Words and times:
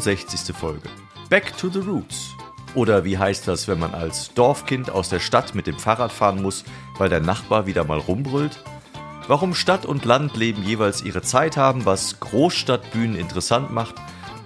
67. 0.00 0.54
Folge. 0.56 0.88
Back 1.28 1.56
to 1.56 1.68
the 1.68 1.80
Roots. 1.80 2.34
Oder 2.74 3.04
wie 3.04 3.18
heißt 3.18 3.48
das, 3.48 3.68
wenn 3.68 3.78
man 3.78 3.94
als 3.94 4.32
Dorfkind 4.34 4.90
aus 4.90 5.08
der 5.08 5.20
Stadt 5.20 5.54
mit 5.54 5.66
dem 5.66 5.78
Fahrrad 5.78 6.12
fahren 6.12 6.40
muss, 6.40 6.64
weil 6.98 7.08
der 7.08 7.20
Nachbar 7.20 7.66
wieder 7.66 7.84
mal 7.84 7.98
rumbrüllt? 7.98 8.62
Warum 9.26 9.54
Stadt 9.54 9.86
und 9.86 10.04
Landleben 10.04 10.62
jeweils 10.62 11.02
ihre 11.02 11.22
Zeit 11.22 11.56
haben, 11.56 11.84
was 11.84 12.20
Großstadtbühnen 12.20 13.16
interessant 13.16 13.70
macht 13.70 13.94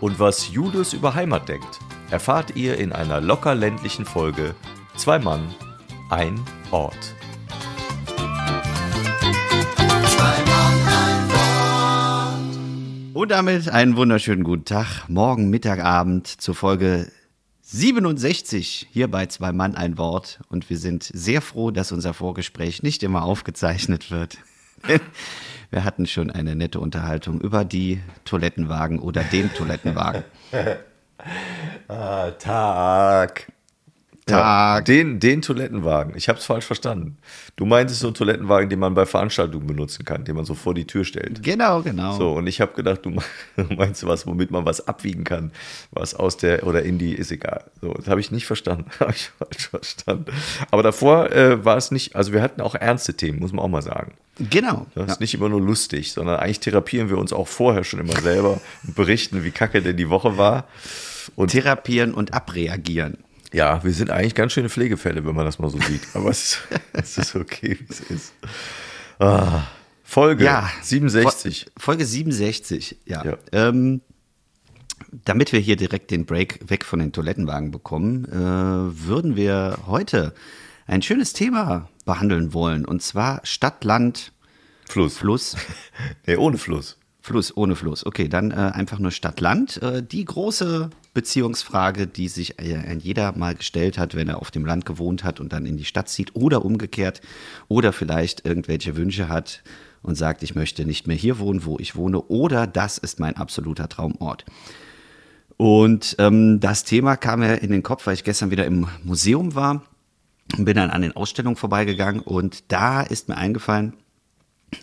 und 0.00 0.18
was 0.18 0.50
Julius 0.50 0.92
über 0.92 1.14
Heimat 1.14 1.48
denkt, 1.48 1.78
erfahrt 2.10 2.56
ihr 2.56 2.78
in 2.78 2.92
einer 2.92 3.20
locker 3.20 3.54
ländlichen 3.54 4.04
Folge 4.04 4.54
Zwei 4.96 5.18
Mann, 5.18 5.52
ein 6.10 6.40
Ort. 6.70 7.14
Und 13.14 13.30
damit 13.30 13.68
einen 13.68 13.96
wunderschönen 13.96 14.42
guten 14.42 14.64
Tag, 14.64 15.08
morgen, 15.08 15.48
Mittag, 15.48 15.78
Abend 15.78 16.26
zur 16.26 16.56
Folge 16.56 17.12
67 17.62 18.88
hier 18.90 19.08
bei 19.08 19.26
Zwei 19.26 19.52
Mann 19.52 19.76
ein 19.76 19.98
Wort. 19.98 20.40
Und 20.48 20.68
wir 20.68 20.78
sind 20.78 21.04
sehr 21.04 21.40
froh, 21.40 21.70
dass 21.70 21.92
unser 21.92 22.12
Vorgespräch 22.12 22.82
nicht 22.82 23.04
immer 23.04 23.22
aufgezeichnet 23.22 24.10
wird. 24.10 24.38
wir 25.70 25.84
hatten 25.84 26.08
schon 26.08 26.32
eine 26.32 26.56
nette 26.56 26.80
Unterhaltung 26.80 27.40
über 27.40 27.64
die 27.64 28.00
Toilettenwagen 28.24 28.98
oder 28.98 29.22
den 29.22 29.48
Toilettenwagen. 29.54 30.24
ah, 31.86 32.32
Tag. 32.32 33.52
Tag. 34.26 34.38
Ja, 34.38 34.80
den, 34.80 35.20
den 35.20 35.42
Toilettenwagen. 35.42 36.16
Ich 36.16 36.30
habe 36.30 36.38
es 36.38 36.46
falsch 36.46 36.64
verstanden. 36.64 37.18
Du 37.56 37.66
meintest 37.66 38.00
so 38.00 38.06
einen 38.06 38.14
Toilettenwagen, 38.14 38.70
den 38.70 38.78
man 38.78 38.94
bei 38.94 39.04
Veranstaltungen 39.04 39.66
benutzen 39.66 40.06
kann, 40.06 40.24
den 40.24 40.34
man 40.34 40.46
so 40.46 40.54
vor 40.54 40.72
die 40.72 40.86
Tür 40.86 41.04
stellt. 41.04 41.42
Genau, 41.42 41.82
genau. 41.82 42.16
So, 42.16 42.32
und 42.32 42.46
ich 42.46 42.62
habe 42.62 42.72
gedacht, 42.72 43.00
du 43.04 43.20
meinst 43.74 44.06
was, 44.06 44.26
womit 44.26 44.50
man 44.50 44.64
was 44.64 44.88
abwiegen 44.88 45.24
kann, 45.24 45.52
was 45.90 46.14
aus 46.14 46.38
der 46.38 46.66
oder 46.66 46.82
in 46.84 46.98
die, 46.98 47.12
ist 47.12 47.32
egal. 47.32 47.64
So, 47.82 47.92
das 47.92 48.08
habe 48.08 48.20
ich 48.20 48.30
nicht 48.30 48.46
verstanden. 48.46 48.86
habe 49.00 49.12
ich 49.12 49.30
falsch 49.38 49.68
verstanden. 49.68 50.26
Aber 50.70 50.82
davor 50.82 51.30
äh, 51.30 51.62
war 51.62 51.76
es 51.76 51.90
nicht, 51.90 52.16
also 52.16 52.32
wir 52.32 52.40
hatten 52.40 52.62
auch 52.62 52.74
ernste 52.74 53.14
Themen, 53.14 53.40
muss 53.40 53.52
man 53.52 53.62
auch 53.62 53.68
mal 53.68 53.82
sagen. 53.82 54.14
Genau. 54.38 54.86
Das 54.94 55.04
ist 55.04 55.10
ja. 55.10 55.16
nicht 55.20 55.34
immer 55.34 55.50
nur 55.50 55.60
lustig, 55.60 56.12
sondern 56.12 56.36
eigentlich 56.36 56.60
therapieren 56.60 57.10
wir 57.10 57.18
uns 57.18 57.34
auch 57.34 57.46
vorher 57.46 57.84
schon 57.84 58.00
immer 58.00 58.18
selber 58.20 58.60
und 58.86 58.94
berichten, 58.94 59.44
wie 59.44 59.50
kacke 59.50 59.82
denn 59.82 59.98
die 59.98 60.08
Woche 60.08 60.38
war. 60.38 60.64
Und 61.36 61.52
therapieren 61.52 62.12
und 62.12 62.34
abreagieren. 62.34 63.16
Ja, 63.54 63.84
wir 63.84 63.92
sind 63.92 64.10
eigentlich 64.10 64.34
ganz 64.34 64.52
schöne 64.52 64.68
Pflegefälle, 64.68 65.24
wenn 65.24 65.34
man 65.34 65.44
das 65.44 65.60
mal 65.60 65.70
so 65.70 65.78
sieht. 65.78 66.02
Aber 66.14 66.30
es, 66.30 66.58
es 66.92 67.16
ist 67.16 67.36
okay, 67.36 67.78
wie 67.80 67.86
es 67.88 68.00
ist. 68.00 68.34
Ah, 69.20 69.62
Folge 70.02 70.44
ja, 70.44 70.68
67. 70.82 71.66
Folge 71.76 72.04
67, 72.04 72.98
ja. 73.06 73.24
ja. 73.24 73.38
Ähm, 73.52 74.00
damit 75.24 75.52
wir 75.52 75.60
hier 75.60 75.76
direkt 75.76 76.10
den 76.10 76.26
Break 76.26 76.68
weg 76.68 76.84
von 76.84 76.98
den 76.98 77.12
Toilettenwagen 77.12 77.70
bekommen, 77.70 78.24
äh, 78.24 79.06
würden 79.06 79.36
wir 79.36 79.78
heute 79.86 80.34
ein 80.86 81.02
schönes 81.02 81.32
Thema 81.32 81.88
behandeln 82.04 82.52
wollen. 82.52 82.84
Und 82.84 83.02
zwar 83.02 83.40
Stadt, 83.44 83.84
Land, 83.84 84.32
Fluss. 84.86 85.16
Fluss. 85.16 85.56
nee, 86.26 86.36
ohne 86.36 86.58
Fluss. 86.58 86.98
Fluss, 87.24 87.56
ohne 87.56 87.74
Fluss. 87.74 88.04
Okay, 88.04 88.28
dann 88.28 88.50
äh, 88.50 88.56
einfach 88.56 88.98
nur 88.98 89.10
Stadt-Land. 89.10 89.82
Äh, 89.82 90.02
die 90.02 90.26
große 90.26 90.90
Beziehungsfrage, 91.14 92.06
die 92.06 92.28
sich 92.28 92.58
äh, 92.58 92.98
jeder 92.98 93.32
mal 93.34 93.54
gestellt 93.54 93.96
hat, 93.96 94.14
wenn 94.14 94.28
er 94.28 94.42
auf 94.42 94.50
dem 94.50 94.66
Land 94.66 94.84
gewohnt 94.84 95.24
hat 95.24 95.40
und 95.40 95.54
dann 95.54 95.64
in 95.64 95.78
die 95.78 95.86
Stadt 95.86 96.10
zieht 96.10 96.36
oder 96.36 96.66
umgekehrt 96.66 97.22
oder 97.66 97.94
vielleicht 97.94 98.44
irgendwelche 98.44 98.94
Wünsche 98.96 99.30
hat 99.30 99.62
und 100.02 100.16
sagt, 100.16 100.42
ich 100.42 100.54
möchte 100.54 100.84
nicht 100.84 101.06
mehr 101.06 101.16
hier 101.16 101.38
wohnen, 101.38 101.64
wo 101.64 101.78
ich 101.78 101.96
wohne 101.96 102.20
oder 102.20 102.66
das 102.66 102.98
ist 102.98 103.20
mein 103.20 103.38
absoluter 103.38 103.88
Traumort. 103.88 104.44
Und 105.56 106.16
ähm, 106.18 106.60
das 106.60 106.84
Thema 106.84 107.16
kam 107.16 107.40
mir 107.40 107.62
in 107.62 107.70
den 107.70 107.82
Kopf, 107.82 108.06
weil 108.06 108.14
ich 108.14 108.24
gestern 108.24 108.50
wieder 108.50 108.66
im 108.66 108.86
Museum 109.02 109.54
war 109.54 109.82
und 110.58 110.66
bin 110.66 110.76
dann 110.76 110.90
an 110.90 111.00
den 111.00 111.16
Ausstellungen 111.16 111.56
vorbeigegangen 111.56 112.20
und 112.20 112.70
da 112.70 113.00
ist 113.00 113.30
mir 113.30 113.38
eingefallen, 113.38 113.94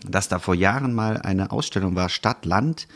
dass 0.06 0.28
da 0.28 0.38
vor 0.38 0.54
Jahren 0.54 0.94
mal 0.94 1.18
eine 1.18 1.50
Ausstellung 1.50 1.96
war, 1.96 2.08
Stadt, 2.08 2.44
Land, 2.44 2.88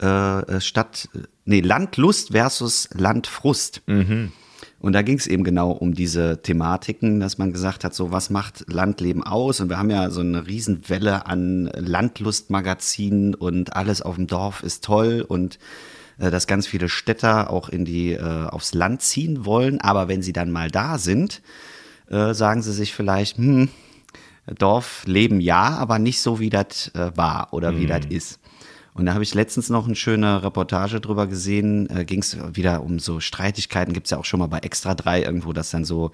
äh, 0.00 0.06
äh 0.06 0.60
Stadt, 0.60 1.08
nee, 1.44 1.60
Landlust 1.60 2.32
versus 2.32 2.88
Landfrust. 2.92 3.82
Mhm. 3.86 4.32
Und 4.78 4.94
da 4.94 5.02
ging 5.02 5.18
es 5.18 5.26
eben 5.26 5.44
genau 5.44 5.72
um 5.72 5.94
diese 5.94 6.40
Thematiken, 6.42 7.20
dass 7.20 7.36
man 7.36 7.52
gesagt 7.52 7.84
hat, 7.84 7.94
so 7.94 8.12
was 8.12 8.30
macht 8.30 8.64
Landleben 8.72 9.22
aus? 9.22 9.60
Und 9.60 9.68
wir 9.68 9.78
haben 9.78 9.90
ja 9.90 10.08
so 10.08 10.20
eine 10.20 10.46
Riesenwelle 10.46 11.26
an 11.26 11.70
Landlustmagazinen 11.74 13.34
und 13.34 13.76
alles 13.76 14.00
auf 14.00 14.16
dem 14.16 14.26
Dorf 14.26 14.62
ist 14.62 14.82
toll 14.82 15.24
und 15.26 15.58
äh, 16.18 16.30
dass 16.30 16.46
ganz 16.46 16.66
viele 16.66 16.88
Städter 16.88 17.50
auch 17.50 17.68
in 17.68 17.84
die 17.84 18.12
äh, 18.12 18.46
aufs 18.46 18.72
Land 18.72 19.02
ziehen 19.02 19.44
wollen. 19.44 19.80
Aber 19.82 20.08
wenn 20.08 20.22
sie 20.22 20.32
dann 20.32 20.50
mal 20.50 20.70
da 20.70 20.96
sind, 20.96 21.42
äh, 22.08 22.32
sagen 22.32 22.62
sie 22.62 22.72
sich 22.72 22.94
vielleicht, 22.94 23.36
hm, 23.36 23.68
Dorfleben 24.46 25.40
ja, 25.40 25.76
aber 25.76 25.98
nicht 25.98 26.20
so, 26.20 26.40
wie 26.40 26.50
das 26.50 26.88
äh, 26.94 27.12
war 27.16 27.52
oder 27.52 27.76
wie 27.76 27.84
mhm. 27.84 27.88
das 27.88 28.06
ist. 28.06 28.40
Und 28.94 29.06
da 29.06 29.14
habe 29.14 29.22
ich 29.22 29.34
letztens 29.34 29.70
noch 29.70 29.86
eine 29.86 29.94
schöne 29.94 30.42
Reportage 30.42 31.00
drüber 31.00 31.26
gesehen. 31.26 31.88
Äh, 31.90 32.04
Ging 32.04 32.20
es 32.20 32.36
wieder 32.54 32.82
um 32.82 32.98
so 32.98 33.20
Streitigkeiten, 33.20 33.94
gibt 33.94 34.06
es 34.06 34.10
ja 34.10 34.18
auch 34.18 34.24
schon 34.24 34.40
mal 34.40 34.48
bei 34.48 34.58
Extra 34.58 34.94
3 34.94 35.22
irgendwo, 35.22 35.52
dass 35.52 35.70
dann 35.70 35.84
so 35.84 36.10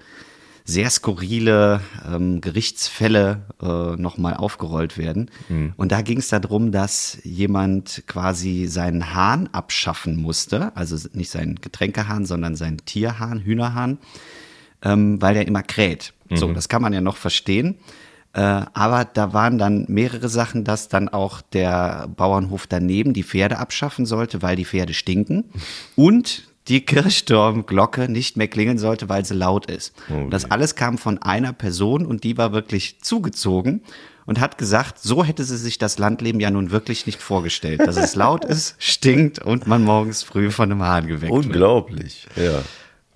sehr 0.67 0.89
skurrile 0.89 1.79
ähm, 2.05 2.41
Gerichtsfälle 2.41 3.41
äh, 3.61 3.95
nochmal 3.95 4.33
aufgerollt 4.33 4.97
werden. 4.97 5.31
Mhm. 5.47 5.73
Und 5.77 5.93
da 5.93 6.01
ging 6.01 6.17
es 6.17 6.27
darum, 6.27 6.73
dass 6.73 7.19
jemand 7.23 8.03
quasi 8.05 8.67
seinen 8.67 9.13
Hahn 9.13 9.47
abschaffen 9.53 10.17
musste, 10.17 10.75
also 10.75 10.97
nicht 11.13 11.31
seinen 11.31 11.55
Getränkehahn, 11.55 12.25
sondern 12.25 12.57
seinen 12.57 12.79
Tierhahn, 12.85 13.39
Hühnerhahn, 13.39 13.97
ähm, 14.81 15.21
weil 15.21 15.35
der 15.35 15.47
immer 15.47 15.63
kräht. 15.63 16.13
Mhm. 16.29 16.35
So, 16.35 16.51
das 16.51 16.67
kann 16.67 16.81
man 16.81 16.91
ja 16.91 16.99
noch 16.99 17.15
verstehen. 17.15 17.75
Äh, 18.37 18.65
aber 18.73 19.03
da 19.05 19.33
waren 19.33 19.57
dann 19.57 19.85
mehrere 19.87 20.29
Sachen, 20.29 20.63
dass 20.63 20.89
dann 20.89 21.09
auch 21.09 21.41
der 21.41 22.07
Bauernhof 22.15 22.67
daneben 22.67 23.13
die 23.13 23.23
Pferde 23.23 23.57
abschaffen 23.57 24.05
sollte, 24.05 24.43
weil 24.43 24.55
die 24.55 24.65
Pferde 24.65 24.93
stinken. 24.93 25.45
Und 25.95 26.43
die 26.67 26.85
Kirchturmglocke 26.85 28.09
nicht 28.09 28.37
mehr 28.37 28.47
klingeln 28.47 28.77
sollte, 28.77 29.09
weil 29.09 29.25
sie 29.25 29.33
laut 29.33 29.71
ist. 29.71 29.95
Okay. 30.07 30.27
Das 30.29 30.51
alles 30.51 30.75
kam 30.75 30.99
von 30.99 31.17
einer 31.17 31.51
Person 31.51 32.05
und 32.05 32.23
die 32.23 32.37
war 32.37 32.51
wirklich 32.51 32.99
zugezogen 33.01 33.81
und 34.27 34.39
hat 34.39 34.59
gesagt, 34.59 34.99
so 34.99 35.23
hätte 35.23 35.43
sie 35.43 35.57
sich 35.57 35.79
das 35.79 35.97
Landleben 35.97 36.39
ja 36.39 36.51
nun 36.51 36.69
wirklich 36.69 37.07
nicht 37.07 37.21
vorgestellt, 37.23 37.79
dass 37.87 37.97
es 37.97 38.13
laut 38.13 38.45
ist, 38.45 38.75
stinkt 38.79 39.39
und 39.39 39.65
man 39.65 39.83
morgens 39.83 40.21
früh 40.21 40.51
von 40.51 40.71
einem 40.71 40.83
Hahn 40.83 41.07
geweckt 41.07 41.31
Unglaublich, 41.31 42.27
wird. 42.35 42.53
ja. 42.53 42.61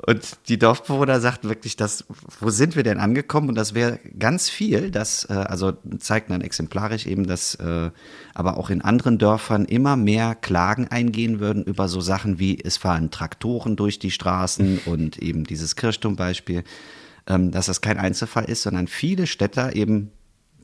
Und 0.05 0.37
die 0.47 0.57
Dorfbewohner 0.57 1.19
sagten 1.19 1.47
wirklich, 1.49 1.75
dass, 1.75 2.05
wo 2.39 2.49
sind 2.49 2.75
wir 2.75 2.83
denn 2.83 2.99
angekommen? 2.99 3.49
Und 3.49 3.55
das 3.55 3.75
wäre 3.75 3.99
ganz 4.17 4.49
viel, 4.49 4.89
das, 4.89 5.25
äh, 5.29 5.33
also 5.33 5.73
zeigt 5.99 6.31
dann 6.31 6.41
exemplarisch 6.41 7.05
eben, 7.05 7.27
dass 7.27 7.55
äh, 7.55 7.91
aber 8.33 8.57
auch 8.57 8.69
in 8.69 8.81
anderen 8.81 9.19
Dörfern 9.19 9.65
immer 9.65 9.95
mehr 9.95 10.33
Klagen 10.33 10.87
eingehen 10.87 11.39
würden 11.39 11.63
über 11.63 11.87
so 11.87 12.01
Sachen 12.01 12.39
wie, 12.39 12.59
es 12.63 12.77
fahren 12.77 13.11
Traktoren 13.11 13.75
durch 13.75 13.99
die 13.99 14.11
Straßen 14.11 14.79
und 14.85 15.19
eben 15.19 15.43
dieses 15.43 15.75
Kirchturmbeispiel, 15.75 16.63
ähm, 17.27 17.51
dass 17.51 17.67
das 17.67 17.81
kein 17.81 17.99
Einzelfall 17.99 18.45
ist, 18.45 18.63
sondern 18.63 18.87
viele 18.87 19.27
Städter 19.27 19.75
eben 19.75 20.11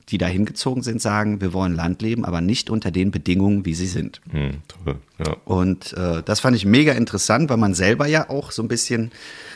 die 0.08 0.18
da 0.18 0.26
hingezogen 0.26 0.82
sind, 0.82 1.02
sagen, 1.02 1.40
wir 1.40 1.52
wollen 1.52 1.74
Land 1.74 2.02
leben, 2.02 2.24
aber 2.24 2.40
nicht 2.40 2.70
unter 2.70 2.90
den 2.90 3.10
Bedingungen, 3.10 3.64
wie 3.64 3.74
sie 3.74 3.86
sind. 3.86 4.20
Hm, 4.30 4.62
toll, 4.68 4.96
ja. 5.18 5.36
Und 5.44 5.92
äh, 5.94 6.22
das 6.24 6.40
fand 6.40 6.56
ich 6.56 6.64
mega 6.64 6.92
interessant, 6.92 7.50
weil 7.50 7.58
man 7.58 7.74
selber 7.74 8.06
ja 8.06 8.30
auch 8.30 8.50
so 8.50 8.62
ein 8.62 8.68
bisschen 8.68 9.10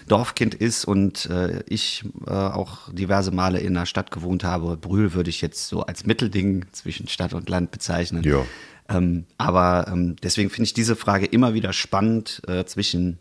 Dorfkind 0.09 0.55
ist 0.55 0.85
und 0.85 1.27
äh, 1.27 1.63
ich 1.69 2.05
äh, 2.27 2.31
auch 2.31 2.93
diverse 2.93 3.31
Male 3.31 3.61
in 3.61 3.77
einer 3.77 3.87
Stadt 3.87 4.11
gewohnt 4.11 4.45
habe. 4.45 4.77
Brühl 4.77 5.15
würde 5.15 5.31
ich 5.31 5.41
jetzt 5.41 5.69
so 5.69 5.83
als 5.83 6.05
Mittelding 6.05 6.67
zwischen 6.73 7.09
Stadt 7.09 7.33
und 7.33 7.49
Land 7.49 7.71
bezeichnen. 7.71 8.23
Ja. 8.23 8.45
Ähm, 8.89 9.25
aber 9.39 9.87
ähm, 9.89 10.17
deswegen 10.23 10.51
finde 10.51 10.65
ich 10.65 10.75
diese 10.75 10.97
Frage 10.97 11.27
immer 11.27 11.55
wieder 11.55 11.73
spannend 11.73 12.43
äh, 12.47 12.65
zwischen 12.65 13.19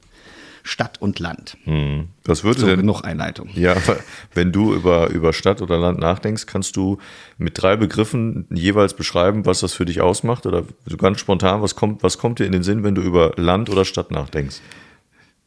Stadt 0.63 1.02
und 1.02 1.19
Land. 1.19 1.58
Hm. 1.63 2.10
Was 2.25 2.44
würde 2.44 2.62
so, 2.62 2.68
denn 2.68 2.80
genug 2.80 3.04
Einleitung? 3.04 3.50
Ja, 3.54 3.75
wenn 4.34 4.52
du 4.52 4.74
über, 4.74 5.10
über 5.10 5.34
Stadt 5.34 5.62
oder 5.62 5.78
Land 5.78 6.00
nachdenkst, 6.00 6.46
kannst 6.46 6.75
du 6.75 6.98
mit 7.38 7.62
drei 7.62 7.75
Begriffen 7.75 8.46
jeweils 8.50 8.94
beschreiben, 8.94 9.46
was 9.46 9.62
das 9.62 9.74
für 9.74 9.86
dich 9.86 10.02
ausmacht? 10.02 10.46
Oder 10.46 10.63
so 10.86 10.98
ganz 10.98 11.19
spontan, 11.19 11.62
was 11.62 11.75
kommt, 11.75 12.04
was 12.04 12.18
kommt 12.18 12.40
dir 12.40 12.46
in 12.46 12.52
den 12.52 12.63
Sinn, 12.63 12.84
wenn 12.84 12.96
du 12.96 13.02
über 13.02 13.34
Land 13.38 13.69
oder 13.69 13.86
Stadt 13.86 14.12
nachdenkst? 14.12 14.62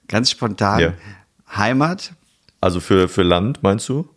Ganz 0.09 0.31
spontan 0.31 0.81
ja. 0.81 0.93
Heimat. 1.55 2.13
Also 2.61 2.81
für, 2.81 3.09
für 3.09 3.23
Land, 3.23 3.63
meinst 3.63 3.89
du? 3.89 4.09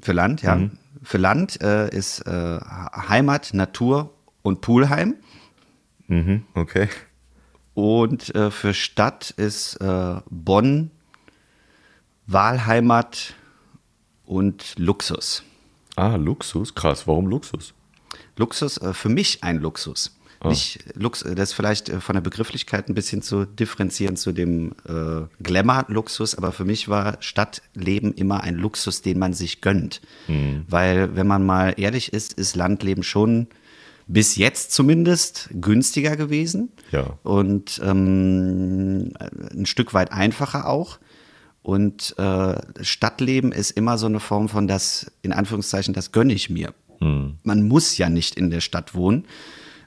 Für 0.00 0.12
Land, 0.12 0.42
ja. 0.42 0.56
Mhm. 0.56 0.72
Für 1.02 1.18
Land 1.18 1.60
äh, 1.62 1.88
ist 1.94 2.20
äh, 2.20 2.58
Heimat, 3.08 3.52
Natur 3.52 4.14
und 4.42 4.60
Poolheim. 4.60 5.14
Mhm, 6.06 6.44
okay. 6.54 6.88
Und 7.74 8.34
äh, 8.34 8.50
für 8.50 8.72
Stadt 8.72 9.30
ist 9.32 9.76
äh, 9.76 10.20
Bonn, 10.30 10.90
Wahlheimat 12.26 13.34
und 14.24 14.74
Luxus. 14.78 15.42
Ah, 15.96 16.16
Luxus, 16.16 16.74
krass. 16.74 17.06
Warum 17.06 17.26
Luxus? 17.26 17.74
Luxus, 18.36 18.78
äh, 18.78 18.94
für 18.94 19.08
mich 19.08 19.42
ein 19.42 19.58
Luxus. 19.58 20.16
nicht 20.50 20.78
Lux, 20.94 21.20
das 21.20 21.50
ist 21.50 21.52
vielleicht 21.54 21.88
äh, 21.88 22.00
von 22.00 22.14
der 22.14 22.20
Begrifflichkeit 22.20 22.88
ein 22.88 22.94
bisschen 22.94 23.22
zu 23.22 23.44
differenzieren 23.44 24.16
zu 24.16 24.32
dem 24.32 24.72
äh, 24.86 25.22
Glamour-Luxus, 25.42 26.34
aber 26.34 26.52
für 26.52 26.64
mich 26.64 26.88
war 26.88 27.16
Stadtleben 27.20 28.12
immer 28.12 28.42
ein 28.42 28.56
Luxus, 28.56 29.02
den 29.02 29.18
man 29.18 29.32
sich 29.32 29.60
gönnt. 29.60 30.00
Mhm. 30.28 30.64
Weil, 30.68 31.16
wenn 31.16 31.26
man 31.26 31.44
mal 31.46 31.74
ehrlich 31.76 32.12
ist, 32.12 32.34
ist 32.34 32.56
Landleben 32.56 33.02
schon 33.02 33.48
bis 34.06 34.36
jetzt 34.36 34.72
zumindest 34.72 35.48
günstiger 35.52 36.16
gewesen. 36.16 36.70
Ja. 36.90 37.18
Und 37.22 37.80
ähm, 37.82 39.12
ein 39.52 39.66
Stück 39.66 39.94
weit 39.94 40.12
einfacher 40.12 40.68
auch. 40.68 40.98
Und 41.62 42.14
äh, 42.18 42.56
Stadtleben 42.82 43.50
ist 43.50 43.70
immer 43.70 43.96
so 43.96 44.06
eine 44.06 44.20
Form 44.20 44.48
von 44.48 44.66
das, 44.66 45.10
in 45.22 45.32
Anführungszeichen, 45.32 45.94
das 45.94 46.12
gönne 46.12 46.34
ich 46.34 46.50
mir. 46.50 46.74
Mhm. 47.00 47.38
Man 47.42 47.66
muss 47.66 47.96
ja 47.96 48.10
nicht 48.10 48.36
in 48.36 48.50
der 48.50 48.60
Stadt 48.60 48.94
wohnen. 48.94 49.26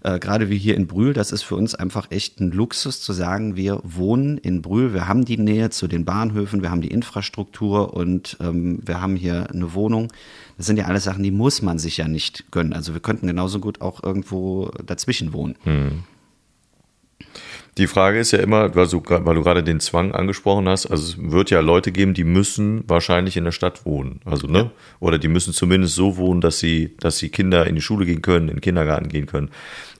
Äh, 0.07 0.19
Gerade 0.19 0.49
wie 0.49 0.57
hier 0.57 0.75
in 0.75 0.87
Brühl, 0.87 1.13
das 1.13 1.33
ist 1.33 1.43
für 1.43 1.55
uns 1.55 1.75
einfach 1.75 2.11
echt 2.11 2.39
ein 2.39 2.51
Luxus 2.51 3.01
zu 3.01 3.11
sagen, 3.11 3.57
wir 3.57 3.81
wohnen 3.83 4.37
in 4.37 4.61
Brühl, 4.61 4.93
wir 4.93 5.07
haben 5.07 5.25
die 5.25 5.37
Nähe 5.37 5.69
zu 5.69 5.87
den 5.87 6.05
Bahnhöfen, 6.05 6.61
wir 6.61 6.71
haben 6.71 6.81
die 6.81 6.91
Infrastruktur 6.91 7.93
und 7.93 8.37
ähm, 8.39 8.79
wir 8.85 9.01
haben 9.01 9.17
hier 9.17 9.49
eine 9.51 9.73
Wohnung. 9.73 10.07
Das 10.55 10.65
sind 10.65 10.77
ja 10.77 10.85
alles 10.85 11.03
Sachen, 11.03 11.23
die 11.23 11.31
muss 11.31 11.61
man 11.61 11.77
sich 11.77 11.97
ja 11.97 12.07
nicht 12.07 12.51
gönnen. 12.51 12.71
Also 12.71 12.93
wir 12.93 13.01
könnten 13.01 13.27
genauso 13.27 13.59
gut 13.59 13.81
auch 13.81 14.01
irgendwo 14.01 14.71
dazwischen 14.85 15.33
wohnen. 15.33 15.55
Mhm. 15.65 16.03
Die 17.77 17.85
Frage 17.85 18.17
ist 18.17 18.31
ja 18.31 18.39
immer, 18.39 18.73
weil 18.73 18.87
du, 18.87 19.03
weil 19.05 19.35
du 19.35 19.43
gerade 19.43 19.63
den 19.63 19.79
Zwang 19.79 20.11
angesprochen 20.11 20.67
hast, 20.67 20.87
also 20.87 21.03
es 21.03 21.31
wird 21.31 21.51
ja 21.51 21.59
Leute 21.59 21.91
geben, 21.91 22.15
die 22.15 22.23
müssen 22.23 22.83
wahrscheinlich 22.87 23.37
in 23.37 23.43
der 23.43 23.51
Stadt 23.51 23.85
wohnen. 23.85 24.19
Also, 24.25 24.47
ne? 24.47 24.71
Oder 24.99 25.19
die 25.19 25.27
müssen 25.27 25.53
zumindest 25.53 25.93
so 25.93 26.17
wohnen, 26.17 26.41
dass 26.41 26.57
sie, 26.59 26.95
dass 26.99 27.19
sie 27.19 27.29
Kinder 27.29 27.67
in 27.67 27.75
die 27.75 27.81
Schule 27.81 28.07
gehen 28.07 28.23
können, 28.23 28.49
in 28.49 28.55
den 28.55 28.61
Kindergarten 28.61 29.09
gehen 29.09 29.27
können. 29.27 29.51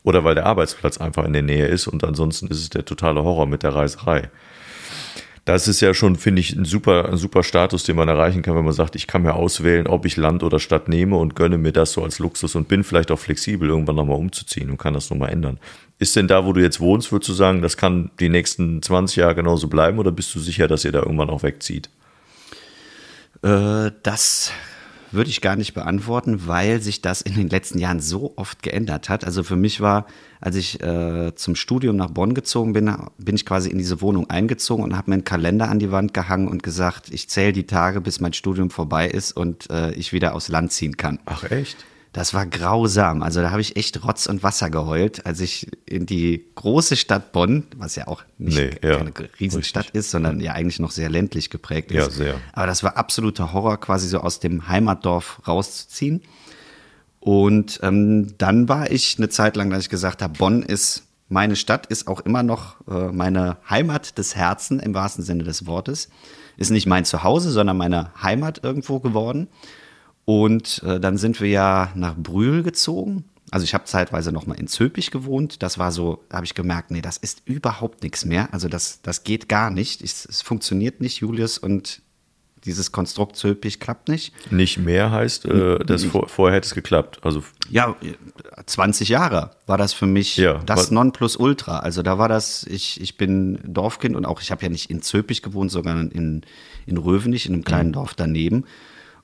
Oder 0.07 0.24
weil 0.24 0.36
der 0.36 0.45
Arbeitsplatz 0.45 0.98
einfach 1.00 1.25
in 1.25 1.33
der 1.33 1.42
Nähe 1.42 1.68
ist 1.68 1.88
und 1.88 2.04
ansonsten 2.04 2.48
ist 2.48 2.62
es 2.62 2.69
der 2.69 2.86
totale 2.86 3.24
Horror 3.24 3.45
mit 3.45 3.63
der 3.63 3.75
Reiserei 3.75 4.30
das 5.48 5.69
ist 5.69 5.80
ja 5.80 5.94
schon, 5.94 6.18
finde 6.18 6.42
ich, 6.42 6.54
ein 6.57 6.65
super, 6.65 7.07
ein 7.07 7.15
super 7.15 7.42
Status, 7.42 7.86
den 7.86 7.95
man 7.95 8.09
erreichen 8.09 8.42
kann, 8.42 8.57
wenn 8.57 8.65
man 8.65 8.74
sagt, 8.74 8.98
ich 8.98 9.07
kann 9.07 9.21
mir 9.21 9.33
auswählen, 9.33 9.88
ob 9.88 10.06
ich 10.06 10.18
Land 10.18 10.44
oder 10.44 10.59
Stadt 10.59 10.89
nehme 10.89 11.15
und 11.15 11.38
gönne 11.38 11.57
mir 11.57 11.71
das 11.71 11.94
so 11.94 12.04
als 12.04 12.19
Luxus 12.19 12.56
und 12.56 12.68
bin 12.68 12.83
vielleicht 12.83 13.12
auch 13.12 13.19
flexibel, 13.19 13.69
irgendwann 13.69 13.95
nochmal 13.95 14.18
umzuziehen 14.18 14.69
und 14.69 14.77
kann 14.77 14.94
das 14.94 15.09
nochmal 15.09 15.30
ändern. 15.30 15.57
Ist 16.00 16.18
denn 16.18 16.27
da, 16.27 16.45
wo 16.45 16.51
du 16.51 16.62
jetzt 16.62 16.81
wohnst, 16.81 17.13
würdest 17.13 17.30
du 17.30 17.33
sagen, 17.33 17.62
das 17.62 17.77
kann 17.77 18.12
die 18.19 18.27
nächsten 18.27 18.81
20 18.81 19.15
Jahre 19.15 19.36
genauso 19.36 19.69
bleiben 19.69 20.00
oder 20.00 20.12
bist 20.12 20.36
du 20.36 20.39
sicher, 20.39 20.68
dass 20.68 20.83
ihr 20.83 20.92
da 20.92 21.00
irgendwann 21.00 21.30
auch 21.30 21.44
wegzieht? 21.44 21.89
Äh, 23.42 23.92
das 24.04 24.51
würde 25.12 25.30
ich 25.30 25.42
gar 25.42 25.56
nicht 25.56 25.74
beantworten, 25.74 26.48
weil 26.48 26.81
sich 26.81 27.01
das 27.01 27.21
in 27.21 27.36
den 27.36 27.50
letzten 27.50 27.80
Jahren 27.80 28.00
so 28.00 28.33
oft 28.36 28.63
geändert 28.63 29.09
hat. 29.09 29.25
Also 29.25 29.44
für 29.44 29.56
mich 29.56 29.81
war, 29.81 30.07
als 30.39 30.56
ich 30.56 30.81
äh, 30.81 31.33
zum 31.36 31.56
Studium 31.56 31.95
nach 31.95 32.09
Bonn 32.09 32.33
gezogen 32.33 32.74
bin, 32.74 32.94
bin 33.18 33.36
ich 33.36 33.45
quasi 33.45 33.69
in 33.69 33.77
diese 33.77 34.01
Wohnung 34.01 34.30
eingezogen 34.30 34.83
und 34.83 34.95
habe 34.95 35.09
mir 35.09 35.15
einen 35.15 35.24
Kalender 35.24 35.69
an 35.69 35.80
die 35.80 35.92
Wand 35.92 36.13
gehangen 36.13 36.48
und 36.48 36.63
gesagt, 36.63 37.12
ich 37.12 37.30
zähle 37.30 37.54
die 37.54 37.65
Tage, 37.65 38.01
bis 38.01 38.19
mein 38.19 38.33
Studium 38.33 38.69
vorbei 38.69 39.07
ist 39.07 39.31
und 39.31 39.69
äh, 39.69 39.92
ich 39.94 40.13
wieder 40.13 40.36
aufs 40.36 40.50
Land 40.50 40.71
ziehen 40.71 40.98
kann. 40.98 41.19
Ach 41.25 41.44
echt? 41.44 41.86
Das 42.13 42.33
war 42.33 42.45
grausam. 42.45 43.21
Also 43.21 43.42
da 43.42 43.51
habe 43.51 43.62
ich 43.62 43.75
echt 43.75 44.04
Rotz 44.04 44.25
und 44.25 44.42
Wasser 44.42 44.69
geheult, 44.69 45.25
als 45.25 45.39
ich 45.39 45.68
in 45.86 46.06
die 46.06 46.45
große 46.56 46.95
Stadt 46.95 47.31
Bonn, 47.31 47.65
was 47.75 47.95
ja 47.95 48.07
auch 48.07 48.24
nicht 48.38 48.57
nee, 48.57 48.71
ja, 48.88 48.98
keine 48.98 49.13
Riesenstadt 49.39 49.86
richtig. 49.86 50.00
ist, 50.00 50.12
sondern 50.12 50.39
ja 50.39 50.54
eigentlich 50.54 50.80
noch 50.80 50.92
sehr 50.92 51.09
ländlich 51.09 51.50
geprägt 51.50 51.92
ist. 51.92 51.98
Ja, 51.98 52.09
sehr. 52.09 52.36
Aber 52.54 52.65
das 52.65 52.81
war 52.83 52.98
absoluter 52.98 53.54
Horror, 53.54 53.80
quasi 53.80 54.07
so 54.07 54.19
aus 54.19 54.39
dem 54.39 54.68
Heimatdorf 54.68 55.42
rauszuziehen. 55.48 56.24
Und 57.19 57.80
ähm, 57.83 58.36
dann 58.38 58.69
war 58.69 58.89
ich 58.89 59.18
eine 59.18 59.30
Zeit 59.30 59.56
lang, 59.56 59.69
dass 59.69 59.83
ich 59.83 59.89
gesagt 59.89 60.21
habe, 60.21 60.38
Bonn 60.38 60.63
ist 60.63 61.04
meine 61.30 61.56
Stadt, 61.56 61.88
ist 61.88 62.07
auch 62.07 62.21
immer 62.21 62.42
noch 62.44 62.77
äh, 62.88 63.12
meine 63.12 63.57
Heimat 63.69 64.18
des 64.18 64.36
Herzens 64.36 64.81
im 64.81 64.94
wahrsten 64.94 65.24
Sinne 65.24 65.44
des 65.44 65.65
Wortes. 65.65 66.09
Ist 66.56 66.71
nicht 66.71 66.88
mein 66.88 67.06
Zuhause, 67.06 67.51
sondern 67.51 67.77
meine 67.77 68.12
Heimat 68.21 68.63
irgendwo 68.63 69.00
geworden. 69.00 69.48
Und 70.30 70.84
äh, 70.84 71.00
dann 71.00 71.18
sind 71.18 71.40
wir 71.40 71.48
ja 71.48 71.90
nach 71.96 72.14
Brühl 72.18 72.62
gezogen. 72.62 73.24
Also 73.50 73.64
ich 73.64 73.74
habe 73.74 73.86
zeitweise 73.86 74.34
noch 74.34 74.46
mal 74.46 74.56
in 74.56 74.68
Zöpich 74.68 75.10
gewohnt. 75.10 75.64
Das 75.64 75.78
war 75.80 75.94
so, 75.94 76.22
da 76.28 76.36
habe 76.36 76.46
ich 76.46 76.54
gemerkt, 76.54 76.92
nee, 76.92 77.02
das 77.02 77.16
ist 77.16 77.44
überhaupt 77.46 78.04
nichts 78.04 78.26
mehr. 78.26 78.54
Also 78.54 78.68
das, 78.68 79.02
das 79.02 79.24
geht 79.24 79.48
gar 79.48 79.70
nicht. 79.70 80.02
Es, 80.02 80.26
es 80.26 80.42
funktioniert 80.42 81.00
nicht, 81.00 81.22
Julius. 81.22 81.58
Und 81.58 82.02
dieses 82.66 82.92
Konstrukt 82.92 83.38
Zöpich 83.38 83.80
klappt 83.80 84.10
nicht. 84.10 84.34
Nicht 84.52 84.80
mehr 84.80 85.12
heißt, 85.12 85.46
äh, 85.46 85.80
das 85.80 86.04
vor, 86.04 86.28
vorher 86.28 86.58
hätte 86.58 86.66
es 86.66 86.76
geklappt. 86.76 87.20
Also 87.22 87.42
ja, 87.70 87.96
20 88.66 89.08
Jahre 89.08 89.52
war 89.66 89.78
das 89.78 89.94
für 89.94 90.08
mich 90.08 90.36
ja, 90.36 90.56
das 90.66 90.92
Nonplusultra. 90.92 91.80
Also 91.80 92.02
da 92.02 92.18
war 92.18 92.28
das, 92.28 92.66
ich, 92.66 93.00
ich 93.00 93.16
bin 93.16 93.60
Dorfkind 93.64 94.18
und 94.18 94.26
auch 94.26 94.42
ich 94.42 94.52
habe 94.52 94.62
ja 94.64 94.68
nicht 94.68 94.90
in 94.90 95.02
Zöpich 95.02 95.42
gewohnt, 95.42 95.72
sondern 95.72 96.12
in, 96.12 96.42
in 96.86 96.98
Rövenich, 96.98 97.46
in 97.46 97.54
einem 97.54 97.64
kleinen 97.64 97.90
mhm. 97.90 97.94
Dorf 97.94 98.14
daneben. 98.14 98.66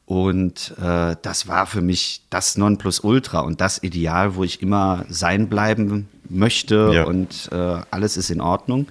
Und 0.06 0.76
äh, 0.82 1.16
das 1.22 1.48
war 1.48 1.66
für 1.66 1.82
mich 1.82 2.22
das 2.30 2.58
Nonplusultra 2.58 3.40
und 3.40 3.62
das 3.62 3.82
Ideal, 3.82 4.36
wo 4.36 4.44
ich 4.44 4.62
immer 4.62 5.06
sein 5.10 5.48
bleiben 5.48 6.10
möchte 6.30 6.92
ja. 6.94 7.04
und 7.06 7.50
äh, 7.52 7.82
alles 7.90 8.18
ist 8.18 8.30
in 8.30 8.42
Ordnung. 8.42 8.88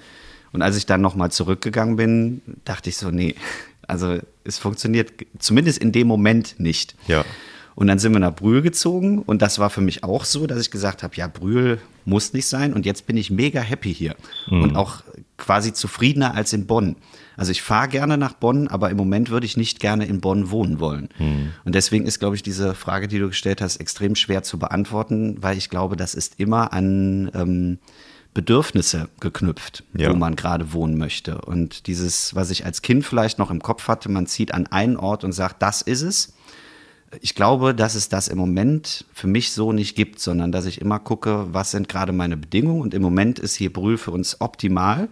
Und 0.53 0.63
als 0.63 0.77
ich 0.77 0.87
dann 0.87 1.01
nochmal 1.01 1.31
zurückgegangen 1.31 1.97
bin, 1.97 2.43
dachte 2.65 2.89
ich 2.89 2.97
so, 2.97 3.11
nee, 3.11 3.35
also 3.87 4.19
es 4.45 4.59
funktioniert 4.59 5.13
zumindest 5.39 5.79
in 5.79 5.93
dem 5.93 6.07
Moment 6.07 6.59
nicht. 6.59 6.95
Ja. 7.07 7.25
Und 7.75 7.87
dann 7.87 7.99
sind 7.99 8.13
wir 8.13 8.21
nach 8.21 8.35
Brühl 8.35 8.61
gezogen 8.61 9.19
und 9.19 9.41
das 9.41 9.59
war 9.59 9.71
für 9.71 9.81
mich 9.81 10.05
auch 10.05 10.27
so, 10.27 10.47
dass 10.47 10.61
ich 10.61 10.71
gesagt 10.71 11.03
habe, 11.03 11.15
ja, 11.17 11.27
Brühl 11.27 11.81
muss 12.05 12.35
nicht 12.35 12.47
sein 12.47 12.75
und 12.75 12.85
jetzt 12.85 13.07
bin 13.07 13.17
ich 13.17 13.31
mega 13.31 13.61
happy 13.61 13.95
hier 13.95 14.15
mhm. 14.47 14.63
und 14.63 14.77
auch 14.77 15.03
quasi 15.39 15.73
zufriedener 15.73 16.35
als 16.35 16.53
in 16.53 16.67
Bonn. 16.67 16.97
Also 17.37 17.51
ich 17.51 17.63
fahre 17.63 17.89
gerne 17.89 18.19
nach 18.19 18.35
Bonn, 18.35 18.69
aber 18.69 18.91
im 18.91 18.97
Moment 18.97 19.31
würde 19.31 19.47
ich 19.47 19.57
nicht 19.57 19.81
gerne 19.81 20.07
in 20.07 20.21
Bonn 20.21 20.51
wohnen 20.51 20.81
wollen. 20.81 21.09
Mhm. 21.19 21.53
Und 21.65 21.75
deswegen 21.75 22.07
ist, 22.07 22.19
glaube 22.19 22.37
ich, 22.37 22.43
diese 22.43 22.75
Frage, 22.75 23.09
die 23.09 23.19
du 23.19 23.29
gestellt 23.29 23.61
hast, 23.61 23.77
extrem 23.77 24.15
schwer 24.15 24.43
zu 24.43 24.59
beantworten, 24.59 25.37
weil 25.41 25.57
ich 25.57 25.71
glaube, 25.71 25.97
das 25.97 26.15
ist 26.15 26.39
immer 26.39 26.73
an 26.73 27.31
ähm, 27.35 27.79
Bedürfnisse 28.35 29.09
geknüpft, 29.21 29.85
ja. 29.95 30.11
wo 30.11 30.17
man 30.17 30.37
gerade 30.37 30.73
wohnen 30.73 30.97
möchte. 30.97 31.41
Und 31.41 31.87
dieses, 31.87 32.35
was 32.35 32.51
ich 32.51 32.65
als 32.65 32.83
Kind 32.83 33.05
vielleicht 33.05 33.39
noch 33.39 33.51
im 33.51 33.61
Kopf 33.61 33.89
hatte, 33.89 34.11
man 34.11 34.27
zieht 34.27 34.55
an 34.55 34.67
einen 34.67 34.97
Ort 34.97 35.25
und 35.25 35.33
sagt, 35.33 35.63
das 35.63 35.83
ist 35.83 36.03
es 36.03 36.35
ich 37.21 37.35
glaube, 37.35 37.75
dass 37.75 37.95
es 37.95 38.09
das 38.09 38.29
im 38.29 38.39
Moment 38.39 39.05
für 39.13 39.27
mich 39.27 39.53
so 39.53 39.73
nicht 39.73 39.95
gibt, 39.95 40.21
sondern 40.21 40.53
dass 40.53 40.65
ich 40.65 40.81
immer 40.81 40.99
gucke, 40.99 41.47
was 41.53 41.71
sind 41.71 41.89
gerade 41.89 42.13
meine 42.13 42.37
Bedingungen. 42.37 42.81
Und 42.81 42.95
im 42.95 43.03
Moment 43.03 43.39
ist 43.39 43.55
hier 43.55 43.73
Brühl 43.73 43.99
für 43.99 44.13
uns 44.13 44.41
optimal. 44.41 45.09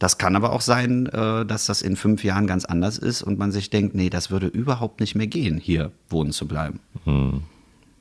Das 0.00 0.16
kann 0.16 0.34
aber 0.34 0.52
auch 0.52 0.62
sein, 0.62 1.06
äh, 1.06 1.44
dass 1.44 1.66
das 1.66 1.82
in 1.82 1.94
fünf 1.94 2.24
Jahren 2.24 2.46
ganz 2.46 2.64
anders 2.64 2.98
ist 2.98 3.22
und 3.22 3.38
man 3.38 3.52
sich 3.52 3.68
denkt, 3.68 3.94
nee, 3.94 4.08
das 4.10 4.30
würde 4.30 4.46
überhaupt 4.46 4.98
nicht 4.98 5.14
mehr 5.14 5.26
gehen, 5.28 5.58
hier 5.58 5.92
wohnen 6.08 6.32
zu 6.32 6.48
bleiben. 6.48 6.80
Hm. 7.04 7.42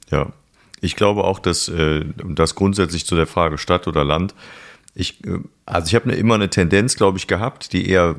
Ja, 0.10 0.32
ich 0.80 0.96
glaube 0.96 1.26
auch, 1.26 1.40
dass 1.40 1.68
äh, 1.68 2.06
das 2.26 2.56
grundsätzlich 2.56 3.06
zu 3.06 3.16
der 3.16 3.28
Frage 3.28 3.58
Stadt 3.58 3.86
oder 3.88 4.04
Land 4.04 4.34
ich, 4.96 5.24
äh, 5.26 5.40
also 5.66 5.88
ich 5.88 5.96
habe 5.96 6.06
eine, 6.06 6.16
immer 6.16 6.36
eine 6.36 6.50
Tendenz, 6.50 6.96
glaube 6.96 7.18
ich, 7.18 7.28
gehabt, 7.28 7.74
die 7.74 7.90
eher 7.90 8.16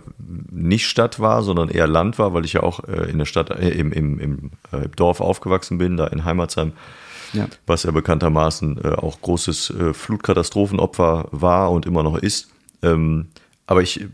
nicht 0.51 0.87
Stadt 0.87 1.19
war, 1.19 1.43
sondern 1.43 1.71
eher 1.71 1.89
Land 1.89 2.19
war, 2.19 2.35
weil 2.35 2.45
ich 2.45 2.53
ja 2.53 2.63
auch 2.63 2.81
in 2.85 3.19
der 3.19 3.25
Stadt, 3.25 3.51
äh, 3.51 3.71
im, 3.71 3.93
im, 3.93 4.21
im 4.21 4.51
Dorf 4.95 5.21
aufgewachsen 5.21 5.79
bin, 5.79 5.97
da 5.97 6.07
in 6.07 6.25
Heimatsheim, 6.25 6.73
ja. 7.33 7.49
was 7.67 7.85
ja 7.85 7.91
bekanntermaßen 7.91 8.85
auch 8.97 9.21
großes 9.21 9.73
Flutkatastrophenopfer 9.93 11.29
war 11.33 11.73
und 11.73 11.87
immer 11.87 12.03
noch 12.03 12.19
ist. 12.19 12.51
Ähm, 12.83 13.29
aber 13.71 13.83
ich 13.83 14.05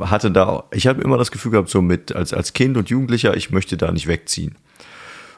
hatte 0.00 0.32
da, 0.32 0.64
ich 0.72 0.88
habe 0.88 1.00
immer 1.00 1.16
das 1.16 1.30
Gefühl 1.30 1.52
gehabt, 1.52 1.68
so 1.68 1.80
mit 1.80 2.12
als, 2.12 2.34
als 2.34 2.54
Kind 2.54 2.76
und 2.76 2.90
Jugendlicher, 2.90 3.36
ich 3.36 3.52
möchte 3.52 3.76
da 3.76 3.92
nicht 3.92 4.08
wegziehen. 4.08 4.56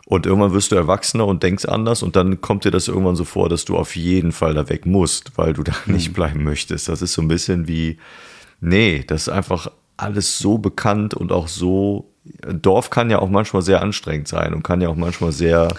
Und 0.07 0.25
irgendwann 0.25 0.55
wirst 0.55 0.73
du 0.73 0.77
erwachsener 0.77 1.27
und 1.27 1.43
denkst 1.43 1.67
anders 1.67 2.03
und 2.03 2.17
dann 2.17 2.41
kommt 2.41 2.65
dir 2.65 2.71
das 2.71 2.89
irgendwann 2.89 3.15
so 3.15 3.25
vor, 3.25 3.51
dass 3.51 3.67
du 3.67 3.77
auf 3.77 3.95
jeden 3.95 4.33
Fall 4.33 4.55
da 4.55 4.71
weg 4.71 4.87
musst, 4.87 5.37
weil 5.37 5.53
du 5.53 5.65
da 5.65 5.75
mhm. 5.85 5.97
nicht 5.97 6.15
bleiben 6.15 6.43
möchtest. 6.45 6.89
Das 6.89 7.03
ist 7.03 7.13
so 7.13 7.21
ein 7.21 7.29
bisschen 7.29 7.69
wie, 7.69 7.99
nee, 8.63 9.05
das 9.07 9.23
ist 9.23 9.29
einfach 9.29 9.71
alles 9.99 10.39
so 10.39 10.57
bekannt 10.57 11.13
und 11.13 11.31
auch 11.31 11.47
so. 11.47 12.11
Dorf 12.49 12.89
kann 12.89 13.11
ja 13.11 13.19
auch 13.19 13.29
manchmal 13.29 13.61
sehr 13.61 13.83
anstrengend 13.83 14.29
sein 14.29 14.55
und 14.55 14.63
kann 14.63 14.81
ja 14.81 14.89
auch 14.89 14.97
manchmal 14.97 15.33
sehr, 15.33 15.75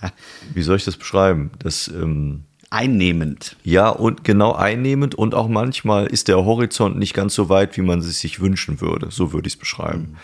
wie 0.54 0.62
soll 0.62 0.76
ich 0.76 0.84
das 0.84 0.96
beschreiben? 0.96 1.52
Das, 1.60 1.86
ähm, 1.86 2.46
einnehmend. 2.72 3.56
Ja, 3.64 3.90
und 3.90 4.24
genau 4.24 4.52
einnehmend 4.52 5.14
und 5.14 5.34
auch 5.34 5.48
manchmal 5.48 6.06
ist 6.06 6.28
der 6.28 6.44
Horizont 6.44 6.98
nicht 6.98 7.14
ganz 7.14 7.34
so 7.34 7.48
weit, 7.48 7.76
wie 7.76 7.82
man 7.82 8.00
es 8.00 8.20
sich 8.20 8.40
wünschen 8.40 8.80
würde. 8.80 9.08
So 9.10 9.32
würde 9.32 9.46
ich 9.46 9.54
es 9.54 9.58
beschreiben. 9.58 10.12
Mhm 10.12 10.16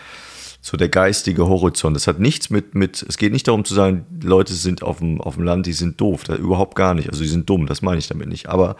so 0.61 0.77
der 0.77 0.89
geistige 0.89 1.47
Horizont. 1.47 1.95
Es 1.95 2.07
hat 2.07 2.19
nichts 2.19 2.49
mit, 2.49 2.75
mit, 2.75 3.03
es 3.07 3.17
geht 3.17 3.31
nicht 3.31 3.47
darum 3.47 3.63
zu 3.63 3.73
sagen, 3.73 4.05
Leute 4.21 4.53
sind 4.53 4.83
auf 4.83 4.99
dem, 4.99 5.21
auf 5.21 5.35
dem 5.35 5.43
Land, 5.43 5.65
die 5.65 5.73
sind 5.73 5.99
doof. 6.01 6.23
Da, 6.25 6.35
überhaupt 6.35 6.75
gar 6.75 6.93
nicht. 6.93 7.09
Also 7.09 7.23
die 7.23 7.29
sind 7.29 7.49
dumm, 7.49 7.65
das 7.65 7.81
meine 7.81 7.99
ich 7.99 8.07
damit 8.07 8.27
nicht. 8.27 8.49
Aber 8.49 8.75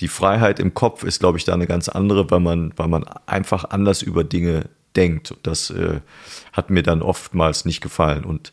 die 0.00 0.08
Freiheit 0.08 0.58
im 0.58 0.74
Kopf 0.74 1.04
ist, 1.04 1.20
glaube 1.20 1.38
ich, 1.38 1.44
da 1.44 1.54
eine 1.54 1.66
ganz 1.66 1.88
andere, 1.88 2.30
weil 2.30 2.40
man, 2.40 2.72
weil 2.76 2.88
man 2.88 3.04
einfach 3.26 3.64
anders 3.70 4.02
über 4.02 4.24
Dinge 4.24 4.64
denkt. 4.96 5.30
Und 5.30 5.46
das 5.46 5.70
äh, 5.70 6.00
hat 6.52 6.70
mir 6.70 6.82
dann 6.82 7.02
oftmals 7.02 7.64
nicht 7.64 7.80
gefallen. 7.80 8.24
Und 8.24 8.52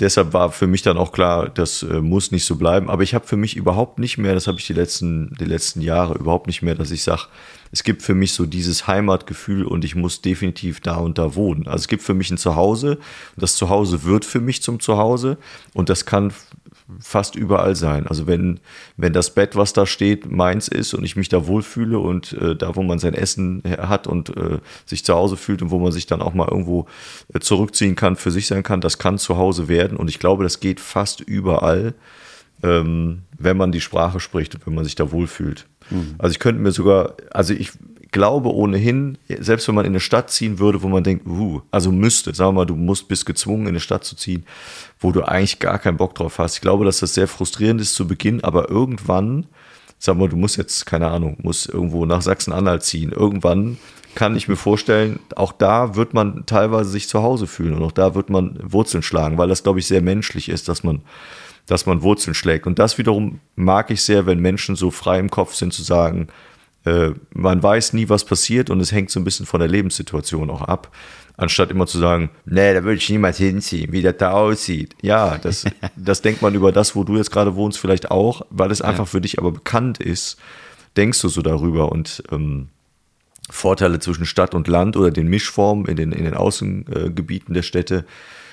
deshalb 0.00 0.32
war 0.32 0.50
für 0.50 0.66
mich 0.66 0.82
dann 0.82 0.96
auch 0.96 1.12
klar, 1.12 1.48
das 1.48 1.82
äh, 1.82 2.00
muss 2.00 2.30
nicht 2.30 2.44
so 2.44 2.56
bleiben. 2.56 2.90
Aber 2.90 3.02
ich 3.02 3.14
habe 3.14 3.26
für 3.26 3.36
mich 3.36 3.56
überhaupt 3.56 3.98
nicht 3.98 4.18
mehr, 4.18 4.34
das 4.34 4.46
habe 4.46 4.58
ich 4.58 4.66
die 4.66 4.72
letzten, 4.72 5.34
die 5.38 5.44
letzten 5.44 5.80
Jahre 5.80 6.14
überhaupt 6.14 6.46
nicht 6.46 6.62
mehr, 6.62 6.74
dass 6.74 6.90
ich 6.90 7.02
sage, 7.02 7.22
es 7.72 7.82
gibt 7.82 8.02
für 8.02 8.14
mich 8.14 8.32
so 8.32 8.46
dieses 8.46 8.86
Heimatgefühl 8.86 9.64
und 9.64 9.84
ich 9.84 9.96
muss 9.96 10.20
definitiv 10.20 10.80
da 10.80 10.96
und 10.96 11.18
da 11.18 11.34
wohnen. 11.34 11.66
Also 11.66 11.82
es 11.82 11.88
gibt 11.88 12.02
für 12.02 12.14
mich 12.14 12.30
ein 12.30 12.38
Zuhause. 12.38 12.98
Das 13.36 13.56
Zuhause 13.56 14.04
wird 14.04 14.24
für 14.24 14.40
mich 14.40 14.62
zum 14.62 14.80
Zuhause 14.80 15.38
und 15.72 15.88
das 15.88 16.06
kann 16.06 16.32
fast 17.00 17.34
überall 17.34 17.74
sein. 17.74 18.06
Also 18.06 18.26
wenn, 18.26 18.60
wenn 18.96 19.12
das 19.12 19.34
Bett, 19.34 19.56
was 19.56 19.72
da 19.72 19.86
steht, 19.86 20.30
meins 20.30 20.68
ist 20.68 20.92
und 20.92 21.02
ich 21.04 21.16
mich 21.16 21.28
da 21.28 21.46
wohlfühle 21.46 21.98
und 21.98 22.34
äh, 22.34 22.54
da, 22.54 22.76
wo 22.76 22.82
man 22.82 22.98
sein 22.98 23.14
Essen 23.14 23.62
hat 23.64 24.06
und 24.06 24.36
äh, 24.36 24.58
sich 24.84 25.04
zu 25.04 25.14
Hause 25.14 25.36
fühlt 25.36 25.62
und 25.62 25.70
wo 25.70 25.78
man 25.78 25.92
sich 25.92 26.06
dann 26.06 26.20
auch 26.20 26.34
mal 26.34 26.48
irgendwo 26.48 26.86
äh, 27.32 27.40
zurückziehen 27.40 27.96
kann, 27.96 28.16
für 28.16 28.30
sich 28.30 28.46
sein 28.46 28.62
kann, 28.62 28.82
das 28.82 28.98
kann 28.98 29.18
zu 29.18 29.38
Hause 29.38 29.68
werden. 29.68 29.96
Und 29.96 30.08
ich 30.08 30.18
glaube, 30.18 30.42
das 30.42 30.60
geht 30.60 30.78
fast 30.78 31.20
überall, 31.20 31.94
ähm, 32.62 33.22
wenn 33.38 33.56
man 33.56 33.72
die 33.72 33.80
Sprache 33.80 34.20
spricht 34.20 34.54
und 34.54 34.66
wenn 34.66 34.74
man 34.74 34.84
sich 34.84 34.94
da 34.94 35.10
wohlfühlt. 35.10 35.66
Mhm. 35.90 36.16
Also 36.18 36.32
ich 36.32 36.38
könnte 36.38 36.60
mir 36.60 36.72
sogar, 36.72 37.14
also 37.30 37.54
ich 37.54 37.72
glaube 38.14 38.54
ohnehin, 38.54 39.18
selbst 39.28 39.66
wenn 39.66 39.74
man 39.74 39.84
in 39.84 39.90
eine 39.90 40.00
Stadt 40.00 40.30
ziehen 40.30 40.60
würde, 40.60 40.82
wo 40.82 40.88
man 40.88 41.02
denkt, 41.02 41.26
uh, 41.26 41.60
also 41.72 41.90
müsste, 41.90 42.32
sagen 42.32 42.50
wir 42.50 42.60
mal, 42.60 42.64
du 42.64 42.76
musst, 42.76 43.08
bist 43.08 43.26
gezwungen, 43.26 43.62
in 43.62 43.70
eine 43.70 43.80
Stadt 43.80 44.04
zu 44.04 44.14
ziehen, 44.14 44.46
wo 45.00 45.10
du 45.10 45.22
eigentlich 45.22 45.58
gar 45.58 45.80
keinen 45.80 45.96
Bock 45.96 46.14
drauf 46.14 46.38
hast. 46.38 46.54
Ich 46.54 46.60
glaube, 46.60 46.84
dass 46.84 47.00
das 47.00 47.12
sehr 47.12 47.26
frustrierend 47.26 47.80
ist 47.80 47.96
zu 47.96 48.06
Beginn, 48.06 48.44
aber 48.44 48.70
irgendwann, 48.70 49.46
sag 49.98 50.16
mal, 50.16 50.28
du 50.28 50.36
musst 50.36 50.56
jetzt, 50.56 50.86
keine 50.86 51.08
Ahnung, 51.08 51.38
musst 51.42 51.68
irgendwo 51.68 52.06
nach 52.06 52.22
Sachsen-Anhalt 52.22 52.84
ziehen. 52.84 53.10
Irgendwann 53.10 53.78
kann 54.14 54.36
ich 54.36 54.46
mir 54.46 54.56
vorstellen, 54.56 55.18
auch 55.34 55.50
da 55.50 55.96
wird 55.96 56.14
man 56.14 56.46
teilweise 56.46 56.90
sich 56.90 57.08
zu 57.08 57.20
Hause 57.20 57.48
fühlen 57.48 57.74
und 57.74 57.82
auch 57.82 57.92
da 57.92 58.14
wird 58.14 58.30
man 58.30 58.60
Wurzeln 58.62 59.02
schlagen, 59.02 59.38
weil 59.38 59.48
das, 59.48 59.64
glaube 59.64 59.80
ich, 59.80 59.88
sehr 59.88 60.02
menschlich 60.02 60.48
ist, 60.48 60.68
dass 60.68 60.84
man, 60.84 61.02
dass 61.66 61.84
man 61.84 62.02
Wurzeln 62.02 62.34
schlägt. 62.34 62.68
Und 62.68 62.78
das 62.78 62.96
wiederum 62.96 63.40
mag 63.56 63.90
ich 63.90 64.02
sehr, 64.02 64.24
wenn 64.24 64.38
Menschen 64.38 64.76
so 64.76 64.92
frei 64.92 65.18
im 65.18 65.30
Kopf 65.30 65.54
sind 65.54 65.72
zu 65.72 65.82
sagen, 65.82 66.28
äh, 66.84 67.10
man 67.32 67.62
weiß 67.62 67.92
nie, 67.94 68.08
was 68.08 68.24
passiert 68.24 68.70
und 68.70 68.80
es 68.80 68.92
hängt 68.92 69.10
so 69.10 69.20
ein 69.20 69.24
bisschen 69.24 69.46
von 69.46 69.60
der 69.60 69.68
Lebenssituation 69.68 70.50
auch 70.50 70.62
ab. 70.62 70.94
Anstatt 71.36 71.70
immer 71.70 71.86
zu 71.86 71.98
sagen, 71.98 72.30
nee, 72.44 72.72
da 72.74 72.84
würde 72.84 72.96
ich 72.96 73.10
niemals 73.10 73.38
hinziehen, 73.38 73.92
wie 73.92 74.02
das 74.02 74.16
da 74.18 74.32
aussieht. 74.32 74.94
Ja, 75.02 75.36
das, 75.38 75.64
das 75.96 76.22
denkt 76.22 76.42
man 76.42 76.54
über 76.54 76.70
das, 76.70 76.94
wo 76.94 77.02
du 77.02 77.16
jetzt 77.16 77.32
gerade 77.32 77.56
wohnst, 77.56 77.78
vielleicht 77.78 78.10
auch, 78.10 78.46
weil 78.50 78.70
es 78.70 78.82
einfach 78.82 79.08
für 79.08 79.20
dich 79.20 79.38
aber 79.38 79.50
bekannt 79.50 79.98
ist, 79.98 80.38
denkst 80.96 81.20
du 81.22 81.28
so 81.28 81.42
darüber 81.42 81.90
und 81.90 82.22
ähm, 82.30 82.68
Vorteile 83.50 83.98
zwischen 83.98 84.26
Stadt 84.26 84.54
und 84.54 84.68
Land 84.68 84.96
oder 84.96 85.10
den 85.10 85.28
Mischformen 85.28 85.86
in 85.86 85.96
den, 85.96 86.12
in 86.12 86.24
den 86.24 86.34
Außengebieten 86.34 87.52
der 87.54 87.62
Städte, 87.62 88.04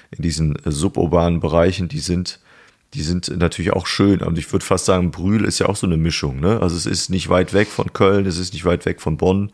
in 0.09 0.23
diesen 0.23 0.55
äh, 0.65 0.71
suburbanen 0.71 1.39
Bereichen, 1.39 1.87
die 1.87 1.99
sind 1.99 2.39
die 2.93 3.03
sind 3.03 3.29
natürlich 3.37 3.71
auch 3.71 3.87
schön. 3.87 4.21
Und 4.21 4.37
ich 4.37 4.51
würde 4.51 4.65
fast 4.65 4.85
sagen, 4.85 5.11
Brühl 5.11 5.45
ist 5.45 5.59
ja 5.59 5.67
auch 5.67 5.75
so 5.75 5.87
eine 5.87 5.97
Mischung. 5.97 6.39
Ne? 6.39 6.61
Also 6.61 6.75
es 6.75 6.85
ist 6.85 7.09
nicht 7.09 7.29
weit 7.29 7.53
weg 7.53 7.67
von 7.67 7.93
Köln, 7.93 8.25
es 8.25 8.37
ist 8.37 8.53
nicht 8.53 8.65
weit 8.65 8.85
weg 8.85 9.01
von 9.01 9.17
Bonn. 9.17 9.51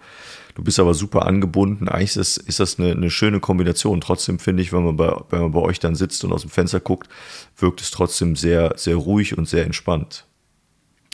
Du 0.56 0.64
bist 0.64 0.80
aber 0.80 0.96
super 0.96 1.28
angebunden. 1.28 1.88
Eigentlich 1.88 2.16
ist 2.16 2.18
das, 2.18 2.38
ist 2.38 2.60
das 2.60 2.80
eine, 2.80 2.92
eine 2.92 3.12
schöne 3.12 3.40
Kombination. 3.40 4.02
Trotzdem 4.02 4.40
finde 4.40 4.64
ich, 4.64 4.74
wenn 4.74 4.84
man, 4.84 4.98
bei, 4.98 5.16
wenn 5.30 5.42
man 5.42 5.52
bei 5.52 5.60
euch 5.60 5.80
dann 5.80 5.94
sitzt 5.94 6.24
und 6.24 6.34
aus 6.34 6.42
dem 6.42 6.50
Fenster 6.50 6.80
guckt, 6.80 7.10
wirkt 7.58 7.80
es 7.80 7.92
trotzdem 7.92 8.36
sehr, 8.36 8.74
sehr 8.76 8.96
ruhig 8.96 9.38
und 9.38 9.48
sehr 9.48 9.66
entspannt. 9.66 10.26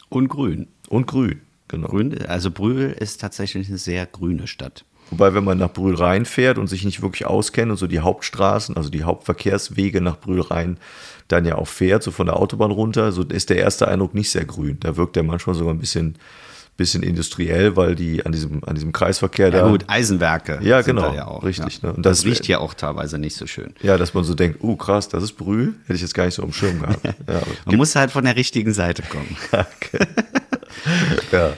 Und 0.07 0.29
grün. 0.29 0.69
Und 0.87 1.07
grün, 1.07 1.41
genau. 1.67 1.89
Grün, 1.89 2.25
also 2.25 2.51
Brühl 2.51 2.95
ist 2.97 3.19
tatsächlich 3.19 3.67
eine 3.67 3.77
sehr 3.77 4.05
grüne 4.05 4.47
Stadt. 4.47 4.85
Wobei, 5.09 5.33
wenn 5.33 5.43
man 5.43 5.57
nach 5.57 5.71
Brühl 5.71 5.95
reinfährt 5.95 6.57
und 6.57 6.67
sich 6.67 6.85
nicht 6.85 7.01
wirklich 7.01 7.25
auskennt 7.27 7.71
und 7.71 7.77
so 7.77 7.87
die 7.87 7.99
Hauptstraßen, 7.99 8.75
also 8.77 8.89
die 8.89 9.03
Hauptverkehrswege 9.03 10.01
nach 10.01 10.19
Brühl 10.19 10.41
rein, 10.41 10.77
dann 11.27 11.45
ja 11.45 11.55
auch 11.55 11.67
fährt, 11.67 12.03
so 12.03 12.11
von 12.11 12.25
der 12.25 12.37
Autobahn 12.37 12.71
runter, 12.71 13.11
so 13.11 13.23
ist 13.23 13.49
der 13.49 13.57
erste 13.57 13.87
Eindruck 13.87 14.13
nicht 14.13 14.31
sehr 14.31 14.45
grün. 14.45 14.77
Da 14.79 14.97
wirkt 14.97 15.17
er 15.17 15.23
manchmal 15.23 15.55
sogar 15.55 15.73
ein 15.73 15.79
bisschen, 15.79 16.15
bisschen 16.77 17.03
industriell, 17.03 17.75
weil 17.75 17.95
die 17.95 18.25
an 18.25 18.31
diesem, 18.31 18.63
an 18.63 18.75
diesem 18.75 18.91
Kreisverkehr 18.91 19.49
ja, 19.49 19.61
da. 19.61 19.69
gut, 19.69 19.85
Eisenwerke. 19.87 20.59
Ja, 20.61 20.81
genau. 20.81 21.13
Ja 21.13 21.27
auch, 21.27 21.43
richtig. 21.43 21.81
Ja. 21.81 21.89
Ne? 21.89 21.95
Und 21.95 22.05
das, 22.05 22.19
das 22.19 22.25
riecht 22.25 22.47
ja 22.47 22.59
auch 22.59 22.73
teilweise 22.73 23.19
nicht 23.19 23.35
so 23.35 23.47
schön. 23.47 23.73
Ja, 23.81 23.97
dass 23.97 24.13
man 24.13 24.23
so 24.23 24.33
denkt, 24.33 24.63
uh, 24.63 24.75
krass, 24.75 25.09
das 25.09 25.23
ist 25.23 25.33
Brühl. 25.33 25.75
Hätte 25.83 25.95
ich 25.95 26.01
jetzt 26.01 26.13
gar 26.13 26.25
nicht 26.25 26.35
so 26.35 26.43
im 26.43 26.53
Schirm 26.53 26.81
gehabt. 26.81 27.01
man 27.65 27.75
muss 27.75 27.95
halt 27.95 28.11
von 28.11 28.25
der 28.25 28.35
richtigen 28.35 28.73
Seite 28.73 29.03
kommen. 29.03 29.37
ja. 31.31 31.53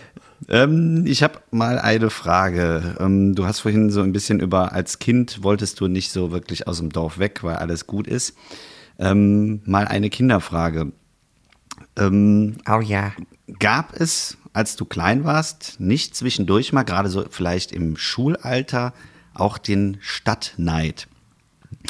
Ähm, 0.47 1.05
ich 1.05 1.23
habe 1.23 1.39
mal 1.51 1.79
eine 1.79 2.09
Frage. 2.09 2.95
Ähm, 2.99 3.35
du 3.35 3.45
hast 3.45 3.61
vorhin 3.61 3.89
so 3.89 4.01
ein 4.01 4.11
bisschen 4.11 4.39
über, 4.39 4.73
als 4.73 4.99
Kind 4.99 5.43
wolltest 5.43 5.79
du 5.79 5.87
nicht 5.87 6.11
so 6.11 6.31
wirklich 6.31 6.67
aus 6.67 6.77
dem 6.77 6.91
Dorf 6.91 7.17
weg, 7.17 7.43
weil 7.43 7.55
alles 7.55 7.87
gut 7.87 8.07
ist. 8.07 8.35
Ähm, 8.99 9.61
mal 9.65 9.87
eine 9.87 10.09
Kinderfrage. 10.09 10.91
Ähm, 11.97 12.57
oh 12.69 12.79
ja. 12.79 13.11
Gab 13.59 13.99
es, 13.99 14.37
als 14.53 14.75
du 14.75 14.85
klein 14.85 15.23
warst, 15.23 15.79
nicht 15.79 16.15
zwischendurch 16.15 16.73
mal, 16.73 16.83
gerade 16.83 17.09
so 17.09 17.25
vielleicht 17.29 17.71
im 17.71 17.97
Schulalter, 17.97 18.93
auch 19.33 19.57
den 19.57 19.97
Stadtneid? 19.99 21.07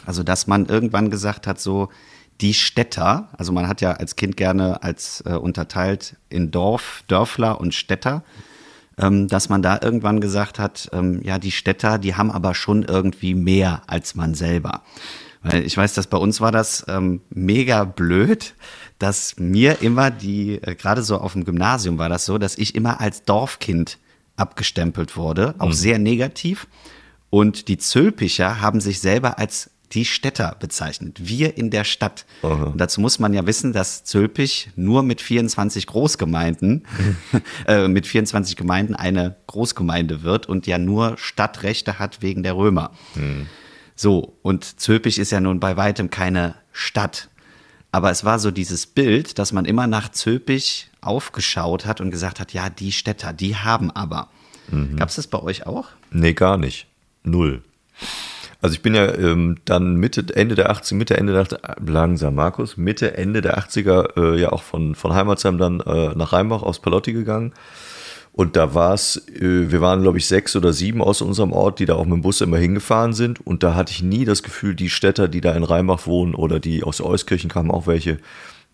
Also, 0.06 0.24
dass 0.24 0.48
man 0.48 0.66
irgendwann 0.66 1.10
gesagt 1.10 1.48
hat, 1.48 1.60
so, 1.60 1.90
die 2.42 2.54
Städter, 2.54 3.30
also 3.38 3.52
man 3.52 3.68
hat 3.68 3.82
ja 3.82 3.94
als 3.94 4.16
Kind 4.16 4.38
gerne 4.38 4.84
als 4.84 5.24
äh, 5.26 5.34
unterteilt 5.34 6.18
in 6.30 6.52
Dorf, 6.52 7.04
Dörfler 7.08 7.60
und 7.60 7.74
Städter, 7.74 8.24
ähm, 8.98 9.28
dass 9.28 9.50
man 9.50 9.62
da 9.62 9.80
irgendwann 9.82 10.20
gesagt 10.20 10.60
hat, 10.60 10.90
ähm, 10.94 11.22
ja, 11.24 11.40
die 11.40 11.52
Städter, 11.52 11.98
die 11.98 12.16
haben 12.16 12.32
aber 12.32 12.54
schon 12.54 12.84
irgendwie 12.84 13.36
mehr 13.36 13.82
als 13.88 14.16
man 14.16 14.36
selber. 14.36 14.82
Weil 15.44 15.64
ich 15.64 15.78
weiß, 15.78 15.94
dass 15.94 16.08
bei 16.08 16.18
uns 16.18 16.42
war 16.42 16.52
das 16.52 16.86
ähm, 16.88 17.22
mega 17.30 17.84
blöd, 17.84 18.56
dass 18.98 19.36
mir 19.38 19.82
immer 19.82 20.10
die, 20.10 20.56
äh, 20.56 20.76
gerade 20.76 21.04
so 21.04 21.18
auf 21.20 21.34
dem 21.34 21.46
Gymnasium 21.46 21.98
war 21.98 22.10
das 22.10 22.26
so, 22.26 22.38
dass 22.38 22.58
ich 22.58 22.74
immer 22.76 23.00
als 23.00 23.24
Dorfkind 23.24 24.00
abgestempelt 24.38 25.16
wurde, 25.16 25.56
auch 25.60 25.68
mhm. 25.68 25.74
sehr 25.74 26.00
negativ. 26.00 26.68
Und 27.30 27.68
die 27.68 27.78
Zülpicher 27.78 28.62
haben 28.62 28.82
sich 28.82 29.00
selber 29.00 29.38
als 29.40 29.70
die 29.94 30.06
Städter 30.06 30.56
bezeichnet. 30.60 31.18
Wir 31.28 31.58
in 31.58 31.70
der 31.70 31.84
Stadt. 31.84 32.26
Aha. 32.42 32.66
Und 32.66 32.78
dazu 32.78 33.02
muss 33.02 33.20
man 33.20 33.34
ja 33.34 33.46
wissen, 33.46 33.74
dass 33.74 34.04
Zülpich 34.04 34.70
nur 34.76 35.04
mit 35.04 35.22
24 35.22 35.88
Großgemeinden, 35.88 36.86
äh, 37.68 37.88
mit 37.88 38.08
24 38.08 38.56
Gemeinden 38.56 38.96
eine 38.96 39.36
Großgemeinde 39.48 40.24
wird 40.24 40.48
und 40.48 40.68
ja 40.68 40.78
nur 40.78 41.18
Stadtrechte 41.18 42.00
hat 42.00 42.22
wegen 42.22 42.44
der 42.44 42.56
Römer. 42.56 42.92
Mhm. 43.16 43.48
So, 43.96 44.38
und 44.42 44.80
Zülpich 44.80 45.20
ist 45.20 45.32
ja 45.32 45.40
nun 45.40 45.60
bei 45.60 45.78
weitem 45.78 46.10
keine 46.10 46.56
Stadt. 46.74 47.30
Aber 47.92 48.12
es 48.12 48.26
war 48.26 48.40
so 48.40 48.52
dieses 48.52 48.88
Bild, 48.88 49.40
dass 49.40 49.54
man 49.54 49.64
immer 49.64 49.88
nach 49.88 50.10
Zülpich 50.10 50.90
aufgeschaut 51.00 51.86
hat 51.86 52.02
und 52.02 52.12
gesagt 52.12 52.42
hat, 52.42 52.52
ja, 52.52 52.70
die 52.70 52.92
Städter, 52.92 53.32
die 53.32 53.56
haben 53.56 53.90
aber. 53.90 54.30
Mhm. 54.70 54.98
Gab 54.98 55.08
es 55.08 55.16
das 55.16 55.28
bei 55.28 55.42
euch 55.42 55.66
auch? 55.66 55.88
Nee, 56.12 56.34
gar 56.34 56.58
nicht. 56.58 56.88
Null. 57.24 57.64
Also 58.62 58.74
ich 58.74 58.82
bin 58.82 58.96
ja 58.96 59.14
ähm, 59.14 59.58
dann 59.66 59.96
Mitte, 59.96 60.26
Ende 60.36 60.56
der 60.56 60.72
80er, 60.72 60.96
Mitte, 60.96 61.18
Ende 61.18 61.34
der 61.34 61.46
80er, 61.46 61.90
langsam 61.90 62.36
Markus, 62.36 62.78
Mitte, 62.78 63.18
Ende 63.18 63.42
der 63.42 63.60
80er 63.60 64.18
äh, 64.18 64.42
ja 64.42 64.52
auch 64.52 64.64
von, 64.64 64.96
von 64.96 65.14
Heimatsheim 65.14 65.58
dann 65.58 65.80
äh, 65.82 66.16
nach 66.16 66.34
Rheinbach 66.34 66.64
aus 66.64 66.80
Palotti 66.80 67.14
gegangen 67.14 67.54
und 68.38 68.58
da 68.58 68.74
war 68.74 68.94
es, 68.94 69.30
äh, 69.30 69.72
wir 69.72 69.80
waren, 69.80 70.02
glaube 70.02 70.18
ich, 70.18 70.28
sechs 70.28 70.58
oder 70.58 70.74
sieben 70.74 71.02
aus 71.02 71.22
unserem 71.22 71.54
Ort, 71.54 71.80
die 71.80 71.86
da 71.86 71.96
auch 71.96 72.04
mit 72.04 72.16
dem 72.16 72.22
Bus 72.22 72.42
immer 72.42 72.58
hingefahren 72.58 73.14
sind. 73.14 73.40
Und 73.48 73.64
da 73.64 73.76
hatte 73.76 73.94
ich 73.94 74.04
nie 74.04 74.26
das 74.26 74.44
Gefühl, 74.44 74.76
die 74.76 74.90
Städter, 74.90 75.30
die 75.30 75.40
da 75.40 75.54
in 75.54 75.64
Rheinbach 75.64 76.06
wohnen 76.06 76.36
oder 76.36 76.60
die 76.60 76.84
aus 76.84 77.00
Euskirchen 77.00 77.50
kamen, 77.50 77.72
auch 77.72 77.88
welche, 77.88 78.20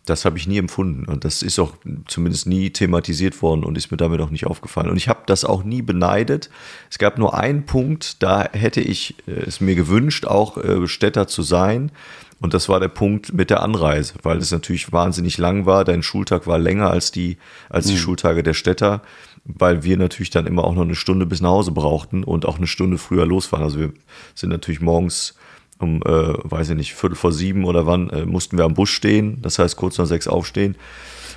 das 0.06 0.26
habe 0.26 0.38
ich 0.38 0.48
nie 0.48 0.58
empfunden. 0.58 1.06
Und 1.06 1.26
das 1.26 1.44
ist 1.44 1.60
auch 1.60 1.74
zumindest 2.08 2.48
nie 2.48 2.72
thematisiert 2.72 3.42
worden 3.42 3.64
und 3.64 3.78
ist 3.78 3.92
mir 3.92 3.98
damit 3.98 4.22
auch 4.22 4.30
nicht 4.30 4.48
aufgefallen. 4.48 4.90
Und 4.90 4.98
ich 4.98 5.08
habe 5.08 5.22
das 5.26 5.46
auch 5.46 5.64
nie 5.64 5.82
beneidet. 5.82 6.50
Es 6.90 6.98
gab 6.98 7.18
nur 7.18 7.36
einen 7.38 7.66
Punkt, 7.66 8.22
da 8.24 8.50
hätte 8.52 8.82
ich 8.82 9.16
äh, 9.28 9.32
es 9.32 9.62
mir 9.62 9.76
gewünscht, 9.76 10.26
auch 10.26 10.58
äh, 10.58 10.88
Städter 10.88 11.28
zu 11.28 11.44
sein. 11.44 11.92
Und 12.40 12.56
das 12.56 12.70
war 12.70 12.80
der 12.80 12.88
Punkt 12.88 13.34
mit 13.34 13.52
der 13.52 13.62
Anreise, 13.62 14.16
weil 14.24 14.40
es 14.40 14.52
natürlich 14.52 14.92
wahnsinnig 14.92 15.38
lang 15.38 15.68
war. 15.68 15.86
Dein 15.86 16.02
Schultag 16.02 16.48
war 16.48 16.58
länger 16.58 16.90
als 16.90 17.12
die, 17.12 17.38
als 17.70 17.86
die 17.86 17.94
mhm. 17.94 18.00
Schultage 18.00 18.42
der 18.42 18.56
Städter 18.56 19.02
weil 19.44 19.84
wir 19.84 19.98
natürlich 19.98 20.30
dann 20.30 20.48
immer 20.48 20.64
auch 20.64 20.74
noch 20.74 20.84
eine 20.84 20.96
Stunde 20.96 21.26
bis 21.26 21.42
nach 21.42 21.50
Hause 21.50 21.72
brauchten 21.72 22.24
und 22.24 22.46
auch 22.46 22.58
eine 22.58 22.68
Stunde 22.68 22.98
früher 22.98 23.26
losfahren. 23.26 23.64
Also 23.64 23.80
wir 23.80 23.94
sind 24.36 24.50
natürlich 24.50 24.82
morgens 24.82 25.36
um, 25.82 26.02
äh, 26.04 26.34
weiß 26.44 26.70
ich 26.70 26.76
nicht, 26.76 26.94
Viertel 26.94 27.16
vor 27.16 27.32
sieben 27.32 27.66
oder 27.66 27.86
wann, 27.86 28.10
äh, 28.10 28.26
mussten 28.26 28.58
wir 28.58 28.66
am 28.66 28.74
Bus 28.74 28.90
stehen, 28.90 29.42
das 29.42 29.60
heißt 29.60 29.76
kurz 29.76 29.98
nach 29.98 30.06
sechs 30.06 30.28
aufstehen. 30.28 30.76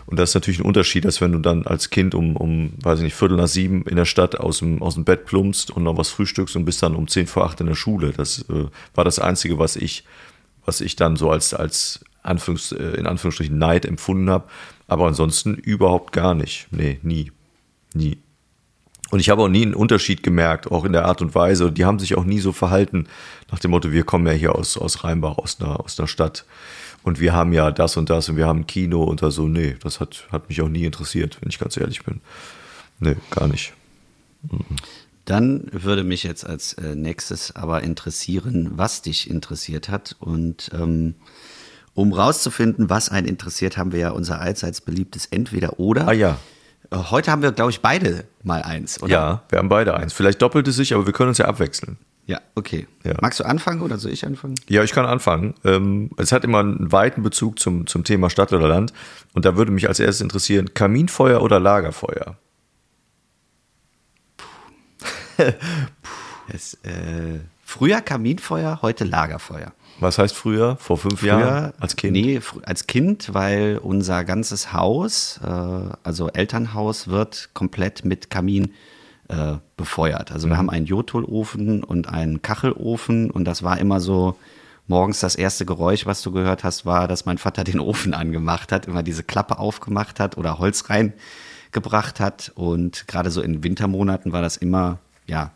Und 0.06 0.18
das 0.18 0.30
ist 0.30 0.34
natürlich 0.34 0.60
ein 0.60 0.66
Unterschied, 0.66 1.06
als 1.06 1.20
wenn 1.20 1.32
du 1.32 1.38
dann 1.38 1.66
als 1.66 1.88
Kind 1.90 2.14
um, 2.14 2.36
um, 2.36 2.72
weiß 2.82 2.98
ich 2.98 3.04
nicht, 3.04 3.14
Viertel 3.14 3.36
nach 3.36 3.48
sieben 3.48 3.84
in 3.84 3.96
der 3.96 4.04
Stadt 4.04 4.38
aus 4.38 4.58
dem, 4.58 4.82
aus 4.82 4.94
dem 4.94 5.04
Bett 5.04 5.24
plumpst 5.24 5.70
und 5.70 5.82
noch 5.82 5.96
was 5.96 6.10
frühstückst 6.10 6.56
und 6.56 6.64
bist 6.66 6.82
dann 6.82 6.94
um 6.94 7.08
zehn 7.08 7.26
vor 7.26 7.44
acht 7.44 7.60
in 7.60 7.66
der 7.66 7.74
Schule. 7.74 8.12
Das 8.14 8.44
äh, 8.50 8.66
war 8.94 9.04
das 9.04 9.18
Einzige, 9.18 9.58
was 9.58 9.76
ich, 9.76 10.04
was 10.66 10.82
ich 10.82 10.96
dann 10.96 11.16
so 11.16 11.30
als, 11.30 11.54
als 11.54 12.04
Anführungs, 12.22 12.72
äh, 12.72 12.96
in 12.98 13.06
Anführungsstrichen 13.06 13.56
Neid 13.56 13.86
empfunden 13.86 14.28
habe. 14.28 14.46
Aber 14.88 15.06
ansonsten 15.06 15.54
überhaupt 15.54 16.12
gar 16.12 16.34
nicht. 16.34 16.66
Nee, 16.70 16.98
nie. 17.02 17.32
Nie. 17.94 18.18
Und 19.10 19.20
ich 19.20 19.28
habe 19.28 19.42
auch 19.42 19.48
nie 19.48 19.62
einen 19.62 19.74
Unterschied 19.74 20.22
gemerkt, 20.22 20.70
auch 20.70 20.84
in 20.84 20.92
der 20.92 21.04
Art 21.04 21.22
und 21.22 21.34
Weise. 21.34 21.70
Die 21.70 21.84
haben 21.84 21.98
sich 21.98 22.16
auch 22.16 22.24
nie 22.24 22.40
so 22.40 22.52
verhalten, 22.52 23.06
nach 23.50 23.58
dem 23.58 23.70
Motto, 23.70 23.92
wir 23.92 24.04
kommen 24.04 24.26
ja 24.26 24.32
hier 24.32 24.54
aus, 24.54 24.76
aus 24.76 25.04
Rheinbach, 25.04 25.38
aus 25.38 25.60
einer, 25.60 25.80
aus 25.80 25.98
einer 25.98 26.08
Stadt. 26.08 26.44
Und 27.02 27.20
wir 27.20 27.34
haben 27.34 27.52
ja 27.52 27.70
das 27.70 27.96
und 27.98 28.08
das 28.08 28.28
und 28.28 28.36
wir 28.36 28.46
haben 28.46 28.60
ein 28.60 28.66
Kino 28.66 29.04
und 29.04 29.20
so. 29.20 29.46
Nee, 29.46 29.76
das 29.82 30.00
hat, 30.00 30.26
hat 30.32 30.48
mich 30.48 30.62
auch 30.62 30.68
nie 30.68 30.84
interessiert, 30.84 31.36
wenn 31.40 31.50
ich 31.50 31.58
ganz 31.58 31.76
ehrlich 31.76 32.02
bin. 32.02 32.22
Nee, 32.98 33.16
gar 33.30 33.46
nicht. 33.46 33.74
Dann 35.26 35.68
würde 35.70 36.02
mich 36.02 36.22
jetzt 36.22 36.46
als 36.46 36.72
äh, 36.74 36.94
nächstes 36.94 37.54
aber 37.54 37.82
interessieren, 37.82 38.72
was 38.76 39.02
dich 39.02 39.28
interessiert 39.30 39.88
hat. 39.88 40.16
Und 40.18 40.70
ähm, 40.74 41.14
um 41.94 42.12
rauszufinden, 42.12 42.90
was 42.90 43.10
einen 43.10 43.28
interessiert, 43.28 43.76
haben 43.76 43.92
wir 43.92 44.00
ja 44.00 44.10
unser 44.10 44.40
allseits 44.40 44.80
beliebtes 44.80 45.26
Entweder-Oder. 45.26 46.08
Ah 46.08 46.12
ja. 46.12 46.38
Äh, 46.90 46.96
Heute 46.96 47.30
haben 47.30 47.42
wir, 47.42 47.52
glaube 47.52 47.70
ich, 47.70 47.80
beide 47.80 48.24
mal 48.42 48.62
eins, 48.62 49.02
oder? 49.02 49.12
Ja, 49.12 49.42
wir 49.48 49.58
haben 49.58 49.68
beide 49.68 49.94
eins. 49.94 50.12
Vielleicht 50.12 50.42
doppelt 50.42 50.68
es 50.68 50.76
sich, 50.76 50.94
aber 50.94 51.06
wir 51.06 51.12
können 51.12 51.28
uns 51.30 51.38
ja 51.38 51.46
abwechseln. 51.46 51.98
Ja, 52.26 52.40
okay. 52.54 52.86
Ja. 53.04 53.14
Magst 53.20 53.40
du 53.40 53.44
anfangen 53.44 53.82
oder 53.82 53.98
soll 53.98 54.12
ich 54.12 54.24
anfangen? 54.24 54.54
Ja, 54.68 54.82
ich 54.82 54.92
kann 54.92 55.04
anfangen. 55.04 55.54
Ähm, 55.62 56.10
es 56.16 56.32
hat 56.32 56.42
immer 56.44 56.60
einen 56.60 56.90
weiten 56.90 57.22
Bezug 57.22 57.58
zum, 57.58 57.86
zum 57.86 58.04
Thema 58.04 58.30
Stadt 58.30 58.52
oder 58.52 58.66
Land. 58.66 58.94
Und 59.34 59.44
da 59.44 59.56
würde 59.56 59.72
mich 59.72 59.88
als 59.88 60.00
erstes 60.00 60.22
interessieren, 60.22 60.72
Kaminfeuer 60.72 61.42
oder 61.42 61.60
Lagerfeuer? 61.60 62.36
Es, 66.46 66.74
äh, 66.84 67.40
früher 67.64 68.02
Kaminfeuer, 68.02 68.80
heute 68.82 69.04
Lagerfeuer. 69.04 69.72
Was 70.04 70.18
heißt 70.18 70.36
früher? 70.36 70.76
Vor 70.76 70.98
fünf 70.98 71.22
Jahren? 71.22 71.72
Als 71.80 71.96
Kind? 71.96 72.12
Nee, 72.12 72.40
als 72.64 72.86
Kind, 72.86 73.32
weil 73.32 73.78
unser 73.82 74.22
ganzes 74.24 74.72
Haus, 74.72 75.40
äh, 75.42 75.48
also 75.48 76.28
Elternhaus, 76.28 77.08
wird 77.08 77.50
komplett 77.54 78.04
mit 78.04 78.28
Kamin 78.30 78.72
äh, 79.28 79.54
befeuert. 79.78 80.30
Also 80.30 80.46
Mhm. 80.46 80.50
wir 80.52 80.56
haben 80.58 80.70
einen 80.70 80.84
Jodholofen 80.86 81.82
und 81.82 82.08
einen 82.08 82.42
Kachelofen 82.42 83.30
und 83.30 83.46
das 83.46 83.62
war 83.62 83.78
immer 83.78 83.98
so, 84.00 84.36
morgens 84.86 85.20
das 85.20 85.34
erste 85.34 85.64
Geräusch, 85.64 86.04
was 86.04 86.20
du 86.20 86.30
gehört 86.30 86.62
hast, 86.62 86.84
war, 86.84 87.08
dass 87.08 87.24
mein 87.24 87.38
Vater 87.38 87.64
den 87.64 87.80
Ofen 87.90 88.12
angemacht 88.12 88.70
hat, 88.72 88.86
immer 88.86 89.02
diese 89.02 89.22
Klappe 89.22 89.58
aufgemacht 89.58 90.20
hat 90.20 90.36
oder 90.36 90.58
Holz 90.58 90.84
reingebracht 90.90 92.20
hat 92.20 92.52
und 92.54 93.08
gerade 93.08 93.30
so 93.30 93.40
in 93.40 93.64
Wintermonaten 93.64 94.32
war 94.32 94.42
das 94.42 94.58
immer, 94.58 94.98
ja, 95.26 95.52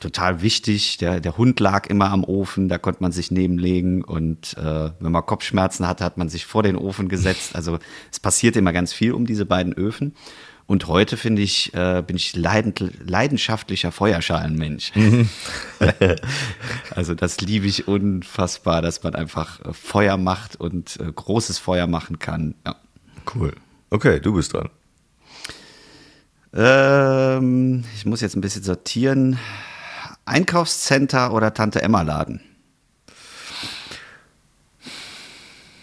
total 0.00 0.42
wichtig. 0.42 0.98
Der, 0.98 1.20
der 1.20 1.36
Hund 1.36 1.60
lag 1.60 1.86
immer 1.88 2.10
am 2.10 2.24
Ofen, 2.24 2.68
da 2.68 2.78
konnte 2.78 3.02
man 3.02 3.12
sich 3.12 3.30
nebenlegen 3.30 4.02
und 4.02 4.56
äh, 4.56 4.90
wenn 4.98 5.12
man 5.12 5.24
Kopfschmerzen 5.24 5.86
hatte, 5.86 6.04
hat 6.04 6.16
man 6.16 6.28
sich 6.28 6.46
vor 6.46 6.62
den 6.62 6.76
Ofen 6.76 7.08
gesetzt. 7.08 7.54
Also 7.54 7.78
es 8.10 8.18
passiert 8.18 8.56
immer 8.56 8.72
ganz 8.72 8.92
viel 8.92 9.12
um 9.12 9.26
diese 9.26 9.46
beiden 9.46 9.72
Öfen. 9.72 10.14
Und 10.66 10.86
heute 10.86 11.16
finde 11.16 11.42
ich, 11.42 11.74
äh, 11.74 12.00
bin 12.06 12.14
ich 12.14 12.36
leidend, 12.36 12.92
leidenschaftlicher 13.04 13.90
Feuerschalenmensch. 13.90 14.92
also 16.94 17.14
das 17.16 17.40
liebe 17.40 17.66
ich 17.66 17.88
unfassbar, 17.88 18.80
dass 18.80 19.02
man 19.02 19.16
einfach 19.16 19.60
äh, 19.64 19.72
Feuer 19.72 20.16
macht 20.16 20.54
und 20.54 20.96
äh, 21.00 21.10
großes 21.12 21.58
Feuer 21.58 21.88
machen 21.88 22.20
kann. 22.20 22.54
Ja. 22.64 22.76
Cool. 23.34 23.52
Okay, 23.90 24.20
du 24.20 24.32
bist 24.32 24.54
dran. 24.54 24.70
Ähm, 26.52 27.84
ich 27.96 28.06
muss 28.06 28.20
jetzt 28.20 28.36
ein 28.36 28.40
bisschen 28.40 28.62
sortieren. 28.62 29.38
Einkaufscenter 30.30 31.32
oder 31.32 31.52
Tante 31.52 31.82
Emma 31.82 32.02
Laden? 32.02 32.40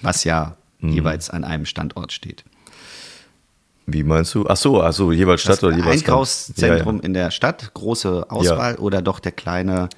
Was 0.02 0.24
ja 0.24 0.58
jeweils 0.80 1.30
an 1.30 1.44
einem 1.44 1.66
Standort 1.66 2.12
steht. 2.12 2.44
Wie 3.86 4.04
meinst 4.04 4.36
du? 4.36 4.46
Ach 4.48 4.58
so, 4.58 4.82
ach 4.84 4.94
so, 4.94 5.12
jeweils 5.12 5.42
Stadt 5.42 5.58
Das 5.58 5.64
oder 5.64 5.76
jeweils? 5.76 6.02
Einkaufszentrum 6.02 6.98
Ja, 6.98 7.04
in 7.04 7.14
der 7.14 7.32
Stadt, 7.32 7.74
große 7.74 8.30
Auswahl 8.30 8.76
oder 8.76 9.02
doch 9.02 9.20
der 9.20 9.32
kleine 9.32 9.90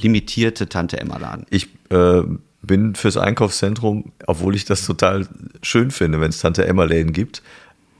limitierte 0.00 0.68
Tante 0.68 0.98
Emma 1.00 1.18
Laden? 1.18 1.46
ja. 1.50 1.56
Ich 1.56 1.68
äh, 1.90 2.22
bin 2.62 2.94
fürs 2.94 3.16
Einkaufszentrum, 3.16 4.12
obwohl 4.26 4.54
ich 4.54 4.64
das 4.64 4.86
total 4.86 5.26
schön 5.62 5.90
finde, 5.90 6.20
wenn 6.20 6.30
es 6.30 6.38
Tante 6.40 6.66
Emma 6.66 6.84
Läden 6.84 7.12
gibt. 7.12 7.42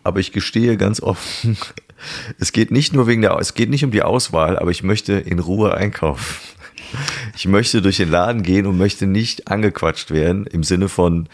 Aber 0.04 0.20
ich 0.20 0.32
gestehe 0.32 0.76
ganz 0.76 1.00
offen, 1.02 1.58
es 2.38 2.52
geht 2.52 2.70
nicht 2.70 2.92
nur 2.94 3.06
wegen 3.06 3.22
der, 3.22 3.36
es 3.38 3.54
geht 3.54 3.70
nicht 3.70 3.84
um 3.84 3.90
die 3.90 4.02
Auswahl, 4.02 4.58
aber 4.58 4.70
ich 4.70 4.82
möchte 4.82 5.14
in 5.14 5.38
Ruhe 5.38 5.74
einkaufen. 5.74 6.24
Ich 7.36 7.46
möchte 7.46 7.82
durch 7.82 7.98
den 7.98 8.10
Laden 8.10 8.42
gehen 8.42 8.66
und 8.66 8.78
möchte 8.78 9.06
nicht 9.06 9.48
angequatscht 9.48 10.10
werden 10.10 10.46
im 10.46 10.62
Sinne 10.62 10.88
von, 10.88 11.28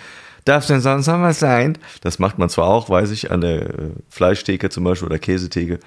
darf 0.44 0.66
denn 0.66 0.80
sonst 0.80 1.06
noch 1.06 1.20
was 1.20 1.38
sein? 1.38 1.78
Das 2.00 2.18
macht 2.18 2.38
man 2.38 2.48
zwar 2.48 2.66
auch, 2.66 2.90
weiß 2.90 3.10
ich, 3.12 3.30
an 3.30 3.40
der 3.40 3.62
äh, 3.62 3.90
Fleischtheke 4.08 4.68
zum 4.68 4.84
Beispiel 4.84 5.06
oder 5.06 5.18
Käsetheke, 5.18 5.78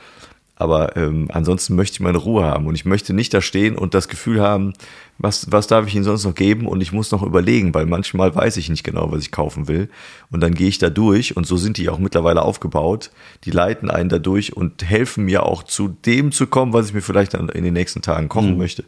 aber 0.60 0.98
ähm, 0.98 1.30
ansonsten 1.32 1.76
möchte 1.76 1.96
ich 1.96 2.00
meine 2.00 2.18
Ruhe 2.18 2.44
haben 2.44 2.66
und 2.66 2.76
ich 2.76 2.86
möchte 2.86 3.14
nicht 3.14 3.34
da 3.34 3.42
stehen 3.42 3.78
und 3.78 3.94
das 3.94 4.08
Gefühl 4.08 4.42
haben, 4.42 4.74
was, 5.20 5.52
was 5.52 5.68
darf 5.68 5.88
ich 5.88 5.96
Ihnen 5.96 6.04
sonst 6.04 6.26
noch 6.26 6.34
geben 6.34 6.68
und 6.68 6.82
ich 6.82 6.92
muss 6.92 7.12
noch 7.12 7.22
überlegen, 7.22 7.74
weil 7.74 7.86
manchmal 7.86 8.34
weiß 8.34 8.58
ich 8.58 8.70
nicht 8.70 8.84
genau, 8.84 9.12
was 9.12 9.22
ich 9.22 9.32
kaufen 9.32 9.68
will 9.68 9.90
und 10.32 10.42
dann 10.42 10.56
gehe 10.56 10.68
ich 10.68 10.80
da 10.80 10.90
durch 10.90 11.38
und 11.38 11.46
so 11.46 11.58
sind 11.58 11.78
die 11.78 11.90
auch 11.90 12.00
mittlerweile 12.00 12.42
aufgebaut. 12.42 13.12
Die 13.44 13.52
leiten 13.52 13.92
einen 13.92 14.10
da 14.10 14.18
durch 14.18 14.58
und 14.58 14.84
helfen 14.84 15.26
mir 15.26 15.44
auch 15.44 15.62
zu 15.64 15.90
dem 15.90 16.32
zu 16.32 16.48
kommen, 16.48 16.74
was 16.74 16.88
ich 16.88 16.94
mir 16.94 17.02
vielleicht 17.02 17.36
dann 17.36 17.50
in 17.50 17.64
den 17.64 17.74
nächsten 17.74 18.02
Tagen 18.02 18.28
kochen 18.28 18.58
möchte 18.58 18.84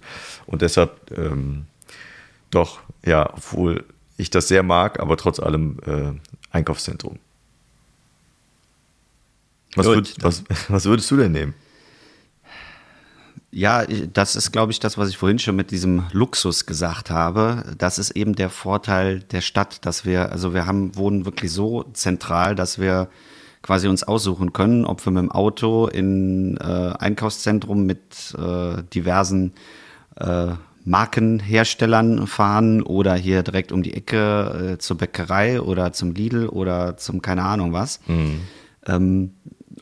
und 0.48 0.64
deshalb 0.64 0.92
ähm, 1.16 1.66
doch, 2.52 2.80
ja, 3.06 3.30
obwohl 3.32 3.86
ich 4.18 4.32
das 4.32 4.48
sehr 4.48 4.64
mag, 4.64 5.00
aber 5.00 5.18
trotz 5.18 5.40
allem 5.40 5.78
äh, 5.86 6.12
Einkaufszentrum. 6.52 7.20
Was, 9.76 9.86
Gut, 9.86 9.96
würd, 9.96 10.16
was, 10.22 10.44
was 10.70 10.86
würdest 10.86 11.10
du 11.12 11.18
denn 11.18 11.32
nehmen? 11.32 11.54
Ja, 13.52 13.84
das 13.86 14.36
ist, 14.36 14.52
glaube 14.52 14.72
ich, 14.72 14.80
das, 14.80 14.98
was 15.00 15.10
ich 15.10 15.18
vorhin 15.18 15.40
schon 15.40 15.56
mit 15.56 15.72
diesem 15.72 16.04
Luxus 16.12 16.68
gesagt 16.68 17.10
habe. 17.10 17.64
Das 17.80 17.98
ist 17.98 18.12
eben 18.12 18.36
der 18.36 18.52
Vorteil 18.52 19.22
der 19.22 19.42
Stadt, 19.42 19.86
dass 19.86 20.06
wir, 20.06 20.32
also 20.32 20.54
wir 20.54 20.68
haben, 20.68 20.96
wohnen 20.96 21.26
wirklich 21.26 21.52
so 21.52 21.84
zentral, 21.94 22.54
dass 22.54 22.78
wir 22.78 23.10
quasi 23.64 23.88
uns 23.88 24.04
aussuchen 24.04 24.54
können, 24.54 24.86
ob 24.86 25.04
wir 25.04 25.12
mit 25.12 25.24
dem 25.24 25.32
Auto 25.32 25.88
in 25.88 26.58
äh, 26.58 26.94
Einkaufszentrum 27.00 27.86
mit 27.86 28.36
äh, 28.38 28.84
diversen 28.94 29.54
äh, 30.16 30.54
Markenherstellern 30.86 32.28
fahren 32.28 32.82
oder 32.84 33.16
hier 33.16 33.44
direkt 33.44 33.72
um 33.72 33.84
die 33.84 33.96
Ecke 33.96 34.74
äh, 34.74 34.78
zur 34.78 34.98
Bäckerei 34.98 35.60
oder 35.60 35.92
zum 35.92 36.14
Lidl 36.14 36.48
oder 36.48 36.98
zum 36.98 37.22
keine 37.22 37.44
Ahnung 37.44 37.74
was. 37.74 38.00
Ähm, 38.88 39.34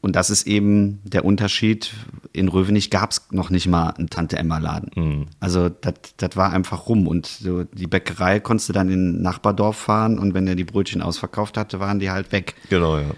und 0.07 0.15
das 0.15 0.29
ist 0.29 0.47
eben 0.47 1.01
der 1.03 1.25
Unterschied. 1.25 1.93
In 2.31 2.47
Rövenich 2.47 2.89
gab 2.89 3.11
es 3.11 3.23
noch 3.31 3.49
nicht 3.49 3.67
mal 3.67 3.89
einen 3.89 4.09
Tante-Emma-Laden. 4.09 5.25
Also 5.41 5.67
das 5.67 6.37
war 6.37 6.53
einfach 6.53 6.87
rum. 6.87 7.07
Und 7.07 7.25
so 7.25 7.65
die 7.65 7.87
Bäckerei 7.87 8.39
konntest 8.39 8.69
du 8.69 8.73
dann 8.73 8.89
in 8.89 9.09
ein 9.09 9.21
Nachbardorf 9.21 9.75
fahren 9.75 10.17
und 10.17 10.33
wenn 10.33 10.47
er 10.47 10.55
die 10.55 10.63
Brötchen 10.63 11.01
ausverkauft 11.01 11.57
hatte, 11.57 11.81
waren 11.81 11.99
die 11.99 12.09
halt 12.09 12.31
weg. 12.31 12.55
Genau, 12.69 12.97
ja. 12.97 13.09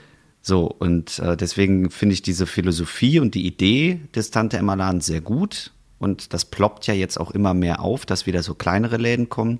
So, 0.42 0.66
und 0.66 1.20
äh, 1.20 1.38
deswegen 1.38 1.92
finde 1.92 2.14
ich 2.14 2.24
diese 2.24 2.48
Philosophie 2.48 3.20
und 3.20 3.36
die 3.36 3.46
Idee 3.46 4.02
des 4.16 4.32
Tante-Emma-Ladens 4.32 5.06
sehr 5.06 5.22
gut. 5.22 5.72
Und 6.00 6.34
das 6.34 6.44
ploppt 6.44 6.88
ja 6.88 6.96
jetzt 6.96 7.20
auch 7.20 7.30
immer 7.30 7.54
mehr 7.54 7.82
auf, 7.82 8.08
dass 8.08 8.26
wieder 8.26 8.42
so 8.42 8.56
kleinere 8.56 8.98
Läden 8.98 9.30
kommen. 9.30 9.60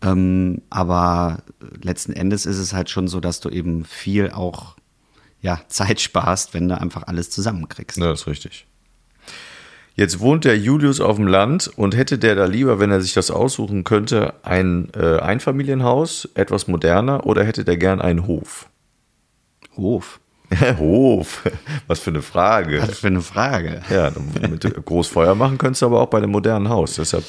Ähm, 0.00 0.62
aber 0.70 1.42
letzten 1.82 2.14
Endes 2.14 2.46
ist 2.46 2.56
es 2.56 2.72
halt 2.72 2.88
schon 2.88 3.08
so, 3.08 3.20
dass 3.20 3.40
du 3.40 3.50
eben 3.50 3.84
viel 3.84 4.30
auch 4.30 4.77
ja, 5.40 5.60
Zeit 5.68 6.00
sparst, 6.00 6.54
wenn 6.54 6.68
du 6.68 6.80
einfach 6.80 7.04
alles 7.06 7.30
zusammenkriegst. 7.30 7.98
Ja, 7.98 8.08
das 8.10 8.22
ist 8.22 8.26
richtig. 8.26 8.66
Jetzt 9.94 10.20
wohnt 10.20 10.44
der 10.44 10.56
Julius 10.56 11.00
auf 11.00 11.16
dem 11.16 11.26
Land 11.26 11.66
und 11.74 11.96
hätte 11.96 12.18
der 12.18 12.36
da 12.36 12.44
lieber, 12.44 12.78
wenn 12.78 12.92
er 12.92 13.00
sich 13.00 13.14
das 13.14 13.32
aussuchen 13.32 13.82
könnte, 13.82 14.34
ein 14.44 14.90
äh, 14.94 15.18
Einfamilienhaus, 15.18 16.28
etwas 16.34 16.68
moderner, 16.68 17.26
oder 17.26 17.42
hätte 17.44 17.64
der 17.64 17.76
gern 17.76 18.00
einen 18.00 18.28
Hof? 18.28 18.68
Hof. 19.76 20.20
Hof, 20.78 21.42
was 21.88 21.98
für 21.98 22.10
eine 22.10 22.22
Frage. 22.22 22.80
Was 22.80 23.00
für 23.00 23.08
eine 23.08 23.20
Frage. 23.20 23.82
Ja, 23.90 24.12
mit 24.48 24.62
Großfeuer 24.84 25.34
machen 25.34 25.58
könntest 25.58 25.82
du 25.82 25.86
aber 25.86 26.00
auch 26.00 26.08
bei 26.08 26.18
einem 26.18 26.30
modernen 26.30 26.68
Haus. 26.68 26.94
Deshalb, 26.94 27.24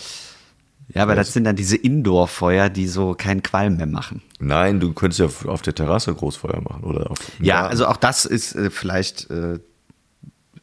Ja, 0.94 1.04
aber 1.04 1.16
das 1.16 1.34
sind 1.34 1.44
dann 1.44 1.56
diese 1.56 1.76
Indoor-Feuer, 1.78 2.70
die 2.70 2.88
so 2.88 3.14
keinen 3.14 3.44
Qualm 3.44 3.78
mehr 3.78 3.86
machen. 3.86 4.22
nein, 4.40 4.80
du 4.80 4.94
könntest 4.94 5.20
ja 5.20 5.50
auf 5.50 5.62
der 5.62 5.76
Terrasse 5.76 6.14
Großfeuer 6.14 6.62
machen 6.62 6.84
oder 6.84 7.12
auf. 7.12 7.18
Ja, 7.42 7.68
also 7.68 7.86
auch 7.86 7.98
das 7.98 8.26
ist 8.26 8.56
äh, 8.56 8.70
vielleicht 8.72 9.30
äh, 9.30 9.60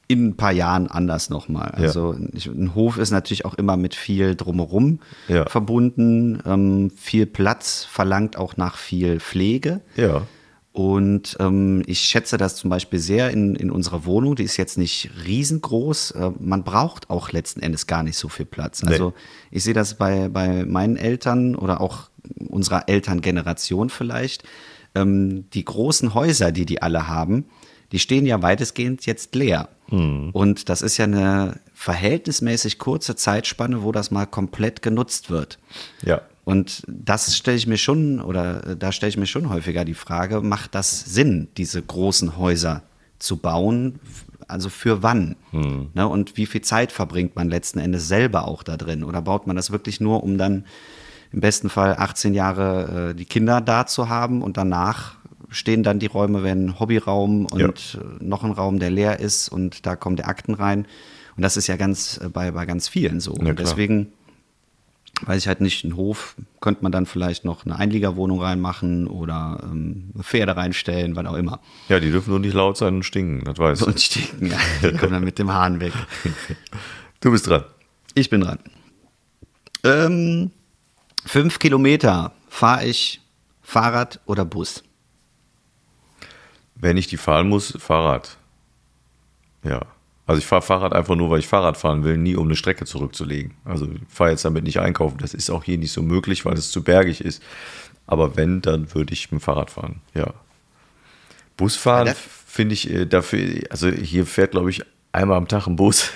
in 0.08 0.28
ein 0.28 0.36
paar 0.36 0.52
Jahren 0.52 0.88
anders 0.88 1.30
nochmal. 1.30 1.72
Ja. 1.76 1.84
Also 1.84 2.16
ich, 2.32 2.46
ein 2.46 2.74
Hof 2.74 2.96
ist 2.98 3.10
natürlich 3.10 3.44
auch 3.44 3.54
immer 3.54 3.76
mit 3.76 3.94
viel 3.94 4.34
drumherum 4.36 5.00
Ja. 5.28 5.46
verbunden. 5.46 6.40
Ähm, 6.46 6.90
viel 6.96 7.26
Platz 7.26 7.84
verlangt 7.90 8.36
auch 8.36 8.56
nach 8.56 8.76
viel 8.76 9.18
Pflege. 9.20 9.80
Ja. 9.96 10.22
Und 10.76 11.38
ähm, 11.40 11.82
ich 11.86 12.00
schätze 12.00 12.36
das 12.36 12.54
zum 12.54 12.68
Beispiel 12.68 12.98
sehr 12.98 13.30
in, 13.30 13.54
in 13.56 13.70
unserer 13.70 14.04
Wohnung. 14.04 14.36
Die 14.36 14.42
ist 14.42 14.58
jetzt 14.58 14.76
nicht 14.76 15.08
riesengroß. 15.24 16.10
Äh, 16.10 16.32
man 16.38 16.64
braucht 16.64 17.08
auch 17.08 17.32
letzten 17.32 17.60
Endes 17.60 17.86
gar 17.86 18.02
nicht 18.02 18.18
so 18.18 18.28
viel 18.28 18.44
Platz. 18.44 18.84
Also 18.84 19.14
ich 19.50 19.64
sehe 19.64 19.72
das 19.72 19.94
bei, 19.94 20.28
bei 20.28 20.66
meinen 20.66 20.98
Eltern 20.98 21.56
oder 21.56 21.80
auch 21.80 22.10
unserer 22.50 22.90
Elterngeneration 22.90 23.88
vielleicht. 23.88 24.44
Ähm, 24.94 25.48
die 25.54 25.64
großen 25.64 26.12
Häuser, 26.12 26.52
die 26.52 26.66
die 26.66 26.82
alle 26.82 27.08
haben, 27.08 27.46
die 27.92 27.98
stehen 27.98 28.26
ja 28.26 28.42
weitestgehend 28.42 29.06
jetzt 29.06 29.34
leer. 29.34 29.70
Mhm. 29.90 30.28
Und 30.34 30.68
das 30.68 30.82
ist 30.82 30.98
ja 30.98 31.04
eine 31.04 31.58
verhältnismäßig 31.72 32.78
kurze 32.78 33.16
Zeitspanne, 33.16 33.82
wo 33.82 33.92
das 33.92 34.10
mal 34.10 34.26
komplett 34.26 34.82
genutzt 34.82 35.30
wird. 35.30 35.58
Ja. 36.04 36.20
Und 36.46 36.84
das 36.86 37.36
stelle 37.36 37.56
ich 37.56 37.66
mir 37.66 37.76
schon, 37.76 38.20
oder 38.20 38.64
äh, 38.68 38.76
da 38.76 38.92
stelle 38.92 39.10
ich 39.10 39.16
mir 39.16 39.26
schon 39.26 39.50
häufiger 39.50 39.84
die 39.84 39.94
Frage, 39.94 40.40
macht 40.42 40.76
das 40.76 41.00
Sinn, 41.00 41.48
diese 41.56 41.82
großen 41.82 42.36
Häuser 42.36 42.84
zu 43.18 43.36
bauen? 43.38 43.98
Also 44.46 44.68
für 44.68 45.02
wann? 45.02 45.34
Ne, 45.50 46.06
und 46.06 46.36
wie 46.36 46.46
viel 46.46 46.60
Zeit 46.60 46.92
verbringt 46.92 47.34
man 47.34 47.48
letzten 47.48 47.80
Endes 47.80 48.06
selber 48.06 48.46
auch 48.46 48.62
da 48.62 48.76
drin? 48.76 49.02
Oder 49.02 49.22
baut 49.22 49.48
man 49.48 49.56
das 49.56 49.72
wirklich 49.72 50.00
nur, 50.00 50.22
um 50.22 50.38
dann 50.38 50.66
im 51.32 51.40
besten 51.40 51.68
Fall 51.68 51.96
18 51.98 52.32
Jahre 52.32 53.10
äh, 53.10 53.14
die 53.16 53.24
Kinder 53.24 53.60
da 53.60 53.84
zu 53.86 54.08
haben 54.08 54.40
und 54.40 54.56
danach 54.56 55.16
stehen 55.48 55.82
dann 55.82 55.98
die 55.98 56.06
Räume, 56.06 56.44
wenn 56.44 56.66
ein 56.66 56.78
Hobbyraum 56.78 57.46
und 57.46 57.58
Ja. 57.60 57.68
äh, 58.00 58.04
noch 58.20 58.44
ein 58.44 58.52
Raum, 58.52 58.78
der 58.78 58.90
leer 58.90 59.18
ist 59.18 59.48
und 59.48 59.84
da 59.84 59.96
kommen 59.96 60.14
die 60.14 60.24
Akten 60.24 60.54
rein. 60.54 60.86
Und 61.36 61.42
das 61.42 61.56
ist 61.56 61.66
ja 61.66 61.76
ganz 61.76 62.20
äh, 62.22 62.28
bei, 62.28 62.52
bei 62.52 62.66
ganz 62.66 62.86
vielen 62.86 63.18
so. 63.18 63.34
Ja, 63.42 63.50
und 63.50 63.58
deswegen 63.58 64.12
weiß 65.22 65.42
ich 65.42 65.48
halt 65.48 65.60
nicht, 65.60 65.84
einen 65.84 65.96
Hof 65.96 66.36
könnte 66.60 66.82
man 66.82 66.92
dann 66.92 67.06
vielleicht 67.06 67.44
noch 67.44 67.64
eine 67.64 67.76
Einliegerwohnung 67.76 68.40
reinmachen 68.40 69.06
oder 69.06 69.60
ähm, 69.62 70.12
Pferde 70.20 70.56
reinstellen, 70.56 71.16
was 71.16 71.26
auch 71.26 71.34
immer. 71.34 71.60
Ja, 71.88 72.00
die 72.00 72.10
dürfen 72.10 72.30
nur 72.30 72.40
nicht 72.40 72.54
laut 72.54 72.76
sein 72.76 72.96
und 72.96 73.02
stinken, 73.04 73.44
das 73.44 73.58
weiß 73.58 73.80
ich. 73.80 73.86
Und 73.86 74.00
stinken, 74.00 74.50
ja, 74.50 74.58
die 74.82 74.96
kommen 74.96 75.12
dann 75.12 75.24
mit 75.24 75.38
dem 75.38 75.52
Hahn 75.52 75.80
weg. 75.80 75.92
Du 77.20 77.30
bist 77.30 77.46
dran. 77.46 77.64
Ich 78.14 78.28
bin 78.28 78.42
dran. 78.42 78.58
Ähm, 79.82 80.50
fünf 81.24 81.58
Kilometer 81.58 82.32
fahre 82.46 82.84
ich 82.86 83.22
Fahrrad 83.62 84.20
oder 84.26 84.44
Bus? 84.44 84.84
Wenn 86.74 86.98
ich 86.98 87.06
die 87.06 87.16
fahren 87.16 87.48
muss, 87.48 87.74
Fahrrad. 87.80 88.36
Ja. 89.64 89.80
Also 90.26 90.40
ich 90.40 90.46
fahre 90.46 90.62
Fahrrad 90.62 90.92
einfach 90.92 91.14
nur, 91.14 91.30
weil 91.30 91.38
ich 91.38 91.46
Fahrrad 91.46 91.76
fahren 91.76 92.02
will, 92.02 92.16
nie 92.16 92.34
um 92.34 92.46
eine 92.46 92.56
Strecke 92.56 92.84
zurückzulegen. 92.84 93.54
Also 93.64 93.86
ich 93.86 94.00
fahre 94.08 94.30
jetzt 94.30 94.44
damit 94.44 94.64
nicht 94.64 94.80
einkaufen. 94.80 95.18
Das 95.18 95.34
ist 95.34 95.50
auch 95.50 95.62
hier 95.62 95.78
nicht 95.78 95.92
so 95.92 96.02
möglich, 96.02 96.44
weil 96.44 96.54
es 96.54 96.70
zu 96.70 96.82
bergig 96.82 97.20
ist. 97.20 97.42
Aber 98.06 98.36
wenn, 98.36 98.60
dann 98.60 98.92
würde 98.94 99.12
ich 99.12 99.30
mit 99.30 99.40
dem 99.40 99.44
Fahrrad 99.44 99.70
fahren. 99.70 100.00
Ja. 100.14 100.34
Busfahren 101.56 102.08
Ja, 102.08 102.14
finde 102.46 102.74
ich 102.74 102.90
äh, 102.90 103.06
dafür, 103.06 103.62
also 103.70 103.88
hier 103.88 104.26
fährt, 104.26 104.50
glaube 104.50 104.70
ich, 104.70 104.82
einmal 105.12 105.36
am 105.36 105.48
Tag 105.48 105.66
ein 105.66 105.76
Bus. 105.76 106.10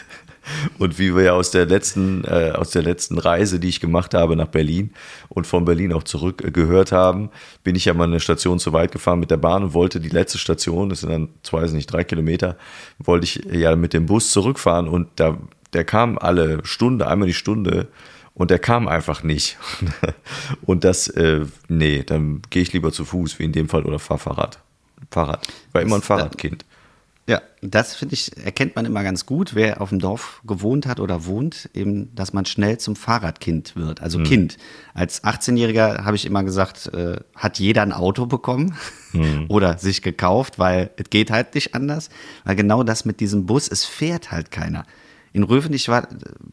Und 0.79 0.99
wie 0.99 1.15
wir 1.15 1.23
ja 1.25 1.33
aus 1.33 1.51
der 1.51 1.67
letzten, 1.67 2.25
äh, 2.25 2.53
aus 2.55 2.71
der 2.71 2.83
letzten 2.83 3.19
Reise, 3.19 3.61
die 3.61 3.69
ich 3.69 3.81
gemacht 3.81 4.15
habe 4.15 4.37
nach 4.37 4.49
Berlin 4.49 4.93
und 5.29 5.47
von 5.47 5.65
Berlin 5.65 5.93
auch 5.93 6.03
zurück 6.03 6.43
äh, 6.45 6.51
gehört 6.51 6.93
haben, 6.93 7.31
bin 7.65 7.77
ich 7.77 7.85
ja 7.85 7.95
mal 7.95 8.05
eine 8.05 8.21
Station 8.21 8.59
zu 8.59 8.73
weit 8.73 8.93
gefahren 8.93 9.21
mit 9.21 9.31
der 9.31 9.37
Bahn 9.37 9.63
und 9.63 9.75
wollte 9.75 10.01
die 10.01 10.09
letzte 10.09 10.39
Station, 10.39 10.89
das 10.89 11.01
sind 11.01 11.11
dann, 11.11 11.29
ich 11.45 11.53
weiß 11.53 11.73
nicht, 11.73 11.87
drei 11.93 12.05
Kilometer, 12.05 12.57
wollte 12.99 13.25
ich 13.25 13.43
ja 13.53 13.77
mit 13.77 13.93
dem 13.93 14.07
Bus 14.07 14.31
zurückfahren 14.31 14.89
und 14.89 15.09
da, 15.17 15.37
der 15.73 15.85
kam 15.85 16.19
alle 16.19 16.65
Stunde, 16.65 17.07
einmal 17.07 17.29
die 17.29 17.35
Stunde 17.35 17.89
und 18.35 18.51
der 18.51 18.59
kam 18.59 18.89
einfach 18.89 19.23
nicht. 19.23 19.59
Und 20.63 20.85
das, 20.85 21.09
äh, 21.09 21.45
nee, 21.69 22.03
dann 22.05 22.41
gehe 22.49 22.63
ich 22.63 22.73
lieber 22.73 22.91
zu 22.93 23.05
Fuß, 23.05 23.39
wie 23.39 23.45
in 23.45 23.53
dem 23.53 23.69
Fall, 23.69 23.83
oder 23.85 23.99
fahr 23.99 24.19
Fahrrad. 24.19 24.61
Fahrrad. 25.11 25.47
War 25.73 25.83
immer 25.83 25.97
ein 25.97 26.01
Das- 26.01 26.07
Fahrradkind. 26.07 26.65
Ja, 27.31 27.43
das 27.63 27.95
finde 27.95 28.15
ich, 28.15 28.37
erkennt 28.45 28.75
man 28.75 28.87
immer 28.87 29.05
ganz 29.05 29.25
gut, 29.25 29.55
wer 29.55 29.81
auf 29.81 29.91
dem 29.91 30.01
Dorf 30.01 30.43
gewohnt 30.45 30.85
hat 30.85 30.99
oder 30.99 31.27
wohnt, 31.27 31.71
eben, 31.75 32.13
dass 32.13 32.33
man 32.33 32.45
schnell 32.45 32.79
zum 32.79 32.97
Fahrradkind 32.97 33.77
wird. 33.77 34.03
Also 34.03 34.21
Kind. 34.25 34.57
Als 34.95 35.23
18-Jähriger 35.23 36.05
habe 36.05 36.17
ich 36.17 36.27
immer 36.27 36.43
gesagt, 36.43 36.93
äh, 36.93 37.21
hat 37.37 37.61
jeder 37.61 37.83
ein 37.83 37.93
Auto 37.93 38.27
bekommen 38.27 38.75
oder 39.49 39.79
sich 39.79 40.03
gekauft, 40.03 40.59
weil 40.59 40.91
es 40.97 41.09
geht 41.09 41.31
halt 41.31 41.55
nicht 41.55 41.73
anders. 41.77 42.11
Weil 42.43 42.57
genau 42.57 42.83
das 42.83 43.05
mit 43.05 43.21
diesem 43.21 43.47
Bus, 43.47 43.69
es 43.69 43.85
fährt 43.85 44.33
halt 44.33 44.51
keiner. 44.51 44.85
In 45.33 45.45
Röven, 45.45 45.73
ich 45.73 45.89
war, 45.89 46.09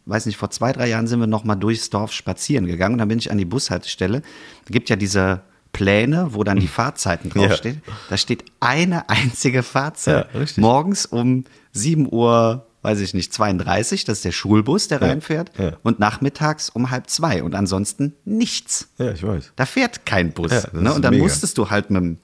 weiß 0.05 0.27
nicht, 0.27 0.37
vor 0.37 0.51
zwei, 0.51 0.73
drei 0.73 0.89
Jahren 0.89 1.07
sind 1.07 1.19
wir 1.19 1.25
noch 1.25 1.43
mal 1.43 1.55
durchs 1.55 1.89
Dorf 1.89 2.13
spazieren 2.13 2.67
gegangen 2.67 2.93
und 2.93 2.99
dann 2.99 3.07
bin 3.07 3.17
ich 3.17 3.31
an 3.31 3.39
die 3.39 3.45
Bushaltestelle. 3.45 4.21
Es 4.63 4.71
gibt 4.71 4.91
ja 4.91 4.95
diese 4.95 5.41
Pläne, 5.73 6.29
wo 6.33 6.43
dann 6.43 6.59
die 6.59 6.67
Fahrzeiten 6.67 7.31
Ja. 7.35 7.47
draufstehen. 7.47 7.81
Da 8.09 8.17
steht 8.17 8.45
eine 8.59 9.09
einzige 9.09 9.63
Fahrzeit. 9.63 10.27
Ja. 10.33 10.45
Morgens 10.57 11.05
um 11.05 11.43
7 11.71 12.07
Uhr, 12.11 12.65
weiß 12.81 12.99
ich 13.01 13.13
nicht, 13.13 13.33
32, 13.33 14.05
das 14.05 14.19
ist 14.19 14.25
der 14.25 14.31
Schulbus, 14.31 14.87
der 14.87 14.99
Ja, 15.01 15.07
reinfährt. 15.07 15.51
ja. 15.57 15.73
Und 15.83 15.99
nachmittags 15.99 16.69
um 16.69 16.89
halb 16.89 17.09
zwei. 17.09 17.43
Und 17.43 17.53
ansonsten 17.55 18.13
nichts. 18.25 18.89
Ja, 18.97 19.11
ich 19.11 19.23
weiß. 19.23 19.51
Da 19.55 19.65
fährt 19.65 20.05
kein 20.05 20.31
Bus. 20.31 20.51
Ja, 20.51 20.63
ne? 20.73 20.93
Und 20.93 21.01
dann 21.03 21.11
mega. 21.13 21.23
musstest 21.23 21.57
du 21.57 21.69
halt 21.69 21.89
mit, 21.91 22.01
dem- 22.01 22.17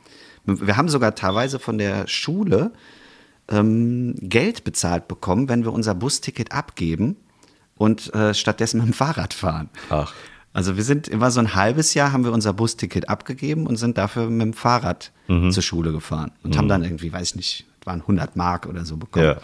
wir 0.46 0.76
haben 0.78 0.90
sogar 0.90 1.16
teilweise 1.16 1.60
von 1.60 1.78
der 1.78 2.08
Schule 2.08 2.72
ähm, 3.50 4.16
Geld 4.22 4.64
bezahlt 4.64 5.08
bekommen, 5.08 5.50
wenn 5.50 5.64
wir 5.66 5.74
unser 5.74 5.96
Busticket 5.96 6.52
abgeben 6.54 7.18
und 7.76 8.14
äh, 8.14 8.34
stattdessen 8.34 8.78
mit 8.80 8.88
dem 8.88 8.94
Fahrrad 8.94 9.34
fahren. 9.34 9.70
Ach. 9.90 10.14
Also 10.54 10.78
wir 10.78 10.84
sind 10.84 11.08
immer 11.08 11.32
so 11.32 11.40
ein 11.40 11.56
halbes 11.56 11.94
Jahr 11.96 12.12
haben 12.14 12.24
wir 12.26 12.32
unser 12.32 12.54
Busticket 12.54 13.10
abgegeben 13.10 13.66
und 13.68 13.78
sind 13.78 13.98
dafür 13.98 14.30
mit 14.30 14.42
dem 14.42 14.54
Fahrrad 14.54 15.12
Mhm. 15.28 15.52
zur 15.52 15.64
Schule 15.64 15.92
gefahren 15.92 16.32
und 16.44 16.58
haben 16.58 16.68
dann 16.68 16.84
irgendwie, 16.84 17.12
weiß 17.12 17.30
ich 17.32 17.36
nicht, 17.36 17.66
waren 17.86 18.02
100 18.02 18.36
Mark 18.36 18.66
oder 18.68 18.86
so 18.86 18.98
bekommen. 18.98 19.26
Ja. 19.26 19.38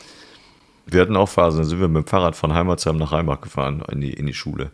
Wir 0.86 1.02
hatten 1.02 1.16
auch 1.16 1.30
Phasen, 1.30 1.62
da 1.62 1.66
sind 1.66 1.80
wir 1.80 1.88
mit 1.88 2.04
dem 2.06 2.08
Fahrrad 2.08 2.36
von 2.36 2.54
Heimatsheim 2.54 2.98
nach 2.98 3.12
Rheinbach 3.12 3.42
gefahren 3.42 3.82
in 3.92 4.02
die, 4.02 4.12
in 4.14 4.26
die 4.26 4.34
Schule. 4.34 4.72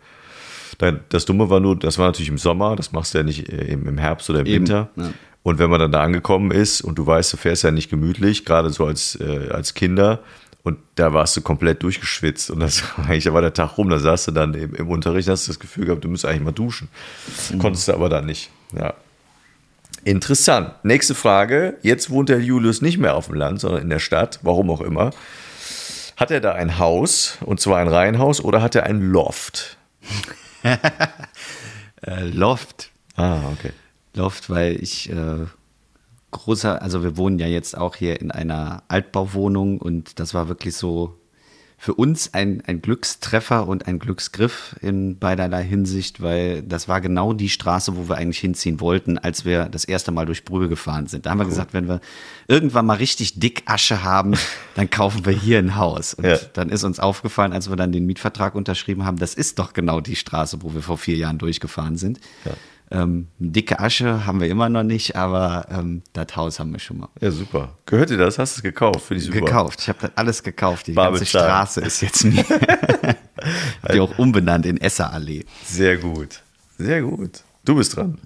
Dann- 0.78 1.02
Das 1.10 1.26
Dumme 1.26 1.50
war 1.50 1.60
nur, 1.60 1.78
das 1.78 1.98
war 1.98 2.08
natürlich 2.08 2.30
im 2.30 2.38
Sommer, 2.38 2.76
das 2.76 2.92
machst 2.92 3.14
du 3.14 3.20
ja 3.20 3.24
nicht 3.24 3.48
äh, 3.50 3.66
im 3.72 3.88
im 3.88 3.98
Herbst 3.98 4.30
oder 4.30 4.40
im 4.42 4.46
Eben, 4.46 4.68
Winter. 4.68 4.90
ja. 4.96 5.12
Und 5.44 5.60
wenn 5.60 5.70
man 5.70 5.80
dann 5.80 5.92
da 5.92 6.02
angekommen 6.02 6.50
ist 6.52 6.82
und 6.82 6.98
du 6.98 7.06
weißt, 7.06 7.32
du 7.34 7.38
fährst 7.38 7.64
ja 7.64 7.70
nicht 7.72 7.90
gemütlich, 7.92 8.46
gerade 8.46 8.72
so 8.72 8.86
als, 8.88 9.16
äh, 9.22 9.50
als 9.52 9.76
Kinder, 9.76 10.20
und 10.66 10.80
da 10.96 11.14
warst 11.14 11.38
du 11.38 11.42
komplett 11.42 11.84
durchgeschwitzt 11.84 12.50
und 12.50 12.60
das 12.60 12.82
war 12.98 13.06
eigentlich, 13.06 13.32
war 13.32 13.42
der 13.42 13.54
Tag 13.54 13.78
rum, 13.78 13.88
da 13.88 14.00
saß 14.00 14.26
du 14.26 14.32
dann 14.32 14.56
im, 14.56 14.74
im 14.74 14.90
Unterricht, 14.90 15.30
hast 15.30 15.48
du 15.48 15.52
das 15.52 15.60
Gefühl 15.60 15.86
gehabt, 15.86 16.04
du 16.04 16.10
müsstest 16.10 16.32
eigentlich 16.32 16.44
mal 16.44 16.52
duschen. 16.52 16.90
Konntest 17.60 17.88
du 17.88 17.94
aber 17.94 18.10
dann 18.10 18.26
nicht. 18.26 18.50
Ja. 18.74 18.96
Interessant. 20.04 20.74
Nächste 20.84 21.14
Frage. 21.14 21.78
Jetzt 21.84 22.10
wohnt 22.10 22.30
der 22.30 22.40
Julius 22.42 22.82
nicht 22.82 22.98
mehr 22.98 23.16
auf 23.16 23.28
dem 23.28 23.36
Land, 23.36 23.60
sondern 23.60 23.84
in 23.84 23.90
der 23.90 24.00
Stadt, 24.00 24.40
warum 24.42 24.72
auch 24.72 24.82
immer. 24.82 25.12
Hat 26.18 26.32
er 26.32 26.42
da 26.42 26.54
ein 26.54 26.80
Haus, 26.80 27.38
und 27.42 27.60
zwar 27.60 27.78
ein 27.78 27.88
Reihenhaus, 27.88 28.42
oder 28.44 28.64
hat 28.64 28.74
er 28.76 28.84
ein 28.84 29.02
Loft? 29.02 29.78
Äh, 32.02 32.26
Loft. 32.26 32.92
Ah, 33.16 33.40
okay. 33.52 33.72
Loft, 34.14 34.52
weil 34.52 34.76
ich 34.76 35.10
äh, 35.10 35.48
großer, 36.36 36.82
also 36.82 37.04
wir 37.04 37.18
wohnen 37.18 37.40
ja 37.40 37.48
jetzt 37.48 37.78
auch 37.78 37.96
hier 37.96 38.20
in 38.22 38.32
einer 38.32 38.84
Altbauwohnung 38.88 39.80
und 39.80 40.20
das 40.20 40.34
war 40.34 40.48
wirklich 40.48 40.76
so 40.76 41.18
für 41.78 41.94
uns 41.94 42.34
ein, 42.34 42.64
ein 42.66 42.82
Glückstreffer 42.82 43.68
und 43.68 43.86
ein 43.88 44.00
Glücksgriff 44.00 44.76
in 44.82 45.20
beiderlei 45.20 45.62
Hinsicht, 45.64 46.22
weil 46.22 46.64
das 46.64 46.88
war 46.88 47.02
genau 47.02 47.34
die 47.34 47.50
Straße, 47.50 47.98
wo 47.98 48.08
wir 48.08 48.16
eigentlich 48.16 48.40
hinziehen 48.40 48.80
wollten, 48.80 49.18
als 49.18 49.44
wir 49.44 49.66
das 49.66 49.84
erste 49.84 50.12
Mal 50.12 50.26
durch 50.26 50.46
Brühl 50.46 50.70
gefahren 50.70 51.08
sind. 51.08 51.26
Da 51.26 51.32
haben 51.32 51.38
wir 51.40 51.46
gesagt, 51.46 51.74
wenn 51.74 51.88
wir 51.90 52.00
irgendwann 52.48 52.86
mal 52.86 52.96
richtig 52.98 53.40
dick 53.40 53.64
Asche 53.66 54.04
haben, 54.04 54.36
dann 54.76 54.90
kaufen 54.90 55.26
wir 55.26 55.34
hier 55.34 55.60
ein 55.60 55.76
Haus. 55.76 56.14
Und 56.14 56.26
Ja. 56.26 56.38
dann 56.54 56.70
ist 56.70 56.86
uns 56.86 57.00
aufgefallen, 57.00 57.52
als 57.52 57.70
wir 57.70 57.76
dann 57.76 57.92
den 57.92 58.06
Mietvertrag 58.06 58.56
unterschrieben 58.56 59.06
haben, 59.06 59.18
das 59.18 59.34
ist 59.36 59.60
doch 59.60 59.74
genau 59.74 60.00
die 60.00 60.16
Straße, 60.16 60.60
wo 60.62 60.74
wir 60.74 60.82
vor 60.82 60.98
vier 60.98 61.18
Jahren 61.18 61.38
durchgefahren 61.38 61.98
sind. 61.98 62.20
Ähm, 62.92 63.28
dicke 63.40 63.80
Asche 63.80 64.26
haben 64.26 64.40
wir 64.40 64.48
immer 64.48 64.70
noch 64.70 64.84
nicht, 64.84 65.16
aber 65.16 65.68
ähm, 65.72 66.04
das 66.14 66.36
Haus 66.36 66.60
haben 66.60 66.72
wir 66.72 66.80
schon 66.80 67.00
mal 67.00 67.10
Ja, 67.20 67.32
super. 67.32 67.78
Gehört 67.86 68.12
dir 68.12 68.18
das? 68.18 68.38
Hast 68.38 68.58
du 68.58 68.60
es 68.60 68.64
gekauft? 68.64 69.02
Finde 69.02 69.24
ich 69.24 69.28
super. 69.28 69.42
gekauft. 69.46 69.82
Ich 69.82 69.90
habe 69.90 70.00
das 70.02 70.12
alles 70.16 70.44
gekauft. 70.44 70.88
Die 70.88 70.92
Bar 70.94 71.10
ganze. 71.10 71.26
Straße 71.26 71.82
ist 71.82 72.02
jetzt 72.02 72.24
mir. 72.26 72.46
Die 73.94 74.00
auch 74.00 74.18
umbenannt 74.18 74.66
in 74.66 74.80
Esserallee. 74.80 75.46
Sehr 75.64 75.98
gut. 75.98 76.42
Sehr 76.78 77.02
gut. 77.02 77.42
Du 77.64 77.76
bist 77.76 77.96
dran. 77.96 78.18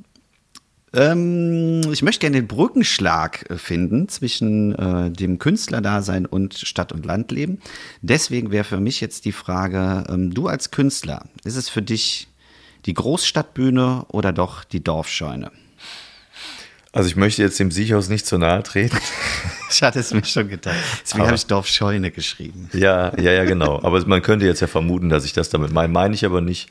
Ähm, 0.94 1.82
ich 1.92 2.02
möchte 2.02 2.22
gerne 2.22 2.38
den 2.38 2.48
Brückenschlag 2.48 3.50
äh, 3.50 3.58
finden 3.58 4.10
zwischen 4.10 4.74
äh, 4.76 5.12
dem 5.12 5.38
Künstlerdasein 5.38 6.26
und 6.26 6.56
Stadt- 6.58 6.92
und 6.92 7.06
Landleben. 7.06 7.60
Deswegen 8.02 8.52
wäre 8.52 8.64
für 8.64 8.80
mich 8.80 9.00
jetzt 9.00 9.26
die 9.26 9.32
Frage, 9.32 10.06
ähm, 10.10 10.34
du 10.34 10.48
als 10.48 10.72
Künstler, 10.72 11.26
ist 11.44 11.58
es 11.58 11.70
für 11.70 11.84
dich 11.84 12.29
die 12.86 12.94
Großstadtbühne 12.94 14.06
oder 14.10 14.32
doch 14.34 14.64
die 14.64 14.84
Dorfscheune? 14.84 15.52
Also 16.92 17.08
ich 17.08 17.16
möchte 17.16 17.44
jetzt 17.44 17.60
dem 17.60 17.72
Siechhaus 17.72 18.10
nicht 18.10 18.26
zu 18.26 18.38
nahe 18.38 18.64
treten. 18.64 18.98
Ich 19.72 19.84
hatte 19.84 20.00
es 20.00 20.12
mir 20.12 20.26
schon 20.26 20.50
gedacht. 20.50 20.76
Deswegen 21.04 21.28
habe 21.28 21.36
ich 21.36 21.46
Dorfscheune 21.46 22.10
geschrieben. 22.10 22.72
Ja, 22.74 23.16
ja, 23.20 23.34
ja, 23.34 23.44
genau. 23.44 23.80
Aber 23.84 24.04
man 24.08 24.24
könnte 24.24 24.48
jetzt 24.48 24.62
ja 24.62 24.68
vermuten, 24.68 25.10
dass 25.10 25.26
ich 25.26 25.34
das 25.34 25.52
damit 25.52 25.72
meine. 25.72 25.94
Meine 25.94 26.16
ich 26.16 26.26
aber 26.26 26.42
nicht. 26.42 26.70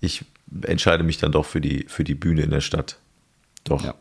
Ich 0.00 0.24
entscheide 0.62 1.04
mich 1.04 1.18
dann 1.18 1.32
doch 1.32 1.44
für 1.44 1.60
die, 1.60 1.84
für 1.86 2.02
die 2.02 2.14
Bühne 2.14 2.40
in 2.40 2.50
der 2.50 2.62
Stadt. 2.62 2.96
Doch. 3.64 3.84
Ja. 3.84 3.94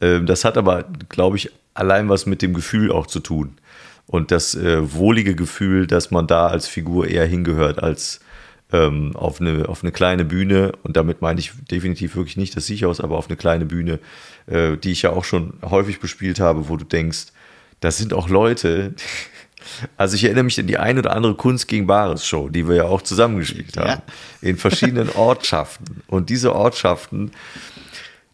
Ähm, 0.00 0.26
das 0.26 0.44
hat 0.44 0.58
aber, 0.58 0.86
glaube 1.08 1.36
ich, 1.36 1.52
allein 1.74 2.08
was 2.08 2.26
mit 2.26 2.42
dem 2.42 2.52
Gefühl 2.52 2.90
auch 2.90 3.06
zu 3.06 3.20
tun. 3.20 3.58
Und 4.06 4.32
das 4.32 4.56
äh, 4.56 4.92
wohlige 4.92 5.36
Gefühl, 5.36 5.86
dass 5.86 6.10
man 6.10 6.26
da 6.26 6.48
als 6.48 6.66
Figur 6.66 7.06
eher 7.06 7.26
hingehört 7.26 7.80
als 7.80 8.18
ähm, 8.72 9.14
auf, 9.14 9.40
eine, 9.40 9.68
auf 9.68 9.82
eine 9.82 9.92
kleine 9.92 10.24
Bühne. 10.24 10.72
Und 10.82 10.96
damit 10.96 11.22
meine 11.22 11.40
ich 11.40 11.52
definitiv 11.70 12.16
wirklich 12.16 12.36
nicht 12.36 12.56
das 12.56 12.66
Siechhaus, 12.66 13.00
aber 13.00 13.16
auf 13.16 13.28
eine 13.28 13.36
kleine 13.36 13.66
Bühne, 13.66 13.98
äh, 14.46 14.76
die 14.76 14.92
ich 14.92 15.02
ja 15.02 15.10
auch 15.10 15.24
schon 15.24 15.54
häufig 15.62 16.00
bespielt 16.00 16.40
habe, 16.40 16.68
wo 16.68 16.76
du 16.76 16.84
denkst, 16.84 17.26
das 17.80 17.98
sind 17.98 18.12
auch 18.12 18.28
Leute. 18.28 18.94
Also 19.96 20.14
ich 20.14 20.24
erinnere 20.24 20.44
mich 20.44 20.60
an 20.60 20.66
die 20.66 20.76
ein 20.76 20.98
oder 20.98 21.16
andere 21.16 21.36
Kunst 21.36 21.68
gegen 21.68 21.86
Bares 21.86 22.26
Show, 22.26 22.50
die 22.50 22.68
wir 22.68 22.76
ja 22.76 22.84
auch 22.84 23.00
zusammengespielt 23.00 23.78
haben, 23.78 23.88
ja. 23.88 24.02
in 24.42 24.58
verschiedenen 24.58 25.08
Ortschaften. 25.14 26.02
Und 26.06 26.28
diese 26.28 26.54
Ortschaften, 26.54 27.30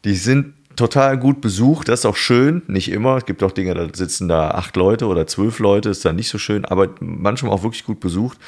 die 0.05 0.17
sind 0.17 0.55
total 0.75 1.19
gut 1.19 1.41
besucht, 1.41 1.89
das 1.89 2.01
ist 2.01 2.07
auch 2.07 2.17
schön, 2.17 2.63
nicht 2.67 2.91
immer. 2.91 3.19
Es 3.19 3.27
gibt 3.27 3.45
auch 3.45 3.53
Dinge, 3.53 3.75
da 3.75 3.87
sitzen 3.93 4.27
da 4.27 4.51
acht 4.51 4.75
Leute 4.75 5.07
oder 5.07 5.27
zwölf 5.29 5.61
Leute, 5.61 5.91
ist 5.91 6.05
dann 6.05 6.17
nicht 6.17 6.31
so 6.31 6.39
schön, 6.39 6.65
aber 6.65 6.89
manchmal 6.99 7.53
auch 7.53 7.63
wirklich 7.63 7.85
gut 7.85 8.01
besucht. 8.01 8.39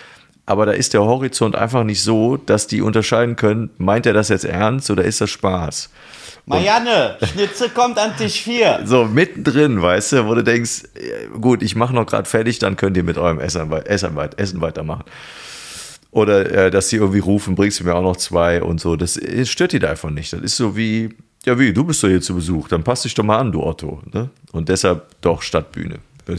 Aber 0.45 0.67
da 0.67 0.73
ist 0.73 0.93
der 0.93 1.03
Horizont 1.03 1.55
einfach 1.55 1.85
nicht 1.85 2.03
so, 2.03 2.37
dass 2.37 2.67
die 2.67 2.83
unterscheiden 2.83 3.37
können, 3.37 3.71
meint 3.79 4.07
er 4.07 4.13
das 4.13 4.29
jetzt 4.29 4.45
ernst 4.45 4.91
oder 4.91 5.05
ist 5.05 5.21
das 5.21 5.31
Spaß? 5.31 5.89
Marianne, 6.47 7.17
Schnitzel 7.23 7.69
kommt 7.69 7.99
an 7.99 8.17
Tisch 8.17 8.43
4. 8.43 8.81
So, 8.85 9.05
mittendrin, 9.05 9.81
weißt 9.81 10.13
du, 10.13 10.27
wo 10.27 10.35
du 10.35 10.43
denkst, 10.43 10.83
gut, 11.41 11.63
ich 11.63 11.77
mache 11.77 11.95
noch 11.95 12.07
gerade 12.07 12.29
fertig, 12.29 12.59
dann 12.59 12.77
könnt 12.77 12.97
ihr 12.97 13.05
mit 13.05 13.17
eurem 13.19 13.39
Essen, 13.39 13.71
Essen, 13.71 14.19
Essen 14.37 14.61
weitermachen. 14.61 15.05
Oder 16.11 16.51
äh, 16.51 16.71
dass 16.71 16.89
sie 16.89 16.97
irgendwie 16.97 17.21
rufen, 17.21 17.55
bringst 17.55 17.81
du 17.81 17.85
mir 17.85 17.95
auch 17.95 18.03
noch 18.03 18.17
zwei 18.17 18.63
und 18.63 18.81
so. 18.81 18.97
Das, 18.97 19.15
das 19.15 19.49
stört 19.49 19.73
die 19.73 19.79
da 19.79 19.91
einfach 19.91 20.11
nicht. 20.11 20.33
Das 20.33 20.41
ist 20.41 20.57
so 20.57 20.77
wie, 20.77 21.15
ja 21.47 21.59
wie, 21.59 21.73
du 21.73 21.85
bist 21.85 22.03
doch 22.03 22.09
hier 22.09 22.21
zu 22.21 22.35
Besuch, 22.35 22.69
dann 22.69 22.83
passt 22.83 23.05
dich 23.05 23.15
doch 23.15 23.25
mal 23.25 23.39
an, 23.39 23.53
du 23.53 23.63
Otto. 23.63 24.03
Ne? 24.13 24.29
Und 24.51 24.69
deshalb 24.69 25.07
doch 25.21 25.41
Stadtbühne. 25.41 26.01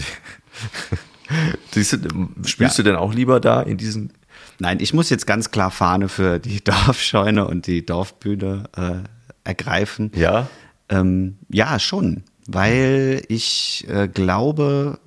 Spielst 1.72 2.60
ja. 2.60 2.70
du 2.78 2.84
denn 2.84 2.96
auch 2.96 3.14
lieber 3.14 3.40
da 3.40 3.62
in 3.62 3.78
diesen 3.78 4.14
Nein, 4.60 4.78
ich 4.80 4.94
muss 4.94 5.10
jetzt 5.10 5.28
ganz 5.28 5.52
klar 5.52 5.72
Fahne 5.72 6.10
für 6.10 6.40
die 6.40 6.64
Dorfscheune 6.64 7.48
und 7.48 7.68
die 7.68 7.86
Dorfbühne 7.86 8.64
äh, 8.76 9.08
ergreifen. 9.44 10.12
Ja. 10.16 10.48
Ähm, 10.90 11.38
ja, 11.50 11.80
schon. 11.80 12.24
Weil 12.46 13.24
ich 13.30 13.86
äh, 13.90 14.08
glaube, 14.08 15.00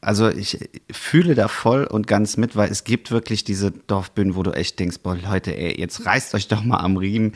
also 0.00 0.28
ich 0.28 0.58
fühle 0.90 1.34
da 1.34 1.48
voll 1.48 1.84
und 1.84 2.06
ganz 2.06 2.36
mit, 2.36 2.56
weil 2.56 2.70
es 2.70 2.84
gibt 2.84 3.10
wirklich 3.10 3.42
diese 3.42 3.70
Dorfbühnen, 3.70 4.36
wo 4.36 4.42
du 4.42 4.52
echt 4.52 4.78
denkst, 4.78 4.98
boah 5.02 5.16
Leute, 5.16 5.56
ey, 5.56 5.80
jetzt 5.80 6.04
reißt 6.04 6.34
euch 6.34 6.46
doch 6.48 6.62
mal 6.62 6.78
am 6.78 6.96
Riemen. 6.96 7.32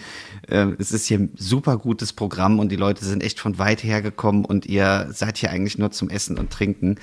Äh, 0.48 0.68
es 0.79 0.92
ist 0.92 1.07
hier 1.07 1.18
ein 1.18 1.33
super 1.37 1.79
gutes 1.79 2.12
Programm 2.12 2.59
und 2.59 2.70
die 2.70 2.77
Leute 2.77 3.05
sind 3.05 3.22
echt 3.22 3.40
von 3.40 3.59
weit 3.59 3.83
her 3.83 4.03
gekommen 4.03 4.44
und 4.44 4.66
ihr 4.66 5.09
seid 5.11 5.38
hier 5.38 5.51
eigentlich 5.51 5.79
nur 5.79 5.90
zum 5.90 6.11
Essen 6.11 6.38
und 6.38 6.51
Trinken. 6.51 6.96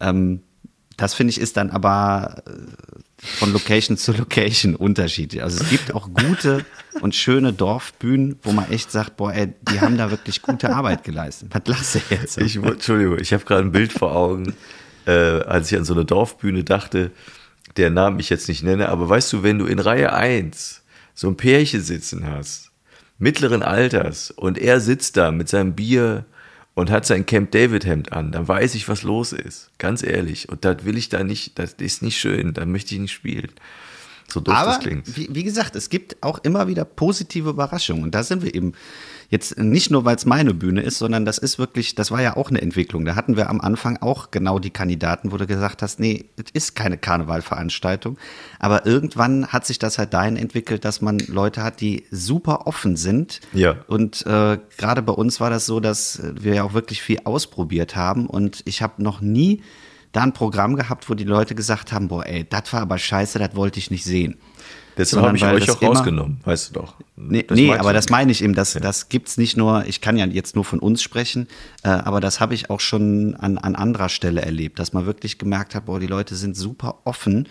Ähm, 0.00 0.42
das 0.96 1.14
finde 1.14 1.30
ich 1.30 1.40
ist 1.40 1.56
dann 1.56 1.70
aber 1.70 2.42
äh, 2.46 2.50
von 3.22 3.52
Location 3.52 3.96
zu 3.96 4.12
Location 4.12 4.74
unterschiedlich. 4.74 5.42
Also 5.42 5.62
es 5.62 5.70
gibt 5.70 5.94
auch 5.94 6.08
gute 6.12 6.64
und 7.00 7.14
schöne 7.14 7.52
Dorfbühnen, 7.52 8.38
wo 8.42 8.52
man 8.52 8.70
echt 8.70 8.90
sagt, 8.90 9.16
boah, 9.16 9.32
ey, 9.32 9.52
die 9.70 9.80
haben 9.80 9.96
da 9.96 10.10
wirklich 10.10 10.42
gute 10.42 10.74
Arbeit 10.74 11.04
geleistet. 11.04 11.48
Was 11.52 11.62
lasse 11.66 11.98
ich 11.98 12.10
jetzt? 12.10 12.38
Ich, 12.38 12.56
Entschuldigung, 12.56 13.18
ich 13.18 13.32
habe 13.32 13.44
gerade 13.44 13.62
ein 13.62 13.72
Bild 13.72 13.92
vor 13.92 14.14
Augen, 14.14 14.54
äh, 15.06 15.10
als 15.10 15.70
ich 15.70 15.78
an 15.78 15.84
so 15.84 15.94
eine 15.94 16.04
Dorfbühne 16.04 16.64
dachte, 16.64 17.10
der 17.76 17.90
Namen 17.90 18.20
ich 18.20 18.30
jetzt 18.30 18.48
nicht 18.48 18.62
nenne, 18.62 18.88
aber 18.88 19.08
weißt 19.08 19.32
du, 19.32 19.42
wenn 19.42 19.58
du 19.58 19.66
in 19.66 19.78
Reihe 19.78 20.12
1 20.12 20.82
so 21.14 21.28
ein 21.28 21.36
Pärchen 21.36 21.82
sitzen 21.82 22.26
hast, 22.26 22.70
mittleren 23.18 23.62
Alters, 23.62 24.30
und 24.30 24.58
er 24.58 24.80
sitzt 24.80 25.16
da 25.16 25.30
mit 25.30 25.48
seinem 25.48 25.74
Bier 25.74 26.24
und 26.76 26.90
hat 26.90 27.06
sein 27.06 27.24
Camp 27.24 27.50
David 27.52 27.86
Hemd 27.86 28.12
an, 28.12 28.30
dann 28.32 28.46
weiß 28.46 28.74
ich, 28.74 28.86
was 28.86 29.02
los 29.02 29.32
ist. 29.32 29.70
Ganz 29.78 30.02
ehrlich. 30.02 30.50
Und 30.50 30.64
das 30.66 30.84
will 30.84 30.98
ich 30.98 31.08
da 31.08 31.24
nicht, 31.24 31.58
das 31.58 31.72
ist 31.72 32.02
nicht 32.02 32.18
schön, 32.18 32.52
da 32.52 32.66
möchte 32.66 32.94
ich 32.94 33.00
nicht 33.00 33.12
spielen. 33.12 33.50
So 34.28 34.40
doof 34.40 34.54
Aber, 34.54 34.72
das 34.72 34.80
klingt. 34.80 35.16
Wie, 35.16 35.28
wie 35.32 35.42
gesagt, 35.42 35.74
es 35.74 35.88
gibt 35.88 36.22
auch 36.22 36.38
immer 36.44 36.68
wieder 36.68 36.84
positive 36.84 37.48
Überraschungen. 37.48 38.02
Und 38.02 38.14
da 38.14 38.22
sind 38.22 38.42
wir 38.42 38.54
eben 38.54 38.74
Jetzt 39.28 39.58
nicht 39.58 39.90
nur, 39.90 40.04
weil 40.04 40.16
es 40.16 40.24
meine 40.24 40.54
Bühne 40.54 40.82
ist, 40.82 40.98
sondern 40.98 41.24
das 41.24 41.38
ist 41.38 41.58
wirklich, 41.58 41.94
das 41.94 42.10
war 42.10 42.22
ja 42.22 42.36
auch 42.36 42.50
eine 42.50 42.62
Entwicklung. 42.62 43.04
Da 43.04 43.16
hatten 43.16 43.36
wir 43.36 43.50
am 43.50 43.60
Anfang 43.60 43.96
auch 43.98 44.30
genau 44.30 44.58
die 44.58 44.70
Kandidaten, 44.70 45.32
wo 45.32 45.36
du 45.36 45.46
gesagt 45.46 45.82
hast, 45.82 45.98
nee, 45.98 46.26
es 46.36 46.50
ist 46.52 46.76
keine 46.76 46.96
Karnevalveranstaltung. 46.96 48.18
Aber 48.58 48.86
irgendwann 48.86 49.48
hat 49.48 49.66
sich 49.66 49.78
das 49.78 49.98
halt 49.98 50.14
dahin 50.14 50.36
entwickelt, 50.36 50.84
dass 50.84 51.00
man 51.00 51.18
Leute 51.18 51.62
hat, 51.62 51.80
die 51.80 52.04
super 52.10 52.66
offen 52.66 52.96
sind. 52.96 53.40
Ja. 53.52 53.76
Und 53.88 54.24
äh, 54.26 54.58
gerade 54.76 55.02
bei 55.02 55.12
uns 55.12 55.40
war 55.40 55.50
das 55.50 55.66
so, 55.66 55.80
dass 55.80 56.22
wir 56.40 56.54
ja 56.54 56.62
auch 56.62 56.74
wirklich 56.74 57.02
viel 57.02 57.20
ausprobiert 57.24 57.96
haben. 57.96 58.26
Und 58.26 58.62
ich 58.64 58.82
habe 58.82 59.02
noch 59.02 59.20
nie 59.20 59.62
da 60.12 60.22
ein 60.22 60.32
Programm 60.32 60.76
gehabt, 60.76 61.10
wo 61.10 61.14
die 61.14 61.24
Leute 61.24 61.54
gesagt 61.54 61.92
haben, 61.92 62.08
boah, 62.08 62.24
ey, 62.26 62.46
das 62.48 62.72
war 62.72 62.80
aber 62.80 62.98
scheiße, 62.98 63.38
das 63.38 63.54
wollte 63.54 63.78
ich 63.78 63.90
nicht 63.90 64.04
sehen. 64.04 64.38
Deshalb 64.96 65.26
habe 65.26 65.36
ich 65.36 65.44
euch 65.44 65.70
auch 65.70 65.82
rausgenommen, 65.82 66.40
weißt 66.44 66.70
du 66.70 66.80
doch. 66.80 66.94
Nee, 67.16 67.44
nee 67.50 67.72
aber 67.74 67.92
das 67.92 68.08
meine 68.08 68.32
ich 68.32 68.42
eben, 68.42 68.54
das, 68.54 68.74
ja. 68.74 68.80
das 68.80 69.08
gibt's 69.08 69.36
nicht 69.36 69.56
nur, 69.56 69.84
ich 69.86 70.00
kann 70.00 70.16
ja 70.16 70.24
jetzt 70.26 70.54
nur 70.54 70.64
von 70.64 70.78
uns 70.78 71.02
sprechen, 71.02 71.48
äh, 71.82 71.88
aber 71.88 72.20
das 72.20 72.40
habe 72.40 72.54
ich 72.54 72.70
auch 72.70 72.80
schon 72.80 73.34
an, 73.36 73.58
an 73.58 73.74
anderer 73.74 74.08
Stelle 74.08 74.42
erlebt, 74.42 74.78
dass 74.78 74.92
man 74.92 75.04
wirklich 75.04 75.38
gemerkt 75.38 75.74
hat, 75.74 75.86
boah, 75.86 76.00
die 76.00 76.06
Leute 76.06 76.34
sind 76.34 76.56
super 76.56 77.00
offen 77.04 77.46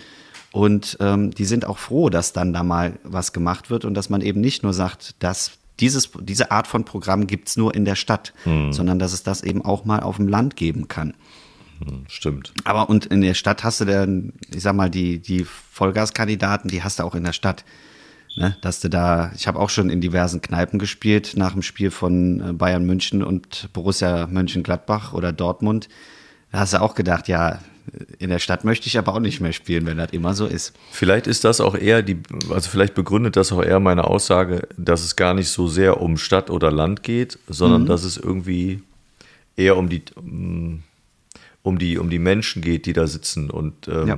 und 0.51 0.97
ähm, 1.01 1.31
die 1.31 1.45
sind 1.45 1.65
auch 1.65 1.77
froh, 1.77 2.09
dass 2.09 2.33
dann 2.33 2.53
da 2.53 2.63
mal 2.63 2.93
was 3.03 3.31
gemacht 3.31 3.69
wird 3.69 3.85
und 3.85 3.93
dass 3.93 4.09
man 4.09 4.21
eben 4.21 4.41
nicht 4.41 4.63
nur 4.63 4.73
sagt, 4.73 5.21
dass 5.21 5.51
dieses, 5.79 6.11
diese 6.21 6.51
Art 6.51 6.67
von 6.67 6.85
Programm 6.85 7.27
gibt's 7.27 7.57
nur 7.57 7.75
in 7.75 7.85
der 7.85 7.95
Stadt, 7.95 8.33
hm. 8.43 8.71
sondern 8.71 8.97
dass 8.97 9.13
es 9.13 9.23
das 9.23 9.43
eben 9.43 9.63
auch 9.63 9.85
mal 9.85 9.99
auf 9.99 10.15
dem 10.17 10.27
Land 10.27 10.55
geben 10.55 10.87
kann. 10.87 11.13
Hm, 11.79 12.05
stimmt. 12.07 12.53
Aber 12.63 12.89
und 12.89 13.05
in 13.07 13.21
der 13.21 13.33
Stadt 13.33 13.63
hast 13.63 13.81
du 13.81 13.85
dann, 13.85 14.33
ich 14.53 14.63
sag 14.63 14.75
mal, 14.75 14.89
die, 14.89 15.19
die 15.19 15.45
Vollgaskandidaten, 15.45 16.69
die 16.69 16.83
hast 16.83 16.99
du 16.99 17.03
auch 17.03 17.15
in 17.15 17.23
der 17.23 17.33
Stadt. 17.33 17.65
Ne, 18.37 18.57
dass 18.59 18.81
du 18.81 18.89
da, 18.89 19.31
ich 19.33 19.47
habe 19.47 19.57
auch 19.57 19.69
schon 19.69 19.89
in 19.89 20.01
diversen 20.01 20.41
Kneipen 20.41 20.77
gespielt, 20.77 21.35
nach 21.37 21.53
dem 21.53 21.61
Spiel 21.61 21.89
von 21.89 22.49
äh, 22.49 22.51
Bayern 22.51 22.85
München 22.85 23.23
und 23.23 23.69
Borussia 23.71 24.27
Mönchengladbach 24.27 25.13
oder 25.13 25.31
Dortmund. 25.31 25.87
Da 26.51 26.59
hast 26.59 26.73
du 26.73 26.81
auch 26.81 26.95
gedacht, 26.95 27.29
ja, 27.29 27.59
in 28.19 28.29
der 28.29 28.39
Stadt 28.39 28.63
möchte 28.65 28.87
ich 28.87 28.97
aber 28.97 29.13
auch 29.13 29.19
nicht 29.19 29.41
mehr 29.41 29.53
spielen, 29.53 29.85
wenn 29.85 29.97
das 29.97 30.11
immer 30.11 30.33
so 30.33 30.45
ist. 30.47 30.73
Vielleicht 30.91 31.27
ist 31.27 31.43
das 31.43 31.61
auch 31.61 31.75
eher 31.75 32.01
die, 32.01 32.17
also 32.49 32.69
vielleicht 32.69 32.93
begründet 32.93 33.35
das 33.35 33.51
auch 33.51 33.63
eher 33.63 33.79
meine 33.79 34.05
Aussage, 34.05 34.67
dass 34.77 35.03
es 35.03 35.15
gar 35.15 35.33
nicht 35.33 35.49
so 35.49 35.67
sehr 35.67 36.01
um 36.01 36.17
Stadt 36.17 36.49
oder 36.49 36.71
Land 36.71 37.03
geht, 37.03 37.39
sondern 37.47 37.83
mhm. 37.83 37.85
dass 37.85 38.03
es 38.03 38.17
irgendwie 38.17 38.81
eher 39.55 39.77
um 39.77 39.89
die, 39.89 40.03
um 40.15 40.83
um 41.65 41.79
die, 41.79 41.97
um 41.97 42.11
die 42.11 42.19
Menschen 42.19 42.61
geht, 42.61 42.85
die 42.85 42.93
da 42.93 43.07
sitzen. 43.07 43.49
Und 43.49 43.87
ähm, 43.87 44.07
ja. 44.07 44.17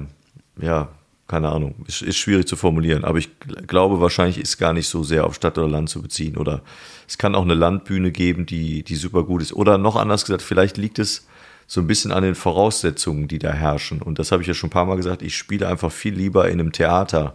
ja. 0.61 0.89
keine 1.27 1.47
Ahnung, 1.47 1.75
ist, 1.87 2.01
ist 2.01 2.17
schwierig 2.17 2.45
zu 2.45 2.57
formulieren. 2.57 3.05
Aber 3.05 3.17
ich 3.17 3.29
glaube, 3.65 4.01
wahrscheinlich 4.01 4.37
ist 4.37 4.57
gar 4.57 4.73
nicht 4.73 4.89
so 4.89 5.01
sehr 5.01 5.25
auf 5.25 5.35
Stadt 5.35 5.57
oder 5.57 5.69
Land 5.69 5.89
zu 5.89 6.01
beziehen. 6.01 6.35
Oder 6.35 6.61
es 7.07 7.17
kann 7.17 7.35
auch 7.35 7.43
eine 7.43 7.53
Landbühne 7.53 8.11
geben, 8.11 8.45
die, 8.45 8.83
die 8.83 8.95
super 8.95 9.23
gut 9.23 9.41
ist. 9.41 9.53
Oder 9.53 9.77
noch 9.77 9.95
anders 9.95 10.25
gesagt, 10.25 10.41
vielleicht 10.41 10.75
liegt 10.75 10.99
es 10.99 11.25
so 11.67 11.79
ein 11.79 11.87
bisschen 11.87 12.11
an 12.11 12.23
den 12.23 12.35
Voraussetzungen, 12.35 13.29
die 13.29 13.39
da 13.39 13.53
herrschen. 13.53 14.01
Und 14.01 14.19
das 14.19 14.33
habe 14.33 14.41
ich 14.41 14.47
ja 14.49 14.53
schon 14.53 14.67
ein 14.67 14.71
paar 14.71 14.85
Mal 14.85 14.97
gesagt. 14.97 15.21
Ich 15.21 15.37
spiele 15.37 15.69
einfach 15.69 15.91
viel 15.91 16.15
lieber 16.15 16.49
in 16.49 16.59
einem 16.59 16.73
Theater, 16.73 17.33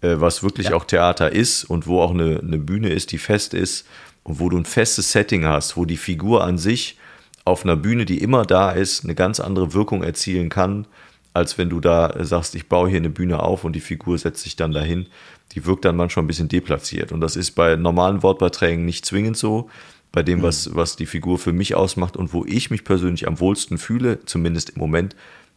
äh, 0.00 0.14
was 0.16 0.42
wirklich 0.42 0.68
ja. 0.68 0.74
auch 0.74 0.84
Theater 0.84 1.32
ist 1.32 1.64
und 1.64 1.86
wo 1.86 2.00
auch 2.00 2.12
eine, 2.12 2.40
eine 2.40 2.58
Bühne 2.58 2.88
ist, 2.88 3.12
die 3.12 3.18
fest 3.18 3.52
ist 3.52 3.86
und 4.22 4.40
wo 4.40 4.48
du 4.48 4.56
ein 4.56 4.64
festes 4.64 5.12
Setting 5.12 5.44
hast, 5.44 5.76
wo 5.76 5.84
die 5.84 5.98
Figur 5.98 6.44
an 6.44 6.56
sich 6.56 6.96
auf 7.44 7.64
einer 7.64 7.76
Bühne, 7.76 8.04
die 8.04 8.22
immer 8.22 8.44
da 8.44 8.70
ist, 8.70 9.04
eine 9.04 9.14
ganz 9.14 9.40
andere 9.40 9.74
Wirkung 9.74 10.02
erzielen 10.02 10.48
kann, 10.48 10.86
als 11.34 11.58
wenn 11.58 11.68
du 11.68 11.80
da 11.80 12.24
sagst, 12.24 12.54
ich 12.54 12.68
baue 12.68 12.88
hier 12.88 12.98
eine 12.98 13.10
Bühne 13.10 13.40
auf 13.40 13.64
und 13.64 13.74
die 13.74 13.80
Figur 13.80 14.16
setzt 14.18 14.42
sich 14.42 14.56
dann 14.56 14.72
dahin. 14.72 15.06
Die 15.52 15.66
wirkt 15.66 15.84
dann 15.84 15.96
manchmal 15.96 16.24
ein 16.24 16.28
bisschen 16.28 16.48
deplatziert. 16.48 17.12
Und 17.12 17.20
das 17.20 17.36
ist 17.36 17.52
bei 17.52 17.76
normalen 17.76 18.22
Wortbeiträgen 18.22 18.84
nicht 18.84 19.04
zwingend 19.04 19.36
so. 19.36 19.68
Bei 20.12 20.22
dem, 20.22 20.42
was, 20.42 20.68
mhm. 20.68 20.76
was 20.76 20.94
die 20.94 21.06
Figur 21.06 21.38
für 21.38 21.52
mich 21.52 21.74
ausmacht 21.74 22.16
und 22.16 22.32
wo 22.32 22.44
ich 22.44 22.70
mich 22.70 22.84
persönlich 22.84 23.26
am 23.26 23.40
wohlsten 23.40 23.78
fühle, 23.78 24.24
zumindest 24.24 24.70
im 24.70 24.78
Moment, 24.78 25.16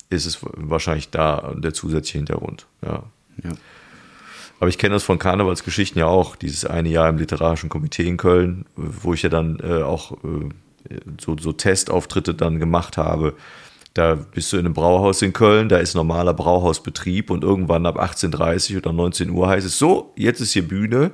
ist 0.09 0.25
es 0.25 0.39
wahrscheinlich 0.41 1.11
da 1.11 1.53
der 1.55 1.73
zusätzliche 1.73 2.17
Hintergrund. 2.17 2.65
Ja. 2.83 3.03
ja. 3.43 3.51
Aber 4.59 4.69
ich 4.69 4.79
kenne 4.79 4.95
das 4.95 5.03
von 5.03 5.19
Karnevalsgeschichten 5.19 5.99
ja 5.99 6.07
auch, 6.07 6.35
dieses 6.35 6.65
eine 6.65 6.89
Jahr 6.89 7.07
im 7.09 7.17
Literarischen 7.17 7.69
Komitee 7.69 8.07
in 8.07 8.17
Köln, 8.17 8.65
wo 8.75 9.13
ich 9.13 9.21
ja 9.21 9.29
dann 9.29 9.59
äh, 9.59 9.83
auch 9.83 10.13
äh, 10.23 10.49
so, 11.19 11.35
so 11.37 11.51
Testauftritte 11.51 12.33
dann 12.33 12.59
gemacht 12.59 12.97
habe. 12.97 13.35
Da 13.93 14.15
bist 14.15 14.53
du 14.53 14.57
in 14.57 14.65
einem 14.65 14.75
Brauhaus 14.75 15.21
in 15.23 15.33
Köln, 15.33 15.69
da 15.69 15.77
ist 15.77 15.95
normaler 15.95 16.33
Brauhausbetrieb 16.33 17.31
und 17.31 17.43
irgendwann 17.43 17.85
ab 17.85 17.99
18.30 17.99 18.77
oder 18.77 18.93
19 18.93 19.31
Uhr 19.31 19.47
heißt 19.47 19.65
es 19.65 19.79
so, 19.79 20.13
jetzt 20.15 20.39
ist 20.39 20.53
hier 20.53 20.67
Bühne. 20.67 21.11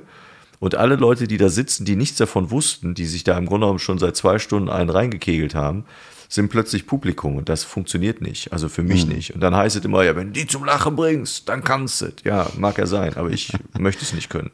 Und 0.60 0.74
alle 0.76 0.96
Leute, 0.96 1.26
die 1.26 1.36
da 1.36 1.48
sitzen, 1.48 1.84
die 1.84 1.96
nichts 1.96 2.16
davon 2.16 2.50
wussten, 2.50 2.94
die 2.94 3.06
sich 3.06 3.24
da 3.24 3.36
im 3.36 3.46
Grunde 3.46 3.66
genommen 3.66 3.78
schon 3.78 3.98
seit 3.98 4.16
zwei 4.16 4.38
Stunden 4.38 4.68
einen 4.68 4.90
reingekegelt 4.90 5.54
haben, 5.54 5.84
sind 6.28 6.48
plötzlich 6.48 6.86
Publikum 6.86 7.36
und 7.36 7.48
das 7.48 7.64
funktioniert 7.64 8.20
nicht. 8.20 8.52
Also 8.52 8.68
für 8.68 8.82
mich 8.82 9.06
mhm. 9.06 9.14
nicht. 9.14 9.34
Und 9.34 9.40
dann 9.40 9.54
heißt 9.54 9.76
es 9.76 9.84
immer, 9.84 10.02
ja, 10.04 10.16
wenn 10.16 10.28
du 10.28 10.40
die 10.40 10.46
zum 10.46 10.64
Lachen 10.64 10.96
bringst, 10.96 11.48
dann 11.48 11.64
kannst 11.64 12.00
du 12.00 12.06
es. 12.06 12.14
Ja, 12.24 12.50
mag 12.58 12.78
ja 12.78 12.86
sein, 12.86 13.16
aber 13.16 13.30
ich 13.30 13.52
möchte 13.78 14.04
es 14.04 14.12
nicht 14.12 14.30
können. 14.30 14.50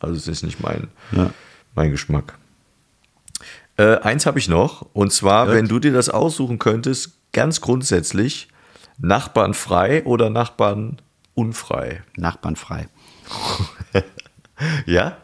Also 0.00 0.16
es 0.16 0.26
ist 0.28 0.42
nicht 0.42 0.60
mein, 0.60 0.88
ja. 1.12 1.30
mein 1.74 1.90
Geschmack. 1.90 2.38
Äh, 3.80 3.98
eins 4.02 4.26
habe 4.26 4.38
ich 4.38 4.46
noch, 4.46 4.86
und 4.92 5.10
zwar, 5.10 5.48
ja. 5.48 5.54
wenn 5.54 5.66
du 5.66 5.78
dir 5.78 5.90
das 5.90 6.10
aussuchen 6.10 6.58
könntest, 6.58 7.12
ganz 7.32 7.62
grundsätzlich, 7.62 8.48
Nachbarn 8.98 9.54
frei 9.54 10.04
oder 10.04 10.28
Nachbarn 10.28 11.00
unfrei? 11.32 12.02
Nachbarn 12.14 12.56
frei. 12.56 12.88
ja? 14.86 15.16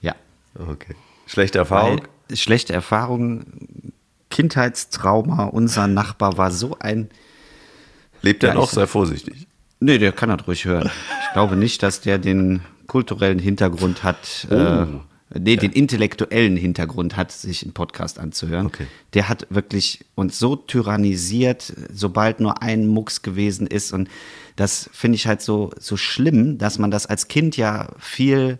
Ja. 0.00 0.14
Okay. 0.54 0.94
Schlechte 1.26 1.58
Erfahrung? 1.58 2.00
Weil 2.28 2.36
schlechte 2.38 2.72
Erfahrungen 2.72 3.92
Kindheitstrauma. 4.30 5.44
Unser 5.44 5.86
Nachbar 5.86 6.38
war 6.38 6.50
so 6.50 6.78
ein. 6.80 7.10
Lebt 8.22 8.42
er 8.42 8.50
ja, 8.50 8.54
noch? 8.54 8.70
Sei 8.70 8.86
vorsichtig. 8.86 9.46
Nee, 9.80 9.98
der 9.98 10.12
kann 10.12 10.34
das 10.34 10.48
ruhig 10.48 10.64
hören. 10.64 10.90
Ich 11.26 11.32
glaube 11.34 11.56
nicht, 11.56 11.82
dass 11.82 12.00
der 12.00 12.16
den 12.16 12.62
kulturellen 12.86 13.38
Hintergrund 13.38 14.02
hat, 14.02 14.46
oh. 14.50 14.54
äh, 14.54 14.86
nee, 15.34 15.54
ja. 15.54 15.60
den 15.60 15.72
intellektuellen 15.72 16.56
Hintergrund 16.56 17.16
hat, 17.16 17.32
sich 17.32 17.62
einen 17.62 17.72
Podcast 17.72 18.18
anzuhören. 18.18 18.66
Okay. 18.66 18.86
Der 19.14 19.28
hat 19.28 19.46
wirklich 19.50 20.04
uns 20.14 20.38
so 20.38 20.56
tyrannisiert, 20.56 21.72
sobald 21.92 22.40
nur 22.40 22.62
ein 22.62 22.86
Mucks 22.86 23.22
gewesen 23.22 23.66
ist. 23.66 23.92
Und 23.92 24.08
das 24.56 24.88
finde 24.92 25.16
ich 25.16 25.26
halt 25.26 25.42
so, 25.42 25.70
so 25.78 25.96
schlimm, 25.96 26.58
dass 26.58 26.78
man 26.78 26.90
das 26.90 27.06
als 27.06 27.28
Kind 27.28 27.56
ja 27.56 27.90
viel 27.98 28.58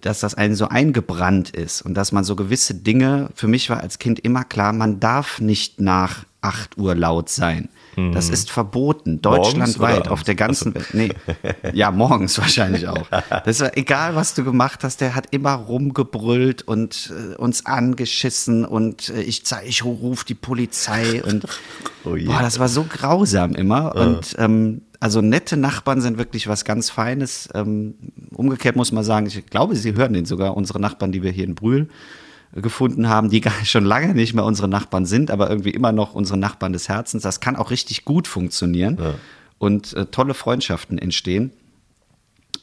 dass 0.00 0.20
das 0.20 0.34
einen 0.34 0.54
so 0.54 0.68
eingebrannt 0.68 1.50
ist 1.50 1.82
und 1.82 1.94
dass 1.94 2.10
man 2.10 2.24
so 2.24 2.36
gewisse 2.36 2.74
Dinge, 2.74 3.28
für 3.34 3.48
mich 3.48 3.68
war 3.68 3.80
als 3.80 3.98
Kind 3.98 4.18
immer 4.18 4.44
klar, 4.44 4.72
man 4.72 4.98
darf 4.98 5.40
nicht 5.40 5.80
nach 5.80 6.24
8 6.44 6.78
Uhr 6.78 6.94
laut 6.94 7.28
sein. 7.28 7.68
Das 8.12 8.26
mhm. 8.26 8.34
ist 8.34 8.50
verboten, 8.50 9.22
deutschlandweit, 9.22 10.08
auf 10.08 10.24
der 10.24 10.34
ganzen 10.34 10.74
Welt. 10.74 10.94
Nee, 10.94 11.10
ja, 11.72 11.90
morgens 11.90 12.38
wahrscheinlich 12.38 12.88
auch. 12.88 13.06
Das 13.44 13.60
war 13.60 13.76
egal, 13.76 14.14
was 14.14 14.34
du 14.34 14.44
gemacht 14.44 14.84
hast, 14.84 15.00
der 15.00 15.14
hat 15.14 15.28
immer 15.30 15.52
rumgebrüllt 15.52 16.62
und 16.62 17.12
äh, 17.12 17.36
uns 17.36 17.66
angeschissen 17.66 18.64
und 18.64 19.10
äh, 19.10 19.22
ich, 19.22 19.42
ich 19.64 19.84
ruf 19.84 20.24
die 20.24 20.34
Polizei 20.34 21.22
und 21.22 21.44
oh 22.04 22.16
boah, 22.26 22.40
das 22.40 22.58
war 22.58 22.68
so 22.68 22.84
grausam 22.84 23.54
immer. 23.54 23.94
Und 23.94 24.34
ähm, 24.38 24.82
also 25.00 25.20
nette 25.20 25.56
Nachbarn 25.56 26.00
sind 26.00 26.18
wirklich 26.18 26.48
was 26.48 26.64
ganz 26.64 26.90
Feines. 26.90 27.48
Ähm, 27.54 27.94
umgekehrt 28.34 28.76
muss 28.76 28.92
man 28.92 29.04
sagen, 29.04 29.26
ich 29.26 29.46
glaube, 29.46 29.76
sie 29.76 29.94
hören 29.94 30.12
den 30.12 30.24
sogar, 30.24 30.56
unsere 30.56 30.80
Nachbarn, 30.80 31.12
die 31.12 31.22
wir 31.22 31.30
hier 31.30 31.44
in 31.44 31.54
Brühl 31.54 31.88
gefunden 32.54 33.08
haben, 33.08 33.30
die 33.30 33.40
gar 33.42 33.64
schon 33.64 33.84
lange 33.84 34.14
nicht 34.14 34.34
mehr 34.34 34.44
unsere 34.44 34.68
Nachbarn 34.68 35.06
sind, 35.06 35.30
aber 35.30 35.50
irgendwie 35.50 35.70
immer 35.70 35.92
noch 35.92 36.14
unsere 36.14 36.38
Nachbarn 36.38 36.72
des 36.72 36.88
Herzens. 36.88 37.22
Das 37.22 37.40
kann 37.40 37.56
auch 37.56 37.70
richtig 37.70 38.04
gut 38.04 38.28
funktionieren 38.28 38.98
ja. 39.00 39.14
und 39.58 39.92
äh, 39.94 40.06
tolle 40.06 40.34
Freundschaften 40.34 40.98
entstehen. 40.98 41.52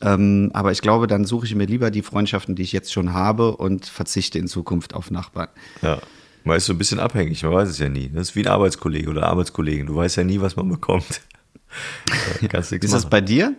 Ähm, 0.01 0.49
aber 0.53 0.71
ich 0.71 0.81
glaube, 0.81 1.07
dann 1.07 1.25
suche 1.25 1.45
ich 1.45 1.53
mir 1.53 1.65
lieber 1.65 1.91
die 1.91 2.01
Freundschaften, 2.01 2.55
die 2.55 2.63
ich 2.63 2.71
jetzt 2.71 2.91
schon 2.91 3.13
habe 3.13 3.55
und 3.57 3.85
verzichte 3.85 4.39
in 4.39 4.47
Zukunft 4.47 4.95
auf 4.95 5.11
Nachbarn. 5.11 5.49
Ja. 5.81 5.99
Man 6.43 6.57
ist 6.57 6.65
so 6.65 6.73
ein 6.73 6.79
bisschen 6.79 6.99
abhängig, 6.99 7.43
man 7.43 7.53
weiß 7.53 7.69
es 7.69 7.77
ja 7.77 7.87
nie. 7.87 8.09
Das 8.09 8.29
ist 8.29 8.35
wie 8.35 8.43
ein 8.43 8.47
Arbeitskollege 8.47 9.11
oder 9.11 9.27
Arbeitskollegin. 9.27 9.85
Du 9.85 9.95
weißt 9.95 10.17
ja 10.17 10.23
nie, 10.23 10.41
was 10.41 10.55
man 10.55 10.69
bekommt. 10.69 11.21
ist 12.41 12.93
das 12.93 13.09
bei 13.09 13.21
dir? 13.21 13.55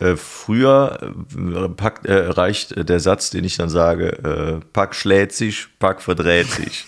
Äh, 0.00 0.16
früher 0.16 1.14
äh, 1.34 2.08
äh, 2.08 2.28
reicht 2.28 2.88
der 2.88 3.00
Satz, 3.00 3.30
den 3.30 3.44
ich 3.44 3.56
dann 3.56 3.68
sage, 3.68 4.60
äh, 4.62 4.64
Pack 4.72 4.94
schlägt 4.94 5.32
sich, 5.32 5.66
Pack 5.78 6.00
verdreht 6.02 6.46
sich. 6.46 6.86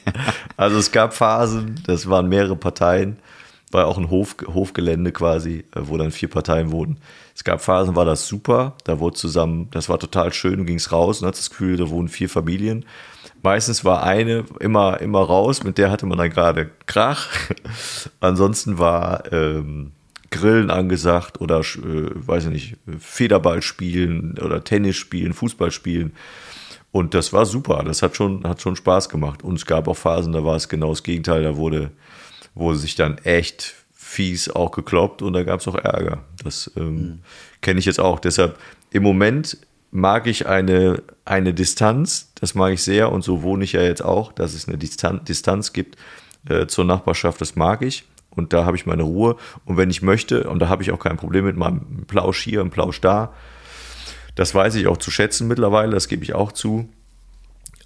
also 0.56 0.78
es 0.78 0.90
gab 0.90 1.14
Phasen, 1.14 1.80
das 1.86 2.08
waren 2.08 2.28
mehrere 2.28 2.56
Parteien, 2.56 3.18
war 3.70 3.86
auch 3.86 3.98
ein 3.98 4.10
Hof, 4.10 4.36
Hofgelände 4.46 5.12
quasi, 5.12 5.64
äh, 5.74 5.80
wo 5.82 5.96
dann 5.96 6.10
vier 6.10 6.28
Parteien 6.28 6.72
wurden. 6.72 6.98
Es 7.34 7.44
gab 7.44 7.60
Phasen, 7.60 7.94
war 7.94 8.04
das 8.04 8.26
super, 8.26 8.74
da 8.82 8.98
wurde 8.98 9.16
zusammen, 9.16 9.68
das 9.70 9.88
war 9.88 10.00
total 10.00 10.32
schön, 10.32 10.58
du 10.58 10.64
ging's 10.64 10.90
raus 10.90 11.22
und 11.22 11.28
hat 11.28 11.38
das 11.38 11.50
Gefühl, 11.50 11.76
da 11.76 11.88
wohnen 11.90 12.08
vier 12.08 12.28
Familien. 12.28 12.84
Meistens 13.42 13.84
war 13.84 14.02
eine 14.02 14.44
immer, 14.58 15.00
immer 15.00 15.20
raus, 15.20 15.62
mit 15.62 15.78
der 15.78 15.92
hatte 15.92 16.06
man 16.06 16.18
dann 16.18 16.30
gerade 16.30 16.70
Krach. 16.86 17.28
Ansonsten 18.20 18.78
war 18.78 19.32
ähm, 19.32 19.92
Grillen 20.38 20.70
angesagt 20.70 21.40
oder, 21.40 21.60
äh, 21.60 22.10
weiß 22.14 22.46
ich 22.46 22.50
nicht, 22.50 22.76
Federball 22.98 23.62
spielen 23.62 24.38
oder 24.38 24.64
Tennis 24.64 24.96
spielen, 24.96 25.32
Fußball 25.32 25.70
spielen. 25.70 26.12
Und 26.90 27.14
das 27.14 27.32
war 27.32 27.46
super. 27.46 27.82
Das 27.84 28.02
hat 28.02 28.16
schon, 28.16 28.44
hat 28.44 28.62
schon 28.62 28.76
Spaß 28.76 29.08
gemacht. 29.08 29.42
Und 29.42 29.56
es 29.56 29.66
gab 29.66 29.88
auch 29.88 29.96
Phasen, 29.96 30.32
da 30.32 30.44
war 30.44 30.56
es 30.56 30.68
genau 30.68 30.90
das 30.90 31.02
Gegenteil. 31.02 31.42
Da 31.42 31.56
wurde, 31.56 31.90
wurde 32.54 32.78
sich 32.78 32.94
dann 32.94 33.18
echt 33.18 33.74
fies 33.92 34.48
auch 34.48 34.70
gekloppt 34.70 35.20
und 35.20 35.34
da 35.34 35.42
gab 35.42 35.60
es 35.60 35.68
auch 35.68 35.74
Ärger. 35.74 36.24
Das 36.42 36.70
ähm, 36.76 36.94
mhm. 36.94 37.18
kenne 37.60 37.78
ich 37.78 37.84
jetzt 37.84 38.00
auch. 38.00 38.20
Deshalb 38.20 38.58
im 38.90 39.02
Moment 39.02 39.58
mag 39.90 40.26
ich 40.26 40.46
eine, 40.46 41.02
eine 41.24 41.52
Distanz. 41.52 42.32
Das 42.40 42.54
mag 42.54 42.72
ich 42.72 42.82
sehr. 42.82 43.12
Und 43.12 43.22
so 43.22 43.42
wohne 43.42 43.64
ich 43.64 43.72
ja 43.72 43.82
jetzt 43.82 44.02
auch, 44.04 44.32
dass 44.32 44.54
es 44.54 44.66
eine 44.66 44.78
Distanz, 44.78 45.24
Distanz 45.24 45.72
gibt 45.74 45.98
äh, 46.48 46.66
zur 46.66 46.84
Nachbarschaft. 46.86 47.40
Das 47.40 47.54
mag 47.54 47.82
ich 47.82 48.04
und 48.38 48.52
da 48.52 48.64
habe 48.64 48.76
ich 48.76 48.86
meine 48.86 49.02
Ruhe. 49.02 49.36
Und 49.64 49.76
wenn 49.76 49.90
ich 49.90 50.02
möchte, 50.02 50.48
und 50.48 50.60
da 50.60 50.68
habe 50.68 50.82
ich 50.82 50.90
auch 50.90 50.98
kein 50.98 51.16
Problem 51.16 51.44
mit 51.44 51.56
meinem 51.56 52.04
Plausch 52.06 52.42
hier 52.42 52.62
und 52.62 52.70
Plausch 52.70 53.00
da, 53.00 53.32
das 54.34 54.54
weiß 54.54 54.76
ich 54.76 54.86
auch 54.86 54.98
zu 54.98 55.10
schätzen 55.10 55.48
mittlerweile, 55.48 55.92
das 55.92 56.08
gebe 56.08 56.22
ich 56.22 56.34
auch 56.34 56.52
zu. 56.52 56.88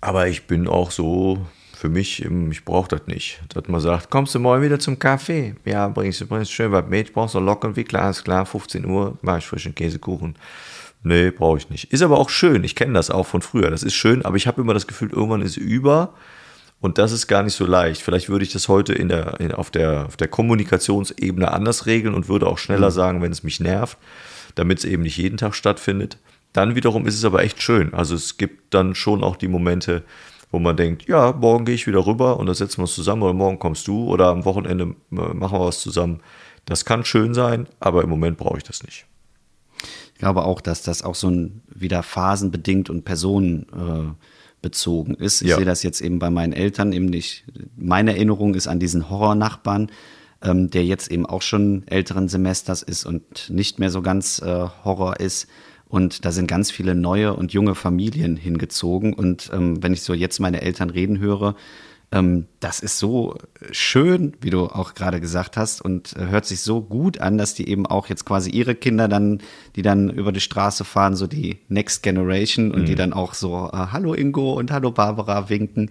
Aber 0.01 0.29
ich 0.29 0.47
bin 0.47 0.69
auch 0.69 0.91
so 0.91 1.47
für 1.83 1.89
mich, 1.89 2.25
ich 2.25 2.65
brauche 2.65 2.89
das 2.89 3.07
nicht. 3.07 3.41
Dass 3.55 3.67
man 3.67 3.81
sagt, 3.81 4.11
kommst 4.11 4.35
du 4.35 4.39
morgen 4.39 4.63
wieder 4.63 4.79
zum 4.79 4.99
Kaffee? 4.99 5.57
Ja, 5.65 5.89
bringst 5.89 6.21
du 6.21 6.27
bringst 6.27 6.53
schön 6.53 6.71
was 6.71 6.87
mit, 6.87 7.13
brauchst 7.13 7.35
du 7.35 7.41
locker 7.41 7.75
wie 7.75 7.85
klar 7.85 8.11
ist 8.11 8.23
klar, 8.23 8.47
15 8.47 8.85
Uhr, 8.85 9.19
mache 9.23 9.39
ich 9.39 9.47
frischen 9.47 9.75
Käsekuchen. 9.75 10.37
Nee, 11.03 11.33
brauche 11.33 11.59
ich 11.59 11.71
nicht. 11.71 11.93
Ist 11.93 12.03
aber 12.03 12.19
auch 12.19 12.31
schön, 12.31 12.63
ich 12.63 12.77
kenne 12.77 12.93
das 12.93 13.11
auch 13.11 13.27
von 13.27 13.43
früher, 13.43 13.71
das 13.71 13.83
ist 13.83 13.95
schön, 13.95 14.25
aber 14.25 14.37
ich 14.37 14.47
habe 14.47 14.61
immer 14.61 14.75
das 14.75 14.87
Gefühl, 14.87 15.11
irgendwann 15.11 15.43
ist 15.43 15.53
es 15.53 15.57
über 15.57 16.15
und 16.83 16.99
das 16.99 17.13
ist 17.13 17.29
gar 17.29 17.45
nicht 17.45 17.55
so 17.55 17.65
leicht. 17.65 18.03
Vielleicht 18.03 18.29
würde 18.29 18.45
ich 18.45 18.53
das 18.53 18.69
heute 18.69 18.93
in 18.93 19.09
der, 19.09 19.39
in, 19.39 19.53
auf, 19.53 19.71
der, 19.71 20.07
auf 20.07 20.17
der 20.17 20.27
Kommunikationsebene 20.27 21.51
anders 21.51 21.87
regeln 21.87 22.13
und 22.13 22.29
würde 22.29 22.49
auch 22.49 22.59
schneller 22.59 22.91
mhm. 22.91 22.95
sagen, 22.95 23.23
wenn 23.23 23.31
es 23.31 23.45
mich 23.45 23.61
nervt, 23.61 23.97
damit 24.57 24.81
es 24.81 24.85
eben 24.85 25.05
nicht 25.05 25.17
jeden 25.17 25.37
Tag 25.37 25.55
stattfindet. 25.55 26.19
Dann 26.53 26.75
wiederum 26.75 27.07
ist 27.07 27.15
es 27.15 27.25
aber 27.25 27.45
echt 27.45 27.63
schön. 27.63 27.95
Also 27.95 28.17
es 28.17 28.37
gibt 28.37 28.75
dann 28.75 28.97
schon 28.97 29.23
auch 29.23 29.37
die 29.37 29.47
Momente, 29.47 30.03
wo 30.51 30.59
man 30.59 30.77
denkt, 30.77 31.07
ja, 31.07 31.31
morgen 31.33 31.65
gehe 31.65 31.77
ich 31.77 31.87
wieder 31.87 32.05
rüber 32.05 32.41
und 32.41 32.47
da 32.47 32.55
setzen 32.55 32.79
wir 32.79 32.83
uns 32.83 32.97
zusammen 32.97 33.23
oder 33.23 33.33
morgen 33.33 33.61
kommst 33.61 33.87
du 33.87 34.09
oder 34.09 34.27
am 34.27 34.45
Wochenende 34.45 34.85
äh, 34.85 34.95
machen 35.13 35.59
wir 35.59 35.65
was 35.65 35.81
zusammen. 35.81 36.19
Das 36.65 36.85
kann 36.85 37.05
schön 37.05 37.33
sein, 37.33 37.69
aber 37.79 38.03
im 38.03 38.11
Moment 38.11 38.39
brauche 38.39 38.59
ich 38.59 38.65
das 38.65 38.83
nicht. 38.83 39.07
Ich 40.15 40.19
glaube 40.19 40.43
auch, 40.43 40.61
dass 40.61 40.83
das 40.83 41.05
auch 41.05 41.15
so 41.15 41.31
ein 41.31 41.63
wieder 41.69 42.03
phasenbedingt 42.03 42.91
und 42.91 43.05
personen 43.05 43.67
äh, 43.73 44.27
bezogen 44.63 45.15
ist. 45.15 45.43
Ich 45.43 45.49
ja. 45.49 45.57
sehe 45.57 45.65
das 45.65 45.83
jetzt 45.83 46.01
eben 46.01 46.19
bei 46.19 46.31
meinen 46.31 46.53
Eltern 46.53 46.93
eben 46.93 47.07
nicht. 47.07 47.45
Meine 47.77 48.13
Erinnerung 48.13 48.55
ist 48.55 48.69
an 48.69 48.79
diesen 48.79 49.11
Horrornachbarn, 49.11 49.91
ähm, 50.43 50.71
der 50.71 50.85
jetzt 50.85 51.11
eben 51.11 51.27
auch 51.27 51.43
schon 51.43 51.87
älteren 51.89 52.29
Semesters 52.29 52.83
ist 52.83 53.05
und 53.05 53.51
nicht 53.51 53.79
mehr 53.79 53.91
so 53.91 54.03
ganz 54.03 54.41
äh, 54.41 54.69
Horror 54.85 55.21
ist. 55.21 55.49
Und 55.89 56.25
da 56.25 56.33
sind 56.33 56.47
ganz 56.47 56.71
viele 56.71 56.95
neue 56.95 57.35
und 57.35 57.53
junge 57.53 57.75
Familien 57.75 58.37
hingezogen. 58.37 59.13
Und 59.13 59.51
ähm, 59.53 59.83
wenn 59.83 59.93
ich 59.93 60.03
so 60.03 60.15
jetzt 60.15 60.41
meine 60.41 60.63
Eltern 60.63 60.89
reden 60.89 61.19
höre, 61.19 61.55
ähm, 62.13 62.47
das 62.61 62.81
ist 62.81 62.99
so 62.99 63.37
schön, 63.71 64.35
wie 64.41 64.51
du 64.51 64.67
auch 64.67 64.95
gerade 64.95 65.21
gesagt 65.21 65.57
hast, 65.57 65.81
und 65.81 66.15
äh, 66.17 66.27
hört 66.27 66.45
sich 66.45 66.61
so 66.61 66.83
gut 66.83 67.21
an, 67.21 67.39
dass 67.39 67.55
die 67.55 67.69
eben 67.69 67.87
auch 67.87 68.09
jetzt 68.09 68.27
quasi 68.27 68.51
ihre 68.51 68.75
Kinder 68.75 69.09
dann, 69.09 69.41
die 69.77 69.83
dann 69.83 70.11
über 70.11 70.31
die 70.31 70.41
Straße 70.41 70.85
fahren, 70.85 71.17
so 71.17 71.27
die 71.27 71.59
Next 71.69 72.03
Generation 72.03 72.71
und 72.71 72.83
mhm. 72.83 72.87
die 72.87 72.95
dann 72.95 73.13
auch 73.13 73.35
so 73.35 73.71
äh, 73.73 73.77
Hallo 73.93 74.15
Ingo 74.15 74.53
und 74.53 74.71
Hallo 74.71 74.91
Barbara 74.91 75.49
winken. 75.49 75.91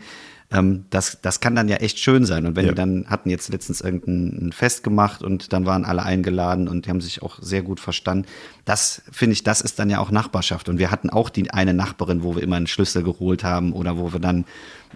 Ähm, 0.51 0.85
das, 0.89 1.19
das 1.21 1.39
kann 1.39 1.55
dann 1.55 1.69
ja 1.69 1.77
echt 1.77 1.99
schön 1.99 2.25
sein. 2.25 2.45
Und 2.45 2.55
wenn 2.55 2.65
ja. 2.65 2.71
die 2.71 2.75
dann 2.75 3.05
hatten 3.07 3.29
jetzt 3.29 3.49
letztens 3.49 3.81
irgendein 3.81 4.51
Fest 4.51 4.83
gemacht 4.83 5.23
und 5.23 5.53
dann 5.53 5.65
waren 5.65 5.85
alle 5.85 6.03
eingeladen 6.03 6.67
und 6.67 6.85
die 6.85 6.89
haben 6.89 7.01
sich 7.01 7.21
auch 7.21 7.39
sehr 7.41 7.61
gut 7.61 7.79
verstanden. 7.79 8.27
Das 8.65 9.01
finde 9.11 9.33
ich, 9.33 9.43
das 9.43 9.61
ist 9.61 9.79
dann 9.79 9.89
ja 9.89 9.99
auch 9.99 10.11
Nachbarschaft. 10.11 10.67
Und 10.69 10.77
wir 10.77 10.91
hatten 10.91 11.09
auch 11.09 11.29
die 11.29 11.51
eine 11.51 11.73
Nachbarin, 11.73 12.23
wo 12.23 12.35
wir 12.35 12.43
immer 12.43 12.57
einen 12.57 12.67
Schlüssel 12.67 13.03
geholt 13.03 13.43
haben 13.43 13.73
oder 13.73 13.97
wo 13.97 14.11
wir 14.11 14.19
dann, 14.19 14.41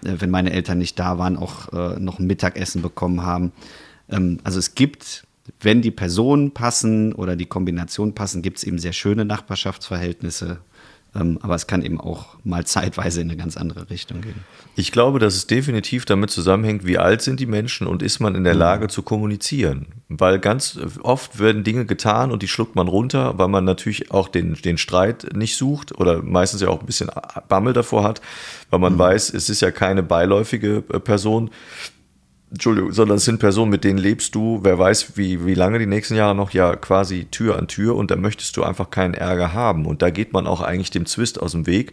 äh, 0.03 0.15
wenn 0.19 0.29
meine 0.29 0.51
Eltern 0.51 0.77
nicht 0.77 0.99
da 0.99 1.17
waren, 1.17 1.37
auch 1.37 1.71
äh, 1.71 1.99
noch 1.99 2.19
ein 2.19 2.27
Mittagessen 2.27 2.81
bekommen 2.81 3.23
haben. 3.23 3.51
Ähm, 4.09 4.39
also 4.43 4.59
es 4.59 4.75
gibt 4.75 5.25
wenn 5.59 5.81
die 5.81 5.91
Personen 5.91 6.51
passen 6.51 7.13
oder 7.13 7.35
die 7.35 7.45
Kombination 7.45 8.15
passen, 8.15 8.41
gibt 8.41 8.57
es 8.57 8.63
eben 8.63 8.79
sehr 8.79 8.93
schöne 8.93 9.25
Nachbarschaftsverhältnisse, 9.25 10.59
aber 11.15 11.55
es 11.55 11.67
kann 11.67 11.81
eben 11.81 11.99
auch 11.99 12.35
mal 12.43 12.65
zeitweise 12.65 13.21
in 13.21 13.29
eine 13.29 13.37
ganz 13.37 13.57
andere 13.57 13.89
Richtung 13.89 14.21
gehen. 14.21 14.43
Ich 14.75 14.91
glaube, 14.91 15.19
dass 15.19 15.35
es 15.35 15.47
definitiv 15.47 16.05
damit 16.05 16.29
zusammenhängt, 16.29 16.85
wie 16.85 16.97
alt 16.97 17.21
sind 17.21 17.39
die 17.39 17.45
Menschen 17.45 17.87
und 17.87 18.03
ist 18.03 18.19
man 18.19 18.35
in 18.35 18.43
der 18.43 18.53
mhm. 18.53 18.59
Lage 18.59 18.87
zu 18.89 19.01
kommunizieren. 19.01 19.87
Weil 20.09 20.39
ganz 20.39 20.77
oft 21.01 21.39
werden 21.39 21.63
Dinge 21.63 21.85
getan 21.85 22.31
und 22.31 22.43
die 22.43 22.47
schluckt 22.47 22.75
man 22.75 22.87
runter, 22.87 23.37
weil 23.37 23.47
man 23.47 23.63
natürlich 23.63 24.11
auch 24.11 24.27
den, 24.27 24.53
den 24.55 24.77
Streit 24.77 25.35
nicht 25.35 25.55
sucht 25.55 25.97
oder 25.97 26.21
meistens 26.21 26.61
ja 26.61 26.67
auch 26.67 26.81
ein 26.81 26.85
bisschen 26.85 27.09
Bammel 27.47 27.73
davor 27.73 28.03
hat, 28.03 28.21
weil 28.69 28.79
man 28.79 28.93
mhm. 28.93 28.99
weiß, 28.99 29.33
es 29.33 29.49
ist 29.49 29.61
ja 29.61 29.71
keine 29.71 30.03
beiläufige 30.03 30.83
äh, 30.91 30.99
Person, 30.99 31.49
Entschuldigung, 32.55 32.93
sondern 32.93 33.17
es 33.17 33.25
sind 33.25 33.39
Personen, 33.39 33.69
mit 33.69 33.83
denen 33.83 33.99
lebst 33.99 34.33
du, 34.33 34.61
wer 34.63 34.79
weiß, 34.79 35.17
wie, 35.17 35.45
wie 35.45 35.55
lange 35.55 35.77
die 35.77 35.85
nächsten 35.85 36.15
Jahre 36.15 36.33
noch, 36.33 36.51
ja 36.51 36.77
quasi 36.77 37.25
Tür 37.25 37.57
an 37.57 37.67
Tür 37.67 37.97
und 37.97 38.11
da 38.11 38.15
möchtest 38.15 38.55
du 38.55 38.63
einfach 38.63 38.91
keinen 38.91 39.13
Ärger 39.13 39.51
haben. 39.51 39.85
Und 39.85 40.01
da 40.01 40.09
geht 40.09 40.31
man 40.31 40.47
auch 40.47 40.61
eigentlich 40.61 40.89
dem 40.89 41.05
Zwist 41.05 41.37
aus 41.41 41.51
dem 41.51 41.67
Weg. 41.67 41.91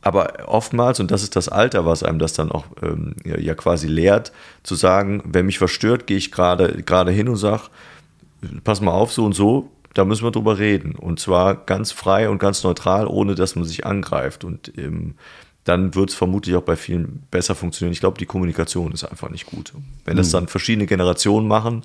Aber 0.00 0.34
oftmals, 0.46 1.00
und 1.00 1.10
das 1.10 1.24
ist 1.24 1.34
das 1.34 1.48
Alter, 1.48 1.84
was 1.84 2.04
einem 2.04 2.20
das 2.20 2.32
dann 2.32 2.52
auch 2.52 2.66
ähm, 2.80 3.16
ja, 3.24 3.56
quasi 3.56 3.88
lehrt, 3.88 4.30
zu 4.62 4.76
sagen, 4.76 5.20
wenn 5.24 5.46
mich 5.46 5.58
verstört, 5.58 6.06
gehe 6.06 6.16
ich 6.16 6.30
gerade 6.30 6.84
gerade 6.84 7.10
hin 7.10 7.28
und 7.28 7.34
sage, 7.34 7.62
pass 8.62 8.80
mal 8.80 8.92
auf, 8.92 9.12
so 9.12 9.24
und 9.24 9.32
so, 9.32 9.68
da 9.94 10.04
müssen 10.04 10.22
wir 10.22 10.30
drüber 10.30 10.58
reden. 10.58 10.94
Und 10.94 11.18
zwar 11.18 11.56
ganz 11.56 11.90
frei 11.90 12.28
und 12.28 12.38
ganz 12.38 12.62
neutral, 12.62 13.08
ohne 13.08 13.34
dass 13.34 13.56
man 13.56 13.64
sich 13.64 13.84
angreift. 13.84 14.44
Und 14.44 14.78
ähm, 14.78 15.16
dann 15.68 15.94
wird 15.94 16.10
es 16.10 16.16
vermutlich 16.16 16.56
auch 16.56 16.62
bei 16.62 16.76
vielen 16.76 17.24
besser 17.30 17.54
funktionieren. 17.54 17.92
Ich 17.92 18.00
glaube, 18.00 18.18
die 18.18 18.26
Kommunikation 18.26 18.92
ist 18.92 19.04
einfach 19.04 19.28
nicht 19.28 19.46
gut. 19.46 19.74
Wenn 20.06 20.16
das 20.16 20.30
dann 20.30 20.48
verschiedene 20.48 20.86
Generationen 20.86 21.46
machen, 21.46 21.82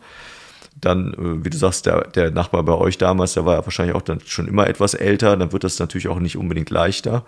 dann, 0.80 1.14
äh, 1.14 1.44
wie 1.44 1.50
du 1.50 1.58
sagst, 1.58 1.86
der, 1.86 2.08
der 2.08 2.32
Nachbar 2.32 2.64
bei 2.64 2.74
euch 2.74 2.98
damals, 2.98 3.34
der 3.34 3.46
war 3.46 3.56
ja 3.58 3.66
wahrscheinlich 3.66 3.96
auch 3.96 4.02
dann 4.02 4.22
schon 4.26 4.48
immer 4.48 4.68
etwas 4.68 4.94
älter, 4.94 5.36
dann 5.36 5.52
wird 5.52 5.66
das 5.66 5.80
natürlich 5.80 6.08
auch 6.08 6.20
nicht 6.20 6.38
unbedingt 6.38 6.70
leichter. 6.70 7.26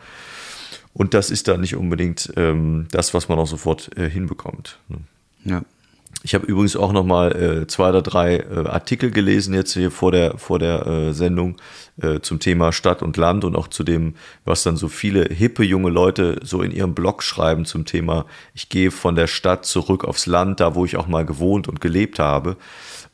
Und 0.93 1.13
das 1.13 1.29
ist 1.29 1.49
dann 1.49 1.59
nicht 1.59 1.75
unbedingt 1.75 2.31
ähm, 2.37 2.87
das, 2.89 3.13
was 3.13 3.27
man 3.27 3.37
auch 3.37 3.47
sofort 3.47 3.95
äh, 3.97 4.09
hinbekommt. 4.09 4.79
Ne? 4.87 4.99
Ja. 5.43 5.61
Ich 6.23 6.33
habe 6.33 6.45
übrigens 6.45 6.77
auch 6.77 6.93
noch 6.93 7.03
mal 7.03 7.35
äh, 7.35 7.67
zwei 7.67 7.89
oder 7.89 8.01
drei 8.01 8.37
äh, 8.37 8.65
Artikel 8.67 9.11
gelesen 9.11 9.53
jetzt 9.53 9.73
hier 9.73 9.91
vor 9.91 10.11
der 10.11 10.37
vor 10.37 10.57
der 10.57 10.87
äh, 10.87 11.13
Sendung 11.13 11.57
äh, 12.01 12.19
zum 12.19 12.39
Thema 12.39 12.71
Stadt 12.71 13.01
und 13.01 13.17
Land 13.17 13.45
und 13.45 13.55
auch 13.55 13.67
zu 13.67 13.83
dem, 13.83 14.15
was 14.43 14.63
dann 14.63 14.77
so 14.77 14.87
viele 14.87 15.23
hippe 15.25 15.63
junge 15.63 15.89
Leute 15.89 16.39
so 16.43 16.61
in 16.61 16.71
ihrem 16.71 16.93
Blog 16.93 17.23
schreiben 17.23 17.65
zum 17.65 17.85
Thema, 17.85 18.25
ich 18.53 18.69
gehe 18.69 18.91
von 18.91 19.15
der 19.15 19.27
Stadt 19.27 19.65
zurück 19.65 20.03
aufs 20.03 20.25
Land, 20.25 20.59
da 20.59 20.75
wo 20.75 20.85
ich 20.85 20.97
auch 20.97 21.07
mal 21.07 21.25
gewohnt 21.25 21.67
und 21.67 21.81
gelebt 21.81 22.19
habe. 22.19 22.57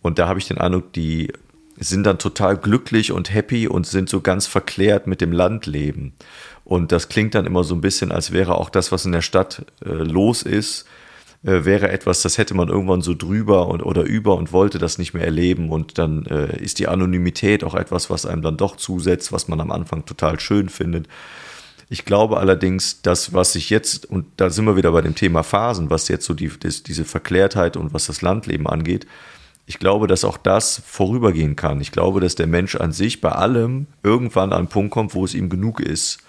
Und 0.01 0.17
da 0.17 0.27
habe 0.27 0.39
ich 0.39 0.47
den 0.47 0.57
Eindruck, 0.57 0.93
die 0.93 1.31
sind 1.77 2.03
dann 2.05 2.19
total 2.19 2.57
glücklich 2.57 3.11
und 3.11 3.33
happy 3.33 3.67
und 3.67 3.87
sind 3.87 4.09
so 4.09 4.21
ganz 4.21 4.47
verklärt 4.47 5.07
mit 5.07 5.21
dem 5.21 5.31
Landleben. 5.31 6.13
Und 6.63 6.91
das 6.91 7.09
klingt 7.09 7.35
dann 7.35 7.45
immer 7.45 7.63
so 7.63 7.75
ein 7.75 7.81
bisschen, 7.81 8.11
als 8.11 8.31
wäre 8.31 8.55
auch 8.55 8.69
das, 8.69 8.91
was 8.91 9.05
in 9.05 9.11
der 9.11 9.21
Stadt 9.21 9.65
äh, 9.83 9.89
los 9.89 10.43
ist, 10.43 10.85
äh, 11.43 11.65
wäre 11.65 11.89
etwas, 11.89 12.21
das 12.21 12.37
hätte 12.37 12.53
man 12.53 12.69
irgendwann 12.69 13.01
so 13.01 13.15
drüber 13.15 13.67
und, 13.67 13.81
oder 13.81 14.03
über 14.03 14.35
und 14.35 14.53
wollte 14.53 14.77
das 14.77 14.97
nicht 14.97 15.13
mehr 15.13 15.25
erleben. 15.25 15.69
Und 15.69 15.97
dann 15.97 16.25
äh, 16.27 16.61
ist 16.61 16.79
die 16.79 16.87
Anonymität 16.87 17.63
auch 17.63 17.75
etwas, 17.75 18.09
was 18.09 18.25
einem 18.25 18.41
dann 18.41 18.57
doch 18.57 18.75
zusetzt, 18.75 19.31
was 19.31 19.47
man 19.47 19.59
am 19.59 19.71
Anfang 19.71 20.05
total 20.05 20.39
schön 20.39 20.69
findet. 20.69 21.07
Ich 21.89 22.05
glaube 22.05 22.37
allerdings, 22.37 23.01
dass 23.01 23.33
was 23.33 23.53
sich 23.53 23.69
jetzt, 23.69 24.05
und 24.05 24.25
da 24.37 24.49
sind 24.49 24.65
wir 24.65 24.77
wieder 24.77 24.91
bei 24.91 25.01
dem 25.01 25.15
Thema 25.15 25.43
Phasen, 25.43 25.89
was 25.89 26.07
jetzt 26.07 26.25
so 26.25 26.33
die, 26.33 26.49
das, 26.59 26.83
diese 26.83 27.03
Verklärtheit 27.03 27.75
und 27.75 27.93
was 27.93 28.05
das 28.05 28.21
Landleben 28.21 28.67
angeht, 28.67 29.07
ich 29.65 29.79
glaube, 29.79 30.07
dass 30.07 30.25
auch 30.25 30.37
das 30.37 30.81
vorübergehen 30.85 31.55
kann. 31.55 31.81
Ich 31.81 31.91
glaube, 31.91 32.19
dass 32.19 32.35
der 32.35 32.47
Mensch 32.47 32.75
an 32.75 32.91
sich 32.91 33.21
bei 33.21 33.31
allem 33.31 33.87
irgendwann 34.03 34.51
an 34.51 34.59
einen 34.59 34.67
Punkt 34.67 34.91
kommt, 34.91 35.15
wo 35.15 35.25
es 35.25 35.33
ihm 35.33 35.49
genug 35.49 35.79
ist. 35.79 36.19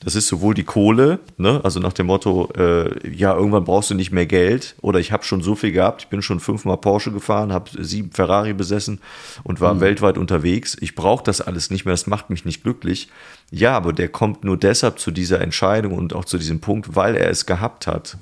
Das 0.00 0.14
ist 0.14 0.28
sowohl 0.28 0.54
die 0.54 0.64
Kohle, 0.64 1.18
ne? 1.38 1.60
also 1.64 1.80
nach 1.80 1.92
dem 1.92 2.06
Motto, 2.06 2.50
äh, 2.56 3.08
ja, 3.08 3.34
irgendwann 3.34 3.64
brauchst 3.64 3.90
du 3.90 3.94
nicht 3.94 4.12
mehr 4.12 4.26
Geld 4.26 4.76
oder 4.80 5.00
ich 5.00 5.10
habe 5.10 5.24
schon 5.24 5.40
so 5.40 5.56
viel 5.56 5.72
gehabt, 5.72 6.02
ich 6.02 6.08
bin 6.08 6.22
schon 6.22 6.38
fünfmal 6.38 6.76
Porsche 6.76 7.10
gefahren, 7.10 7.52
habe 7.52 7.70
sieben 7.82 8.12
Ferrari 8.12 8.52
besessen 8.52 9.00
und 9.42 9.60
war 9.60 9.74
mhm. 9.74 9.80
weltweit 9.80 10.16
unterwegs. 10.16 10.76
Ich 10.80 10.94
brauche 10.94 11.24
das 11.24 11.40
alles 11.40 11.70
nicht 11.70 11.84
mehr, 11.84 11.94
das 11.94 12.06
macht 12.06 12.30
mich 12.30 12.44
nicht 12.44 12.62
glücklich. 12.62 13.08
Ja, 13.50 13.76
aber 13.76 13.92
der 13.92 14.08
kommt 14.08 14.44
nur 14.44 14.56
deshalb 14.56 15.00
zu 15.00 15.10
dieser 15.10 15.40
Entscheidung 15.40 15.94
und 15.94 16.14
auch 16.14 16.24
zu 16.24 16.38
diesem 16.38 16.60
Punkt, 16.60 16.94
weil 16.94 17.16
er 17.16 17.30
es 17.30 17.44
gehabt 17.44 17.88
hat. 17.88 18.18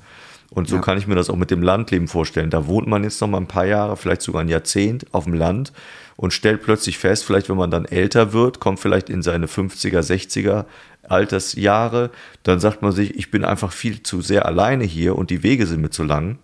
Und 0.49 0.67
so 0.67 0.77
ja. 0.77 0.81
kann 0.81 0.97
ich 0.97 1.07
mir 1.07 1.15
das 1.15 1.29
auch 1.29 1.35
mit 1.35 1.51
dem 1.51 1.61
Landleben 1.61 2.07
vorstellen. 2.07 2.49
Da 2.49 2.67
wohnt 2.67 2.87
man 2.87 3.03
jetzt 3.03 3.19
noch 3.21 3.27
mal 3.27 3.37
ein 3.37 3.47
paar 3.47 3.65
Jahre, 3.65 3.97
vielleicht 3.97 4.21
sogar 4.21 4.41
ein 4.41 4.49
Jahrzehnt 4.49 5.05
auf 5.11 5.25
dem 5.25 5.33
Land 5.33 5.73
und 6.15 6.33
stellt 6.33 6.63
plötzlich 6.63 6.97
fest, 6.97 7.25
vielleicht 7.25 7.49
wenn 7.49 7.57
man 7.57 7.69
dann 7.69 7.85
älter 7.85 8.33
wird, 8.33 8.59
kommt 8.59 8.79
vielleicht 8.79 9.09
in 9.09 9.21
seine 9.21 9.45
50er, 9.45 9.99
60er 9.99 10.65
Altersjahre, 11.09 12.11
dann 12.43 12.59
sagt 12.59 12.81
man 12.81 12.91
sich, 12.91 13.15
ich 13.15 13.31
bin 13.31 13.43
einfach 13.43 13.71
viel 13.71 14.03
zu 14.03 14.21
sehr 14.21 14.45
alleine 14.45 14.83
hier 14.83 15.15
und 15.15 15.29
die 15.29 15.43
Wege 15.43 15.65
sind 15.65 15.81
mir 15.81 15.89
zu 15.89 16.03
lang. 16.03 16.37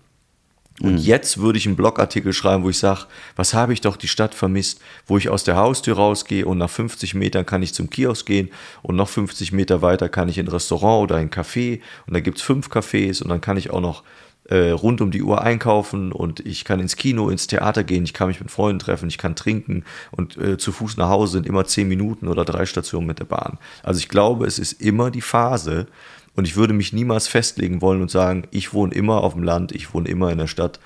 Und 0.82 0.94
mhm. 0.94 0.98
jetzt 0.98 1.38
würde 1.38 1.60
ich 1.60 1.68
einen 1.68 1.76
Blogartikel 1.76 2.34
schreiben, 2.34 2.64
wo 2.64 2.70
ich 2.70 2.80
sage, 2.80 3.06
was 3.36 3.54
habe 3.54 3.74
ich 3.74 3.82
doch 3.82 3.96
die 3.96 4.08
Stadt 4.08 4.34
vermisst, 4.34 4.82
wo 5.06 5.18
ich 5.18 5.30
aus 5.30 5.44
der 5.44 5.56
Haustür 5.56 5.96
rausgehe 5.96 6.46
und 6.48 6.58
nach 6.58 6.70
50 6.70 7.14
Metern 7.14 7.46
kann 7.46 7.62
ich 7.62 7.76
zum 7.76 7.92
Kiosk 7.92 8.26
gehen 8.26 8.50
und 8.82 8.96
noch 8.96 9.08
50 9.08 9.52
Meter 9.52 9.84
weiter 9.84 10.10
kann 10.10 10.30
ich 10.30 10.40
in 10.40 10.48
ein 10.48 10.52
Restaurant 10.52 11.04
oder 11.04 11.18
ein 11.18 11.30
Café 11.30 11.80
und 12.08 12.16
da 12.16 12.22
gibt 12.22 12.40
es 12.40 12.44
fünf 12.44 12.70
Cafés 12.70 13.22
und 13.22 13.30
dann 13.30 13.40
kann 13.40 13.58
ich 13.58 13.70
auch 13.70 13.82
noch 13.82 14.04
äh, 14.50 14.72
rund 14.72 15.02
um 15.02 15.12
die 15.12 15.24
Uhr 15.24 15.42
einkaufen 15.42 16.12
und 16.12 16.42
ich 16.42 16.66
kann 16.66 16.80
ins 16.80 16.96
Kino, 16.96 17.30
ins 17.30 17.48
Theater 17.48 17.84
gehen, 17.84 18.04
ich 18.04 18.14
kann 18.14 18.28
mich 18.28 18.40
mit 18.40 18.52
Freunden 18.52 18.80
treffen, 18.80 19.08
ich 19.08 19.18
kann 19.18 19.36
trinken 19.36 19.86
und 20.12 20.38
äh, 20.38 20.58
zu 20.58 20.72
Fuß 20.72 20.98
nach 20.98 21.10
Hause 21.10 21.34
sind 21.34 21.48
immer 21.48 21.66
zehn 21.66 21.88
Minuten 21.88 22.28
oder 22.28 22.44
drei 22.44 22.66
Stationen 22.66 23.08
mit 23.08 23.20
der 23.20 23.26
Bahn. 23.26 23.58
Also 23.84 24.00
ich 24.00 24.10
glaube, 24.10 24.46
es 24.46 24.60
ist 24.60 24.82
immer 24.82 25.12
die 25.12 25.22
Phase 25.22 25.88
und 26.36 26.46
ich 26.46 26.56
würde 26.56 26.74
mich 26.74 26.94
niemals 26.94 27.28
festlegen 27.28 27.82
wollen 27.82 28.02
und 28.02 28.12
sagen, 28.12 28.48
ich 28.52 28.74
wohne 28.74 28.94
immer 28.94 29.24
auf 29.24 29.34
dem 29.34 29.44
Land, 29.44 29.72
ich 29.72 29.94
wohne 29.94 30.10
immer 30.10 30.32
in 30.32 30.40
der 30.40 30.48
Stadt 30.48 30.80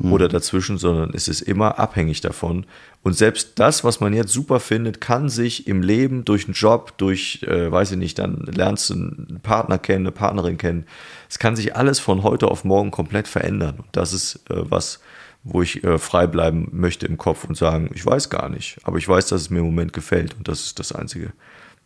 mhm. 0.00 0.12
oder 0.12 0.28
dazwischen, 0.28 0.78
sondern 0.78 1.12
es 1.14 1.28
ist 1.28 1.40
immer 1.42 1.78
abhängig 1.78 2.20
davon. 2.20 2.66
Und 3.02 3.16
selbst 3.16 3.58
das, 3.58 3.84
was 3.84 4.00
man 4.00 4.12
jetzt 4.12 4.32
super 4.32 4.60
findet, 4.60 5.00
kann 5.00 5.28
sich 5.28 5.66
im 5.66 5.82
Leben 5.82 6.24
durch 6.24 6.44
einen 6.44 6.54
Job, 6.54 6.98
durch, 6.98 7.42
äh, 7.42 7.70
weiß 7.70 7.92
ich 7.92 7.96
nicht, 7.96 8.18
dann 8.18 8.44
lernst 8.44 8.90
du 8.90 8.94
einen 8.94 9.40
Partner 9.42 9.78
kennen, 9.78 10.06
eine 10.06 10.12
Partnerin 10.12 10.58
kennen. 10.58 10.86
Es 11.28 11.38
kann 11.38 11.56
sich 11.56 11.76
alles 11.76 11.98
von 11.98 12.22
heute 12.22 12.48
auf 12.48 12.64
morgen 12.64 12.90
komplett 12.90 13.28
verändern. 13.28 13.76
Und 13.78 13.88
das 13.92 14.12
ist 14.12 14.36
äh, 14.50 14.70
was, 14.70 15.00
wo 15.44 15.62
ich 15.62 15.82
äh, 15.84 15.98
frei 15.98 16.26
bleiben 16.26 16.68
möchte 16.72 17.06
im 17.06 17.16
Kopf 17.16 17.44
und 17.44 17.56
sagen, 17.56 17.90
ich 17.94 18.04
weiß 18.04 18.28
gar 18.28 18.48
nicht, 18.48 18.78
aber 18.82 18.98
ich 18.98 19.08
weiß, 19.08 19.26
dass 19.28 19.40
es 19.40 19.50
mir 19.50 19.60
im 19.60 19.66
Moment 19.66 19.92
gefällt 19.92 20.34
und 20.36 20.48
das 20.48 20.60
ist 20.60 20.78
das 20.78 20.92
Einzige, 20.92 21.32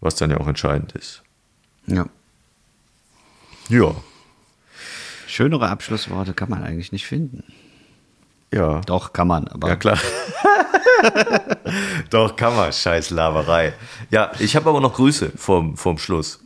was 0.01 0.17
dann 0.17 0.31
ja 0.31 0.39
auch 0.39 0.49
entscheidend 0.49 0.93
ist. 0.93 1.23
Ja. 1.87 2.07
Ja. 3.69 3.95
Schönere 5.27 5.69
Abschlussworte 5.69 6.35
kann 6.35 6.51
man 6.51 6.63
eigentlich 6.63 6.93
nicht 6.93 7.07
finden. 7.07 7.45
Ja. 8.55 8.81
Doch, 8.83 9.13
kann 9.13 9.27
man, 9.27 9.49
aber. 9.49 9.69
Ja, 9.69 9.77
klar. 9.77 9.99
Doch, 12.11 12.37
kann 12.37 12.55
man. 12.55 12.73
Scheiß 12.73 13.11
Laberei. 13.11 13.73
Ja, 14.11 14.31
ich 14.39 14.55
habe 14.55 14.71
aber 14.71 14.81
noch 14.81 14.95
Grüße 14.95 15.33
vorm, 15.37 15.77
vorm 15.77 15.99
Schluss. 15.99 16.44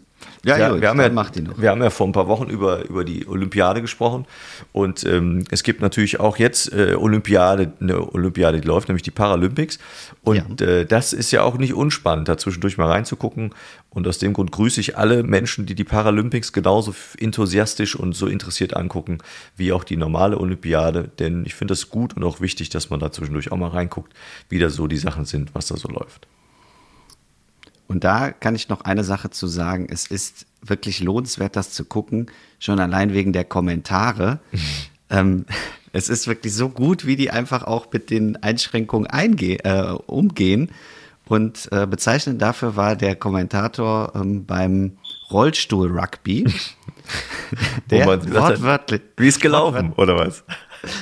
Ja, 0.48 0.58
ja, 0.58 0.68
gut, 0.70 0.80
wir, 0.80 0.88
haben 0.88 1.00
ja 1.00 1.56
wir 1.56 1.70
haben 1.70 1.82
ja 1.82 1.90
vor 1.90 2.06
ein 2.06 2.12
paar 2.12 2.28
Wochen 2.28 2.48
über, 2.48 2.88
über 2.88 3.04
die 3.04 3.26
Olympiade 3.28 3.82
gesprochen. 3.82 4.26
Und 4.72 5.04
ähm, 5.04 5.44
es 5.50 5.62
gibt 5.62 5.80
natürlich 5.80 6.20
auch 6.20 6.38
jetzt 6.38 6.72
äh, 6.72 6.94
Olympiade, 6.94 7.72
eine 7.80 8.12
Olympiade, 8.14 8.60
die 8.60 8.66
läuft, 8.66 8.88
nämlich 8.88 9.02
die 9.02 9.10
Paralympics. 9.10 9.78
Und 10.22 10.60
ja. 10.60 10.66
äh, 10.66 10.86
das 10.86 11.12
ist 11.12 11.30
ja 11.30 11.42
auch 11.42 11.58
nicht 11.58 11.74
unspannend, 11.74 12.28
da 12.28 12.38
zwischendurch 12.38 12.78
mal 12.78 12.88
reinzugucken. 12.88 13.50
Und 13.90 14.06
aus 14.06 14.18
dem 14.18 14.32
Grund 14.32 14.52
grüße 14.52 14.80
ich 14.80 14.96
alle 14.96 15.22
Menschen, 15.22 15.66
die 15.66 15.74
die 15.74 15.84
Paralympics 15.84 16.52
genauso 16.52 16.94
enthusiastisch 17.18 17.96
und 17.96 18.14
so 18.14 18.26
interessiert 18.26 18.76
angucken, 18.76 19.18
wie 19.56 19.72
auch 19.72 19.84
die 19.84 19.96
normale 19.96 20.38
Olympiade, 20.38 21.10
denn 21.18 21.44
ich 21.46 21.54
finde 21.54 21.74
es 21.74 21.88
gut 21.90 22.16
und 22.16 22.24
auch 22.24 22.40
wichtig, 22.40 22.68
dass 22.68 22.90
man 22.90 23.00
da 23.00 23.10
zwischendurch 23.10 23.50
auch 23.50 23.56
mal 23.56 23.68
reinguckt, 23.68 24.12
wie 24.48 24.58
da 24.58 24.68
so 24.68 24.86
die 24.86 24.98
Sachen 24.98 25.24
sind, 25.24 25.54
was 25.54 25.66
da 25.66 25.76
so 25.76 25.88
läuft. 25.88 26.28
Und 27.88 28.04
da 28.04 28.30
kann 28.30 28.54
ich 28.54 28.68
noch 28.68 28.82
eine 28.82 29.02
Sache 29.02 29.30
zu 29.30 29.46
sagen. 29.46 29.88
Es 29.90 30.06
ist 30.06 30.46
wirklich 30.62 31.00
lohnenswert, 31.00 31.56
das 31.56 31.72
zu 31.72 31.84
gucken, 31.84 32.30
schon 32.60 32.78
allein 32.78 33.12
wegen 33.12 33.32
der 33.32 33.44
Kommentare. 33.44 34.38
ähm, 35.10 35.46
es 35.92 36.08
ist 36.08 36.28
wirklich 36.28 36.54
so 36.54 36.68
gut, 36.68 37.06
wie 37.06 37.16
die 37.16 37.30
einfach 37.30 37.64
auch 37.64 37.86
mit 37.92 38.10
den 38.10 38.36
Einschränkungen 38.42 39.08
äh, 39.10 39.82
umgehen. 40.06 40.70
Und 41.26 41.68
äh, 41.72 41.86
bezeichnend 41.86 42.40
dafür 42.40 42.76
war 42.76 42.94
der 42.94 43.16
Kommentator 43.16 44.12
ähm, 44.14 44.44
beim 44.44 44.98
Rollstuhl-Rugby. 45.30 46.46
der 47.90 48.06
wortwörtlich. 48.06 49.02
Wie 49.16 49.28
ist 49.28 49.40
gelaufen, 49.40 49.92
oder 49.96 50.16
was? 50.16 50.44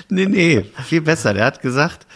Nee, 0.09 0.26
nee, 0.26 0.64
viel 0.84 1.01
besser. 1.01 1.34
Der 1.34 1.45
hat 1.47 1.61
gesagt, 1.61 2.07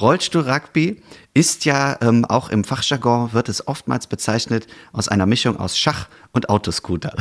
Rollstuhl-Rugby 0.00 1.02
ist 1.34 1.64
ja 1.64 1.96
ähm, 2.02 2.24
auch 2.24 2.50
im 2.50 2.64
Fachjargon 2.64 3.32
wird 3.32 3.48
es 3.48 3.66
oftmals 3.66 4.06
bezeichnet 4.06 4.66
aus 4.92 5.08
einer 5.08 5.26
Mischung 5.26 5.58
aus 5.58 5.78
Schach 5.78 6.08
und 6.32 6.48
Autoscooter. 6.48 7.16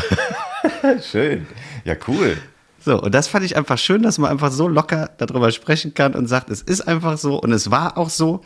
Schön. 1.01 1.47
Ja, 1.85 1.95
cool. 2.07 2.37
So, 2.83 3.01
und 3.01 3.13
das 3.13 3.27
fand 3.27 3.45
ich 3.45 3.55
einfach 3.55 3.77
schön, 3.77 4.01
dass 4.01 4.17
man 4.17 4.31
einfach 4.31 4.51
so 4.51 4.67
locker 4.67 5.11
darüber 5.17 5.51
sprechen 5.51 5.93
kann 5.93 6.15
und 6.15 6.27
sagt, 6.27 6.49
es 6.49 6.61
ist 6.61 6.81
einfach 6.81 7.17
so 7.17 7.39
und 7.39 7.51
es 7.51 7.69
war 7.69 7.97
auch 7.97 8.09
so. 8.09 8.41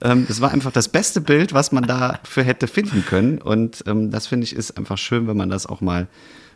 Ähm, 0.00 0.26
es 0.28 0.40
war 0.40 0.52
einfach 0.52 0.70
das 0.70 0.88
beste 0.88 1.20
Bild, 1.20 1.54
was 1.54 1.72
man 1.72 1.84
dafür 1.84 2.44
hätte 2.44 2.68
finden 2.68 3.04
können. 3.04 3.38
Und 3.38 3.82
ähm, 3.86 4.10
das 4.10 4.26
finde 4.26 4.44
ich 4.44 4.54
ist 4.54 4.76
einfach 4.76 4.98
schön, 4.98 5.26
wenn 5.26 5.36
man 5.36 5.48
das 5.48 5.66
auch 5.66 5.80
mal 5.80 6.06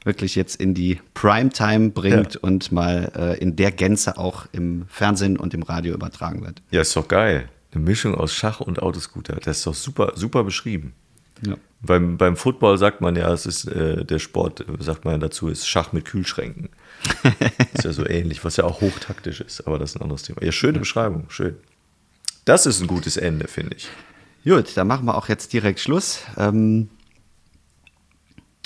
wirklich 0.05 0.35
jetzt 0.37 0.61
in 0.61 0.75
die 0.75 1.01
Primetime 1.15 1.91
bringt 1.91 2.35
ja. 2.35 2.41
und 2.43 2.71
mal 2.71 3.11
äh, 3.17 3.39
in 3.39 3.57
der 3.57 3.73
Gänze 3.73 4.19
auch 4.19 4.47
im 4.53 4.85
Fernsehen 4.89 5.39
und 5.39 5.55
im 5.55 5.63
Radio 5.63 5.95
übertragen 5.95 6.45
wird. 6.45 6.63
Ja, 6.71 6.83
ist 6.83 6.95
doch 6.95 7.09
geil. 7.09 7.49
Eine 7.73 7.85
Mischung 7.85 8.15
aus 8.15 8.35
Schach 8.35 8.61
und 8.61 8.83
Autoscooter. 8.83 9.37
Das 9.37 9.59
ist 9.59 9.67
doch 9.67 9.75
super, 9.75 10.13
super 10.15 10.45
beschrieben. 10.45 10.95
Ja. 11.45 11.57
Beim, 11.81 12.17
beim 12.17 12.37
Football 12.37 12.79
sagt 12.79 13.01
man 13.01 13.17
ja, 13.17 13.33
es 13.33 13.47
ist 13.47 13.65
äh, 13.67 14.05
der 14.05 14.21
Sport, 14.21 14.65
sagt 14.79 15.05
man 15.05 15.15
ja 15.15 15.19
dazu, 15.19 15.49
ist 15.49 15.67
Schach 15.67 15.93
mit 15.93 16.05
Kühlschränken. 16.05 16.69
ist 17.75 17.85
ja 17.85 17.93
so 17.93 18.07
ähnlich, 18.07 18.45
was 18.45 18.57
ja 18.57 18.65
auch 18.65 18.81
hochtaktisch 18.81 19.41
ist, 19.41 19.67
aber 19.67 19.79
das 19.79 19.91
ist 19.91 19.97
ein 19.97 20.03
anderes 20.03 20.23
Thema. 20.23 20.43
Ja, 20.43 20.53
schöne 20.53 20.79
Beschreibung, 20.79 21.29
schön. 21.31 21.57
Das 22.45 22.67
ist 22.67 22.81
ein 22.81 22.87
gutes 22.87 23.17
Ende, 23.17 23.49
finde 23.49 23.77
ich. 23.77 23.89
Gut, 24.45 24.77
dann 24.77 24.87
machen 24.87 25.07
wir 25.07 25.17
auch 25.17 25.29
jetzt 25.29 25.53
direkt 25.53 25.81
Schluss. 25.81 26.21
Ähm, 26.37 26.89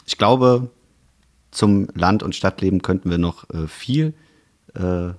ich 0.04 0.18
glaube, 0.18 0.70
zum 1.50 1.88
Land- 1.94 2.22
und 2.22 2.34
Stadtleben 2.34 2.82
könnten 2.82 3.10
wir 3.10 3.18
noch 3.18 3.48
äh, 3.50 3.66
viel 3.66 4.14
äh, 4.74 5.10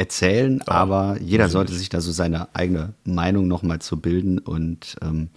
erzählen, 0.00 0.62
ja, 0.66 0.72
aber 0.72 1.18
jeder 1.20 1.50
sollte 1.50 1.74
sich 1.74 1.90
da 1.90 2.00
so 2.00 2.10
seine 2.10 2.54
eigene 2.54 2.94
Meinung 3.04 3.46
nochmal 3.46 3.80
zu 3.80 4.00
bilden. 4.00 4.38
Und 4.38 4.96
ähm, 5.02 5.28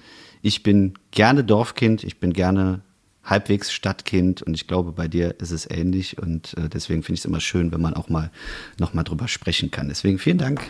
ich 0.42 0.64
bin 0.64 0.94
gerne 1.12 1.44
Dorfkind, 1.44 2.04
ich 2.06 2.20
bin 2.20 2.32
gerne 2.32 2.80
halbwegs 3.26 3.72
Stadtkind 3.74 4.42
und 4.42 4.54
ich 4.54 4.68
glaube, 4.68 4.94
bei 4.94 5.08
dir 5.08 5.36
ist 5.40 5.52
es 5.52 5.70
ähnlich 5.70 6.18
und 6.18 6.58
äh, 6.58 6.70
deswegen 6.70 7.04
finde 7.04 7.16
ich 7.16 7.22
es 7.22 7.26
immer 7.26 7.42
schön, 7.42 7.72
wenn 7.72 7.82
man 7.82 7.94
auch 7.94 8.10
mal 8.10 8.32
nochmal 8.80 9.04
drüber 9.04 9.28
sprechen 9.28 9.70
kann. 9.70 9.90
Deswegen 9.90 10.18
vielen 10.18 10.38
Dank 10.38 10.62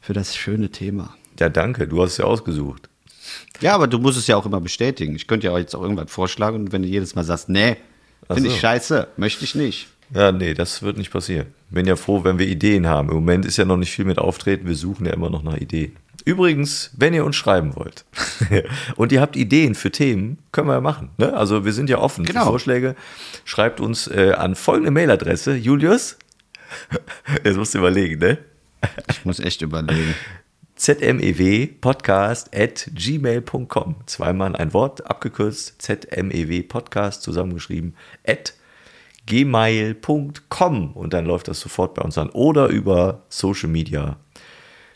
für 0.00 0.12
das 0.12 0.36
schöne 0.36 0.70
Thema. 0.70 1.14
Ja, 1.38 1.48
danke, 1.48 1.88
du 1.88 2.02
hast 2.02 2.12
es 2.12 2.18
ja 2.18 2.24
ausgesucht. 2.24 2.88
Ja, 3.60 3.74
aber 3.74 3.86
du 3.86 3.98
musst 3.98 4.18
es 4.18 4.26
ja 4.26 4.36
auch 4.36 4.46
immer 4.46 4.60
bestätigen. 4.60 5.14
Ich 5.14 5.26
könnte 5.26 5.48
ja 5.48 5.52
auch 5.52 5.58
jetzt 5.58 5.74
auch 5.74 5.82
irgendwas 5.82 6.10
vorschlagen 6.10 6.56
und 6.56 6.72
wenn 6.72 6.82
du 6.82 6.88
jedes 6.88 7.14
Mal 7.14 7.24
sagst, 7.24 7.48
nee, 7.48 7.76
finde 8.28 8.50
so. 8.50 8.54
ich 8.54 8.60
scheiße, 8.60 9.08
möchte 9.16 9.44
ich 9.44 9.54
nicht. 9.54 9.88
Ja, 10.12 10.32
nee, 10.32 10.54
das 10.54 10.82
wird 10.82 10.96
nicht 10.96 11.12
passieren. 11.12 11.48
Bin 11.70 11.86
ja 11.86 11.96
froh, 11.96 12.24
wenn 12.24 12.38
wir 12.38 12.46
Ideen 12.48 12.86
haben. 12.86 13.08
Im 13.08 13.14
Moment 13.16 13.44
ist 13.46 13.56
ja 13.56 13.64
noch 13.64 13.76
nicht 13.76 13.92
viel 13.92 14.04
mit 14.04 14.18
Auftreten. 14.18 14.66
Wir 14.66 14.74
suchen 14.74 15.06
ja 15.06 15.12
immer 15.12 15.30
noch 15.30 15.42
nach 15.42 15.56
Ideen. 15.56 15.96
Übrigens, 16.24 16.90
wenn 16.96 17.14
ihr 17.14 17.24
uns 17.24 17.36
schreiben 17.36 17.76
wollt 17.76 18.04
und 18.96 19.12
ihr 19.12 19.20
habt 19.20 19.36
Ideen 19.36 19.74
für 19.74 19.90
Themen, 19.90 20.38
können 20.52 20.68
wir 20.68 20.74
ja 20.74 20.80
machen. 20.80 21.10
Ne? 21.16 21.32
Also 21.32 21.64
wir 21.64 21.72
sind 21.72 21.88
ja 21.88 21.98
offen 21.98 22.24
Genau. 22.24 22.40
für 22.40 22.50
Vorschläge. 22.50 22.94
Schreibt 23.44 23.80
uns 23.80 24.06
äh, 24.08 24.32
an 24.36 24.54
folgende 24.54 24.90
Mailadresse. 24.90 25.54
Julius, 25.54 26.18
jetzt 27.44 27.56
musst 27.56 27.74
du 27.74 27.78
überlegen, 27.78 28.18
ne? 28.18 28.38
Ich 29.10 29.24
muss 29.24 29.40
echt 29.40 29.62
überlegen. 29.62 30.14
zmewpodcast 30.76 32.54
at 32.56 32.90
gmail.com. 32.94 33.96
Zweimal 34.06 34.56
ein 34.56 34.72
Wort 34.72 35.06
abgekürzt. 35.06 35.80
zmewpodcast 35.82 37.22
zusammengeschrieben 37.22 37.94
at 38.26 38.54
gmail.com. 39.30 40.92
Und 40.92 41.12
dann 41.12 41.24
läuft 41.24 41.48
das 41.48 41.60
sofort 41.60 41.94
bei 41.94 42.02
uns 42.02 42.18
an. 42.18 42.30
Oder 42.30 42.66
über 42.66 43.22
Social 43.28 43.68
Media. 43.68 44.16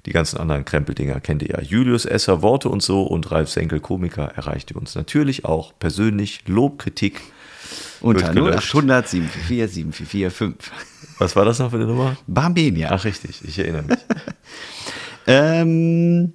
Die 0.06 0.12
ganzen 0.12 0.38
anderen 0.38 0.64
Krempeldinger 0.64 1.20
kennt 1.20 1.42
ihr 1.42 1.50
ja. 1.50 1.62
Julius 1.62 2.04
Esser, 2.04 2.42
Worte 2.42 2.68
und 2.68 2.82
so 2.82 3.04
und 3.04 3.30
Ralf 3.30 3.48
Senkel, 3.48 3.80
Komiker, 3.80 4.24
erreicht 4.34 4.72
ihr 4.72 4.76
uns 4.76 4.94
natürlich 4.94 5.44
auch 5.44 5.72
persönlich. 5.78 6.42
Lob, 6.46 6.78
Kritik. 6.78 7.22
Unter 8.00 8.26
wird 8.26 8.34
gelöscht. 8.34 8.74
0800 8.74 9.08
744 9.08 10.08
7445. 10.08 10.72
Was 11.18 11.36
war 11.36 11.44
das 11.44 11.60
noch 11.60 11.70
für 11.70 11.76
eine 11.76 11.86
Nummer? 11.86 12.16
Bambenia. 12.26 12.90
Ach, 12.90 13.04
richtig, 13.04 13.40
ich 13.44 13.58
erinnere 13.58 13.84
mich. 13.84 13.98
Ähm, 15.26 16.34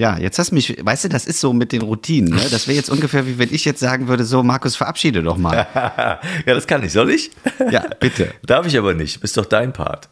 ja, 0.00 0.18
jetzt 0.18 0.38
hast 0.38 0.50
du 0.50 0.54
mich, 0.54 0.76
weißt 0.82 1.04
du, 1.04 1.08
das 1.10 1.26
ist 1.26 1.40
so 1.40 1.52
mit 1.52 1.72
den 1.72 1.82
Routinen, 1.82 2.34
ne? 2.34 2.42
Das 2.50 2.66
wäre 2.66 2.76
jetzt 2.76 2.88
ungefähr 2.90 3.26
wie 3.26 3.38
wenn 3.38 3.52
ich 3.52 3.64
jetzt 3.64 3.80
sagen 3.80 4.08
würde, 4.08 4.24
so 4.24 4.42
Markus, 4.42 4.74
verabschiede 4.76 5.22
doch 5.22 5.36
mal. 5.36 5.66
ja, 5.74 6.20
das 6.54 6.66
kann 6.66 6.82
ich. 6.82 6.92
Soll 6.92 7.10
ich? 7.10 7.30
Ja, 7.70 7.84
bitte. 8.00 8.32
Darf 8.46 8.66
ich 8.66 8.78
aber 8.78 8.94
nicht. 8.94 9.20
Bist 9.20 9.36
doch 9.36 9.46
dein 9.46 9.72
Part. 9.72 10.08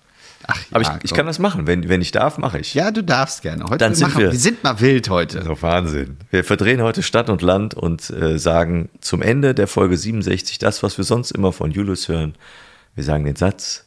Ach, 0.46 0.56
Aber 0.70 0.82
ja, 0.84 0.96
ich, 0.98 1.04
ich 1.10 1.14
kann 1.14 1.26
das 1.26 1.38
machen. 1.38 1.66
Wenn, 1.66 1.88
wenn 1.88 2.00
ich 2.00 2.10
darf, 2.10 2.38
mache 2.38 2.58
ich. 2.58 2.72
Ja, 2.74 2.90
du 2.90 3.02
darfst 3.02 3.42
gerne. 3.42 3.64
Heute 3.64 3.78
Dann 3.78 3.90
wir 3.92 3.96
sind 3.96 4.08
machen, 4.08 4.20
wir- 4.22 4.32
wir 4.32 4.38
sind 4.38 4.62
mal 4.64 4.80
wild 4.80 5.10
heute. 5.10 5.38
Also 5.40 5.60
Wahnsinn. 5.62 6.16
Wir 6.30 6.42
verdrehen 6.44 6.80
heute 6.82 7.02
Stadt 7.02 7.28
und 7.28 7.42
Land 7.42 7.74
und 7.74 8.08
äh, 8.10 8.38
sagen 8.38 8.88
zum 9.00 9.20
Ende 9.20 9.54
der 9.54 9.66
Folge 9.66 9.96
67 9.96 10.58
das, 10.58 10.82
was 10.82 10.96
wir 10.96 11.04
sonst 11.04 11.32
immer 11.32 11.52
von 11.52 11.70
Julius 11.70 12.08
hören. 12.08 12.34
Wir 12.94 13.04
sagen 13.04 13.24
den 13.24 13.36
Satz, 13.36 13.84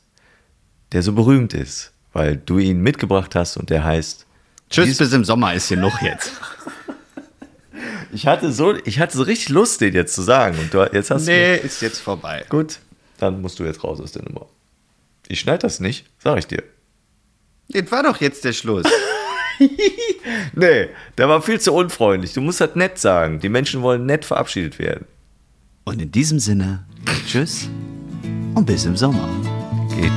der 0.91 1.01
so 1.03 1.13
berühmt 1.13 1.53
ist, 1.53 1.93
weil 2.13 2.37
du 2.37 2.59
ihn 2.59 2.81
mitgebracht 2.81 3.33
hast 3.35 3.57
und 3.57 3.69
der 3.69 3.83
heißt 3.83 4.25
Tschüss, 4.71 4.85
Dies- 4.87 4.97
bis 4.97 5.13
im 5.13 5.23
Sommer 5.25 5.53
ist 5.53 5.69
genug 5.69 6.01
jetzt. 6.01 6.31
Ich 8.13 8.27
hatte 8.27 8.51
so, 8.51 8.75
ich 8.83 8.99
hatte 8.99 9.15
so 9.15 9.23
richtig 9.23 9.47
Lust, 9.49 9.79
den 9.79 9.93
jetzt 9.93 10.13
zu 10.13 10.21
sagen 10.21 10.57
und 10.59 10.73
du, 10.73 10.83
jetzt 10.91 11.09
hast 11.11 11.27
Nee, 11.27 11.55
ist 11.55 11.81
jetzt 11.81 11.99
vorbei. 12.01 12.43
du. 12.49 12.57
Gut, 12.57 12.79
dann 13.19 13.41
musst 13.41 13.57
du 13.57 13.63
jetzt 13.63 13.85
raus 13.85 14.01
aus 14.01 14.11
der 14.11 14.23
Nummer. 14.23 14.47
Ich 15.29 15.39
schneide 15.39 15.59
das 15.59 15.79
nicht, 15.79 16.05
sag 16.19 16.37
ich 16.37 16.45
dir. 16.45 16.61
Das 17.69 17.89
war 17.89 18.03
doch 18.03 18.19
jetzt 18.19 18.43
der 18.43 18.53
Schluss. 18.53 18.85
Nee, 20.53 20.89
der 21.19 21.29
war 21.29 21.41
viel 21.43 21.59
zu 21.61 21.71
unfreundlich. 21.73 22.33
Du 22.33 22.41
musst 22.41 22.59
das 22.61 22.73
nett 22.75 22.97
sagen. 22.97 23.39
Die 23.39 23.49
Menschen 23.49 23.81
wollen 23.83 24.05
nett 24.07 24.25
verabschiedet 24.25 24.79
werden. 24.79 25.05
Und 25.83 26.01
in 26.01 26.11
diesem 26.11 26.39
Sinne, 26.39 26.83
tschüss 27.27 27.69
und 28.55 28.65
bis 28.65 28.85
im 28.85 28.97
Sommer. 28.97 29.29
Geht. 29.95 30.11